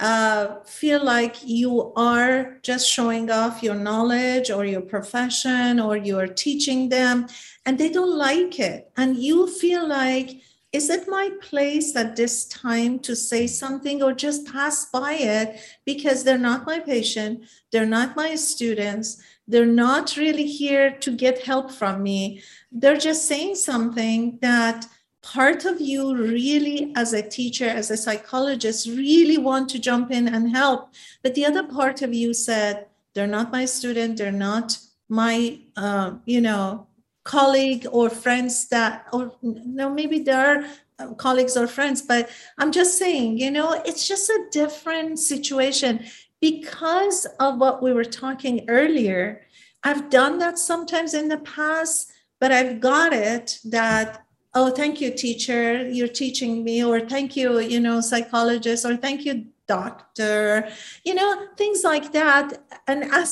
uh, 0.00 0.60
feel 0.64 1.02
like 1.04 1.36
you 1.44 1.92
are 1.96 2.58
just 2.62 2.88
showing 2.88 3.30
off 3.30 3.62
your 3.62 3.74
knowledge 3.74 4.50
or 4.50 4.64
your 4.64 4.80
profession 4.80 5.80
or 5.80 5.96
you're 5.96 6.28
teaching 6.28 6.88
them 6.88 7.26
and 7.66 7.78
they 7.78 7.90
don't 7.90 8.16
like 8.16 8.60
it. 8.60 8.90
And 8.96 9.16
you 9.16 9.48
feel 9.48 9.86
like, 9.86 10.40
is 10.70 10.90
it 10.90 11.08
my 11.08 11.30
place 11.40 11.96
at 11.96 12.14
this 12.14 12.44
time 12.46 12.98
to 13.00 13.16
say 13.16 13.46
something 13.46 14.02
or 14.02 14.12
just 14.12 14.46
pass 14.46 14.84
by 14.86 15.14
it 15.14 15.60
because 15.84 16.22
they're 16.22 16.38
not 16.38 16.66
my 16.66 16.78
patient, 16.78 17.44
they're 17.72 17.86
not 17.86 18.14
my 18.14 18.34
students, 18.34 19.20
they're 19.48 19.66
not 19.66 20.16
really 20.16 20.46
here 20.46 20.90
to 21.00 21.10
get 21.10 21.42
help 21.42 21.72
from 21.72 22.02
me. 22.02 22.42
They're 22.70 22.98
just 22.98 23.26
saying 23.26 23.56
something 23.56 24.38
that 24.42 24.86
part 25.22 25.64
of 25.64 25.80
you 25.80 26.16
really 26.16 26.92
as 26.96 27.12
a 27.12 27.28
teacher 27.28 27.66
as 27.66 27.90
a 27.90 27.96
psychologist 27.96 28.86
really 28.86 29.38
want 29.38 29.68
to 29.70 29.78
jump 29.78 30.10
in 30.10 30.28
and 30.28 30.50
help. 30.50 30.90
But 31.22 31.34
the 31.34 31.44
other 31.44 31.64
part 31.64 32.02
of 32.02 32.14
you 32.14 32.32
said 32.32 32.86
they're 33.14 33.26
not 33.26 33.50
my 33.50 33.64
student 33.64 34.16
they're 34.16 34.30
not 34.30 34.78
my 35.08 35.58
uh, 35.76 36.12
you 36.24 36.40
know 36.40 36.86
colleague 37.24 37.86
or 37.90 38.08
friends 38.08 38.68
that 38.68 39.06
or 39.12 39.32
no 39.42 39.90
maybe 39.90 40.20
there 40.20 40.46
are 40.50 40.64
uh, 40.98 41.12
colleagues 41.14 41.56
or 41.56 41.66
friends 41.66 42.00
but 42.00 42.30
i'm 42.58 42.72
just 42.72 42.96
saying 42.96 43.36
you 43.36 43.50
know 43.50 43.82
it's 43.84 44.06
just 44.06 44.28
a 44.30 44.46
different 44.50 45.18
situation. 45.18 46.04
Because 46.40 47.26
of 47.40 47.58
what 47.58 47.82
we 47.82 47.92
were 47.92 48.04
talking 48.04 48.64
earlier 48.68 49.42
i've 49.82 50.08
done 50.08 50.38
that 50.38 50.56
sometimes 50.56 51.12
in 51.12 51.26
the 51.26 51.38
past 51.38 52.12
but 52.38 52.52
i've 52.52 52.78
got 52.78 53.12
it 53.12 53.58
that 53.64 54.24
oh 54.58 54.70
thank 54.70 55.00
you 55.00 55.10
teacher. 55.12 55.88
You're 55.88 56.16
teaching 56.22 56.64
me 56.64 56.84
or 56.84 56.98
thank 57.14 57.36
you 57.36 57.60
you 57.60 57.80
know 57.86 58.00
psychologist 58.00 58.84
or 58.84 58.96
thank 58.96 59.24
you 59.24 59.34
doctor. 59.68 60.68
You 61.04 61.14
know 61.14 61.30
things 61.56 61.80
like 61.84 62.12
that. 62.12 62.46
And 62.88 63.00
as 63.20 63.30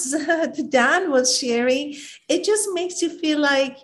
dan 0.77 1.11
was 1.11 1.37
sharing 1.39 1.97
it 2.29 2.45
just 2.45 2.69
makes 2.79 3.03
you 3.03 3.11
feel 3.23 3.41
like 3.41 3.77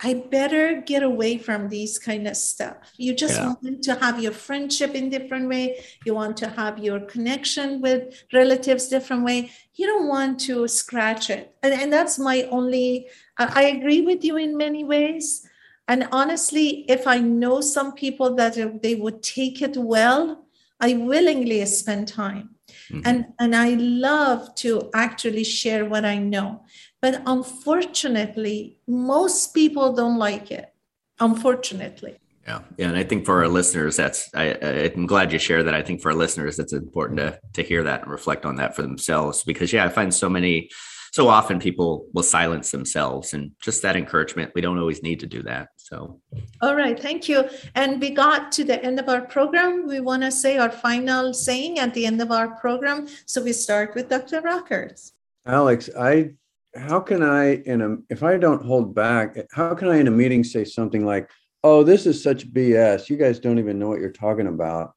i 0.00 0.14
better 0.14 0.80
get 0.92 1.02
away 1.02 1.36
from 1.46 1.68
these 1.68 1.94
kind 2.08 2.24
of 2.30 2.36
stuff. 2.36 2.76
You 2.96 3.14
just 3.24 3.36
yeah. 3.36 3.54
want 3.62 3.82
to 3.88 3.94
have 4.04 4.22
your 4.24 4.36
friendship 4.46 4.92
in 4.94 5.10
different 5.10 5.48
way. 5.48 5.66
You 6.06 6.14
want 6.14 6.36
to 6.42 6.48
have 6.60 6.78
your 6.78 7.00
connection 7.14 7.80
with 7.80 8.00
relatives 8.32 8.88
different 8.88 9.24
way. 9.24 9.50
You 9.74 9.86
don't 9.86 10.08
want 10.16 10.38
to 10.48 10.68
scratch 10.68 11.30
it. 11.30 11.44
And, 11.62 11.74
and 11.80 11.92
that's 11.92 12.16
my 12.18 12.38
only 12.58 13.08
I 13.38 13.64
agree 13.76 14.02
with 14.10 14.24
you 14.24 14.36
in 14.36 14.56
many 14.56 14.82
ways 14.84 15.47
and 15.88 16.06
honestly, 16.12 16.84
if 16.88 17.06
I 17.06 17.18
know 17.18 17.62
some 17.62 17.94
people 17.94 18.34
that 18.36 18.82
they 18.82 18.94
would 18.94 19.22
take 19.22 19.62
it 19.62 19.76
well, 19.76 20.44
I 20.80 20.94
willingly 20.94 21.64
spend 21.64 22.08
time. 22.08 22.50
Mm-hmm. 22.90 23.00
And, 23.06 23.26
and 23.40 23.56
I 23.56 23.70
love 23.70 24.54
to 24.56 24.90
actually 24.94 25.44
share 25.44 25.86
what 25.86 26.04
I 26.04 26.18
know. 26.18 26.64
But 27.00 27.22
unfortunately, 27.26 28.78
most 28.86 29.54
people 29.54 29.94
don't 29.94 30.18
like 30.18 30.50
it. 30.50 30.72
Unfortunately. 31.20 32.18
Yeah, 32.46 32.60
yeah, 32.78 32.88
and 32.88 32.96
I 32.96 33.04
think 33.04 33.26
for 33.26 33.42
our 33.42 33.48
listeners, 33.48 33.96
that's 33.96 34.30
I, 34.34 34.90
I'm 34.94 35.06
glad 35.06 35.32
you 35.32 35.38
share 35.38 35.62
that. 35.64 35.74
I 35.74 35.82
think 35.82 36.00
for 36.00 36.12
our 36.12 36.16
listeners, 36.16 36.56
that's 36.56 36.72
important 36.72 37.18
to 37.18 37.38
to 37.54 37.62
hear 37.62 37.82
that 37.82 38.02
and 38.02 38.10
reflect 38.10 38.46
on 38.46 38.56
that 38.56 38.74
for 38.74 38.80
themselves 38.80 39.44
because 39.44 39.70
yeah, 39.70 39.84
I 39.84 39.90
find 39.90 40.14
so 40.14 40.30
many 40.30 40.70
so 41.12 41.28
often 41.28 41.58
people 41.58 42.06
will 42.12 42.22
silence 42.22 42.70
themselves 42.70 43.32
and 43.34 43.52
just 43.60 43.82
that 43.82 43.96
encouragement 43.96 44.52
we 44.54 44.60
don't 44.60 44.78
always 44.78 45.02
need 45.02 45.20
to 45.20 45.26
do 45.26 45.42
that 45.42 45.68
so. 45.88 46.20
All 46.60 46.76
right 46.76 46.98
thank 46.98 47.28
you. 47.28 47.48
And 47.74 48.00
we 48.00 48.10
got 48.10 48.52
to 48.52 48.64
the 48.64 48.82
end 48.82 48.98
of 49.00 49.08
our 49.08 49.22
program. 49.22 49.86
We 49.86 50.00
want 50.00 50.22
to 50.22 50.30
say 50.30 50.58
our 50.58 50.70
final 50.70 51.32
saying 51.32 51.78
at 51.78 51.94
the 51.94 52.06
end 52.06 52.20
of 52.20 52.30
our 52.30 52.48
program. 52.48 53.08
So 53.26 53.42
we 53.42 53.52
start 53.52 53.94
with 53.94 54.08
dr 54.08 54.40
rockers 54.40 55.12
alex 55.46 55.88
i 55.98 56.30
how 56.76 57.00
can 57.00 57.22
i 57.22 57.54
in 57.72 57.80
a 57.80 57.96
if 58.10 58.22
i 58.22 58.36
don't 58.36 58.64
hold 58.64 58.94
back 58.94 59.36
how 59.52 59.74
can 59.74 59.88
i 59.88 59.96
in 59.96 60.06
a 60.06 60.10
meeting 60.10 60.44
say 60.44 60.64
something 60.64 61.06
like 61.06 61.30
oh 61.64 61.82
this 61.82 62.04
is 62.04 62.22
such 62.22 62.52
bs 62.52 63.08
you 63.08 63.16
guys 63.16 63.38
don't 63.38 63.58
even 63.58 63.78
know 63.78 63.88
what 63.88 64.00
you're 64.00 64.10
talking 64.10 64.46
about. 64.46 64.92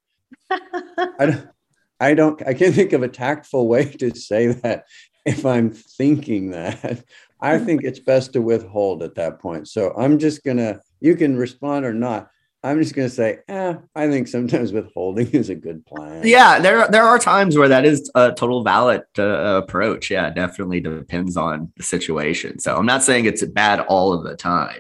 I 0.52 1.26
don't, 1.26 1.48
I 2.00 2.14
don't 2.14 2.48
I 2.48 2.54
can't 2.54 2.76
think 2.76 2.94
of 2.94 3.04
a 3.04 3.08
tactful 3.08 3.68
way 3.68 3.86
to 3.86 4.16
say 4.16 4.48
that 4.48 4.86
if 5.26 5.46
I'm 5.46 5.72
thinking 5.72 6.52
that. 6.52 7.04
I 7.42 7.58
think 7.58 7.84
it's 7.84 8.00
best 8.00 8.34
to 8.34 8.42
withhold 8.42 9.02
at 9.04 9.16
that 9.16 9.40
point. 9.40 9.68
So 9.68 9.94
I'm 9.98 10.20
just 10.20 10.44
gonna. 10.44 10.80
You 11.00 11.16
can 11.16 11.36
respond 11.36 11.86
or 11.86 11.94
not. 11.94 12.30
I'm 12.64 12.80
just 12.80 12.94
going 12.94 13.08
to 13.08 13.14
say, 13.14 13.40
eh, 13.48 13.74
I 13.96 14.08
think 14.08 14.28
sometimes 14.28 14.72
withholding 14.74 15.30
is 15.32 15.50
a 15.50 15.56
good 15.56 15.86
plan. 15.86 16.22
Yeah, 16.24 16.60
there 16.60 16.88
there 16.88 17.04
are 17.04 17.18
times 17.18 17.58
where 17.58 17.68
that 17.68 17.86
is 17.86 18.12
a 18.14 18.32
total 18.32 18.64
valid 18.64 19.02
uh, 19.18 19.62
approach. 19.64 20.12
Yeah, 20.12 20.30
definitely 20.30 20.80
depends 20.80 21.38
on 21.38 21.72
the 21.78 21.84
situation. 21.84 22.60
So 22.60 22.76
I'm 22.76 22.86
not 22.86 23.04
saying 23.04 23.26
it's 23.26 23.44
bad 23.46 23.80
all 23.82 24.14
of 24.14 24.24
the 24.24 24.36
time, 24.36 24.80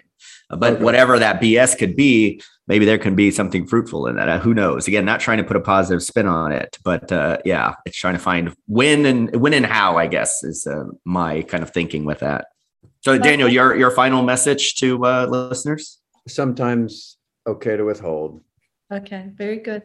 but 0.50 0.74
okay. 0.74 0.84
whatever 0.84 1.18
that 1.18 1.42
BS 1.42 1.78
could 1.78 1.96
be, 1.96 2.42
maybe 2.68 2.86
there 2.86 3.00
can 3.00 3.16
be 3.16 3.32
something 3.32 3.66
fruitful 3.66 4.06
in 4.06 4.16
that. 4.18 4.30
Uh, 4.30 4.40
who 4.40 4.54
knows? 4.54 4.88
Again, 4.88 5.04
not 5.04 5.20
trying 5.20 5.40
to 5.40 5.44
put 5.44 5.58
a 5.58 5.62
positive 5.62 6.04
spin 6.04 6.28
on 6.28 6.52
it, 6.52 6.78
but 6.84 7.12
uh, 7.12 7.40
yeah, 7.46 7.74
it's 7.88 7.98
trying 7.98 8.14
to 8.14 8.20
find 8.20 8.54
when 8.68 9.08
and 9.08 9.36
when 9.42 9.54
and 9.54 9.66
how. 9.66 9.98
I 9.98 10.06
guess 10.06 10.44
is 10.44 10.68
uh, 10.68 10.84
my 11.04 11.42
kind 11.42 11.64
of 11.64 11.72
thinking 11.72 12.06
with 12.06 12.20
that. 12.20 12.46
So, 13.02 13.18
Daniel, 13.18 13.50
your 13.50 13.76
your 13.76 13.92
final 13.92 14.22
message 14.22 14.76
to 14.76 15.04
uh, 15.06 15.26
listeners? 15.30 16.00
Sometimes 16.28 17.18
okay 17.48 17.76
to 17.76 17.84
withhold. 17.84 18.42
Okay, 18.92 19.30
very 19.34 19.58
good. 19.58 19.84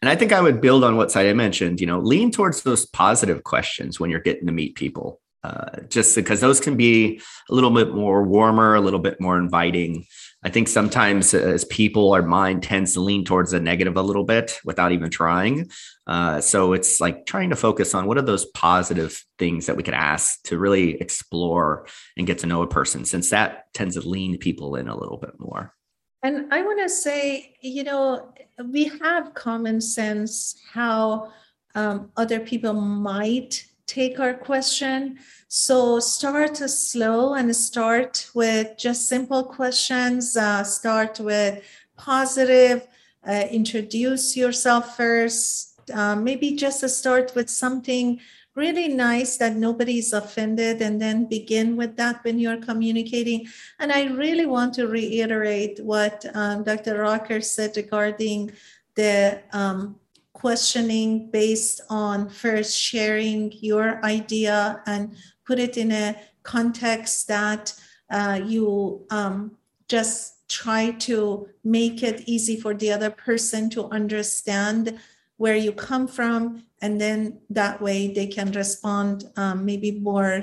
And 0.00 0.08
I 0.08 0.16
think 0.16 0.32
I 0.32 0.40
would 0.40 0.60
build 0.60 0.84
on 0.84 0.96
what 0.96 1.10
Saida 1.10 1.34
mentioned. 1.34 1.80
You 1.80 1.86
know, 1.86 1.98
lean 1.98 2.30
towards 2.30 2.62
those 2.62 2.86
positive 2.86 3.42
questions 3.42 3.98
when 3.98 4.10
you're 4.10 4.20
getting 4.20 4.46
to 4.46 4.52
meet 4.52 4.76
people. 4.76 5.20
Uh, 5.44 5.80
just 5.88 6.14
because 6.14 6.40
those 6.40 6.60
can 6.60 6.76
be 6.76 7.20
a 7.50 7.54
little 7.54 7.70
bit 7.70 7.92
more 7.92 8.22
warmer, 8.22 8.76
a 8.76 8.80
little 8.80 9.00
bit 9.00 9.20
more 9.20 9.36
inviting. 9.36 10.06
I 10.44 10.50
think 10.50 10.68
sometimes 10.68 11.34
as 11.34 11.64
people, 11.64 12.12
our 12.12 12.22
mind 12.22 12.62
tends 12.62 12.94
to 12.94 13.00
lean 13.00 13.24
towards 13.24 13.50
the 13.50 13.60
negative 13.60 13.96
a 13.96 14.02
little 14.02 14.22
bit 14.22 14.60
without 14.64 14.92
even 14.92 15.10
trying. 15.10 15.70
Uh, 16.06 16.40
so 16.40 16.72
it's 16.72 17.00
like 17.00 17.26
trying 17.26 17.50
to 17.50 17.56
focus 17.56 17.94
on 17.94 18.06
what 18.06 18.18
are 18.18 18.22
those 18.22 18.44
positive 18.46 19.24
things 19.38 19.66
that 19.66 19.76
we 19.76 19.82
could 19.82 19.94
ask 19.94 20.40
to 20.44 20.58
really 20.58 21.00
explore 21.00 21.86
and 22.16 22.26
get 22.26 22.38
to 22.38 22.46
know 22.46 22.62
a 22.62 22.68
person, 22.68 23.04
since 23.04 23.30
that 23.30 23.72
tends 23.74 23.94
to 23.96 24.08
lean 24.08 24.38
people 24.38 24.76
in 24.76 24.88
a 24.88 24.96
little 24.96 25.18
bit 25.18 25.38
more. 25.38 25.74
And 26.22 26.52
I 26.52 26.62
want 26.62 26.80
to 26.80 26.88
say, 26.88 27.56
you 27.60 27.82
know, 27.82 28.32
we 28.64 28.92
have 29.00 29.34
common 29.34 29.80
sense 29.80 30.56
how 30.72 31.32
um, 31.74 32.10
other 32.16 32.38
people 32.38 32.74
might 32.74 33.64
take 33.86 34.18
our 34.20 34.34
question. 34.34 35.18
So 35.48 36.00
start 36.00 36.56
slow 36.56 37.34
and 37.34 37.54
start 37.54 38.30
with 38.34 38.78
just 38.78 39.08
simple 39.08 39.44
questions. 39.44 40.36
Uh, 40.36 40.64
start 40.64 41.20
with 41.20 41.62
positive. 41.96 42.86
Uh, 43.26 43.44
introduce 43.50 44.36
yourself 44.36 44.96
first. 44.96 45.80
Uh, 45.92 46.16
maybe 46.16 46.52
just 46.52 46.88
start 46.88 47.34
with 47.34 47.50
something 47.50 48.20
really 48.54 48.88
nice 48.88 49.38
that 49.38 49.56
nobody's 49.56 50.12
offended 50.12 50.82
and 50.82 51.00
then 51.00 51.24
begin 51.24 51.76
with 51.76 51.96
that 51.96 52.22
when 52.22 52.38
you're 52.38 52.58
communicating 52.58 53.46
and 53.78 53.90
i 53.90 54.04
really 54.04 54.44
want 54.44 54.74
to 54.74 54.86
reiterate 54.86 55.80
what 55.82 56.24
um, 56.34 56.62
dr 56.62 56.94
rocker 56.98 57.40
said 57.40 57.74
regarding 57.76 58.50
the 58.94 59.40
um, 59.52 59.96
questioning 60.32 61.30
based 61.30 61.80
on 61.88 62.28
first 62.28 62.76
sharing 62.78 63.52
your 63.60 64.04
idea 64.04 64.82
and 64.86 65.14
put 65.46 65.58
it 65.58 65.76
in 65.76 65.92
a 65.92 66.16
context 66.42 67.28
that 67.28 67.74
uh, 68.10 68.40
you 68.44 69.04
um, 69.10 69.56
just 69.88 70.48
try 70.48 70.90
to 70.92 71.48
make 71.64 72.02
it 72.02 72.22
easy 72.26 72.56
for 72.56 72.74
the 72.74 72.92
other 72.92 73.10
person 73.10 73.70
to 73.70 73.88
understand 73.90 74.98
where 75.36 75.56
you 75.56 75.72
come 75.72 76.06
from 76.06 76.64
and 76.80 77.00
then 77.00 77.38
that 77.48 77.80
way 77.80 78.12
they 78.12 78.26
can 78.26 78.52
respond 78.52 79.24
um, 79.36 79.64
maybe 79.64 79.92
more 79.92 80.42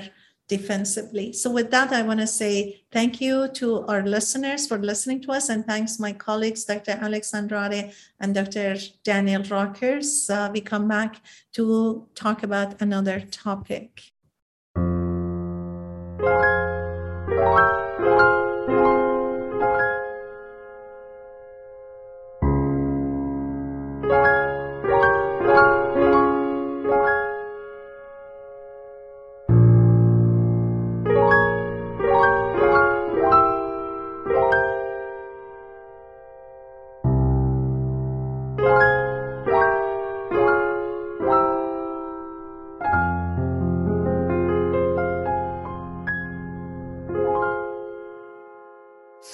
defensively. 0.50 1.32
So 1.32 1.48
with 1.48 1.70
that, 1.70 1.92
I 1.92 2.02
want 2.02 2.18
to 2.18 2.26
say 2.26 2.82
thank 2.90 3.20
you 3.20 3.48
to 3.54 3.86
our 3.86 4.02
listeners 4.02 4.66
for 4.66 4.78
listening 4.78 5.22
to 5.22 5.32
us, 5.32 5.48
and 5.48 5.64
thanks 5.64 6.00
my 6.00 6.12
colleagues, 6.12 6.64
Dr. 6.64 6.98
Alex 7.00 7.32
Andrade 7.32 7.92
and 8.18 8.34
Dr. 8.34 8.76
Daniel 9.04 9.44
Rockers. 9.44 10.28
Uh, 10.28 10.50
we 10.52 10.60
come 10.60 10.88
back 10.88 11.22
to 11.52 12.08
talk 12.16 12.42
about 12.42 12.82
another 12.82 13.20
topic. 13.30 14.12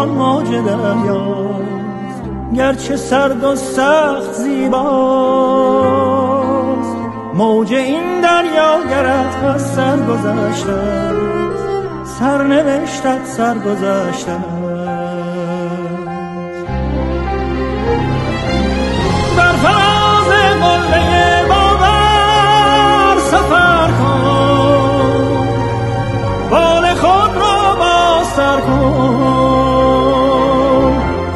چون 0.00 0.08
موج 0.08 0.48
دریاست 0.48 2.22
گرچه 2.54 2.96
سرد 2.96 3.44
و 3.44 3.56
سخت 3.56 4.32
زیباست 4.32 4.80
موج 7.34 7.74
این 7.74 8.20
دریا 8.20 8.80
گرد 8.90 9.44
از 9.44 9.74
سر 9.74 9.96
گذشته 9.96 11.12
سر 12.04 12.42
نوشتت 12.42 13.24
سر 13.24 13.58
گذشته 13.58 14.36
بر 19.36 19.52
فراز 19.52 20.28
قله 20.60 21.44
باور 21.48 23.18
سفر 23.18 23.69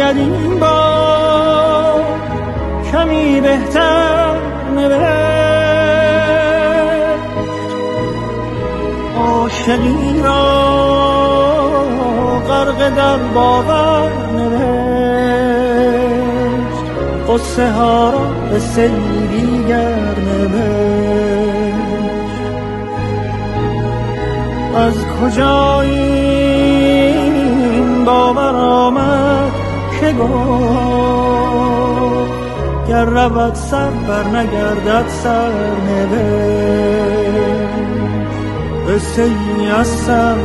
شاید 0.00 0.16
این 0.16 0.60
با 0.60 2.00
کمی 2.92 3.40
بهتر 3.40 4.34
نوشت. 4.74 5.00
عاشقی 9.18 10.22
را 10.24 10.70
غرق 12.48 12.94
در 12.96 13.16
باور 13.16 14.12
نوشت. 14.36 14.60
قصه 17.28 17.72
ها 17.72 18.10
را 18.10 18.24
به 18.50 18.58
دیگر 19.28 20.14
نوشت. 20.26 21.74
از 24.76 25.06
کجا 25.06 25.80
این 25.80 28.04
باور 28.04 28.56
آمد؟ 28.56 29.29
نگاه 30.12 31.70
گر 32.88 33.04
رود 33.04 33.54
سر 33.54 33.90
بر 33.90 34.24
نگردد 34.24 35.08
سر 35.08 35.52
قصه 38.88 39.22
ای 39.22 39.68
از 39.70 39.86
سر 39.86 40.36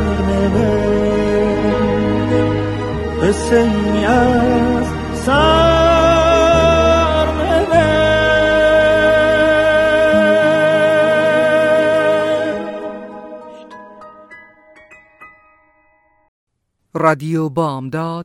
قصه 3.21 3.55
ای 3.55 4.05
از 4.05 4.85
سر 5.13 5.85
رادیو 16.93 17.49
بامداد 17.49 18.24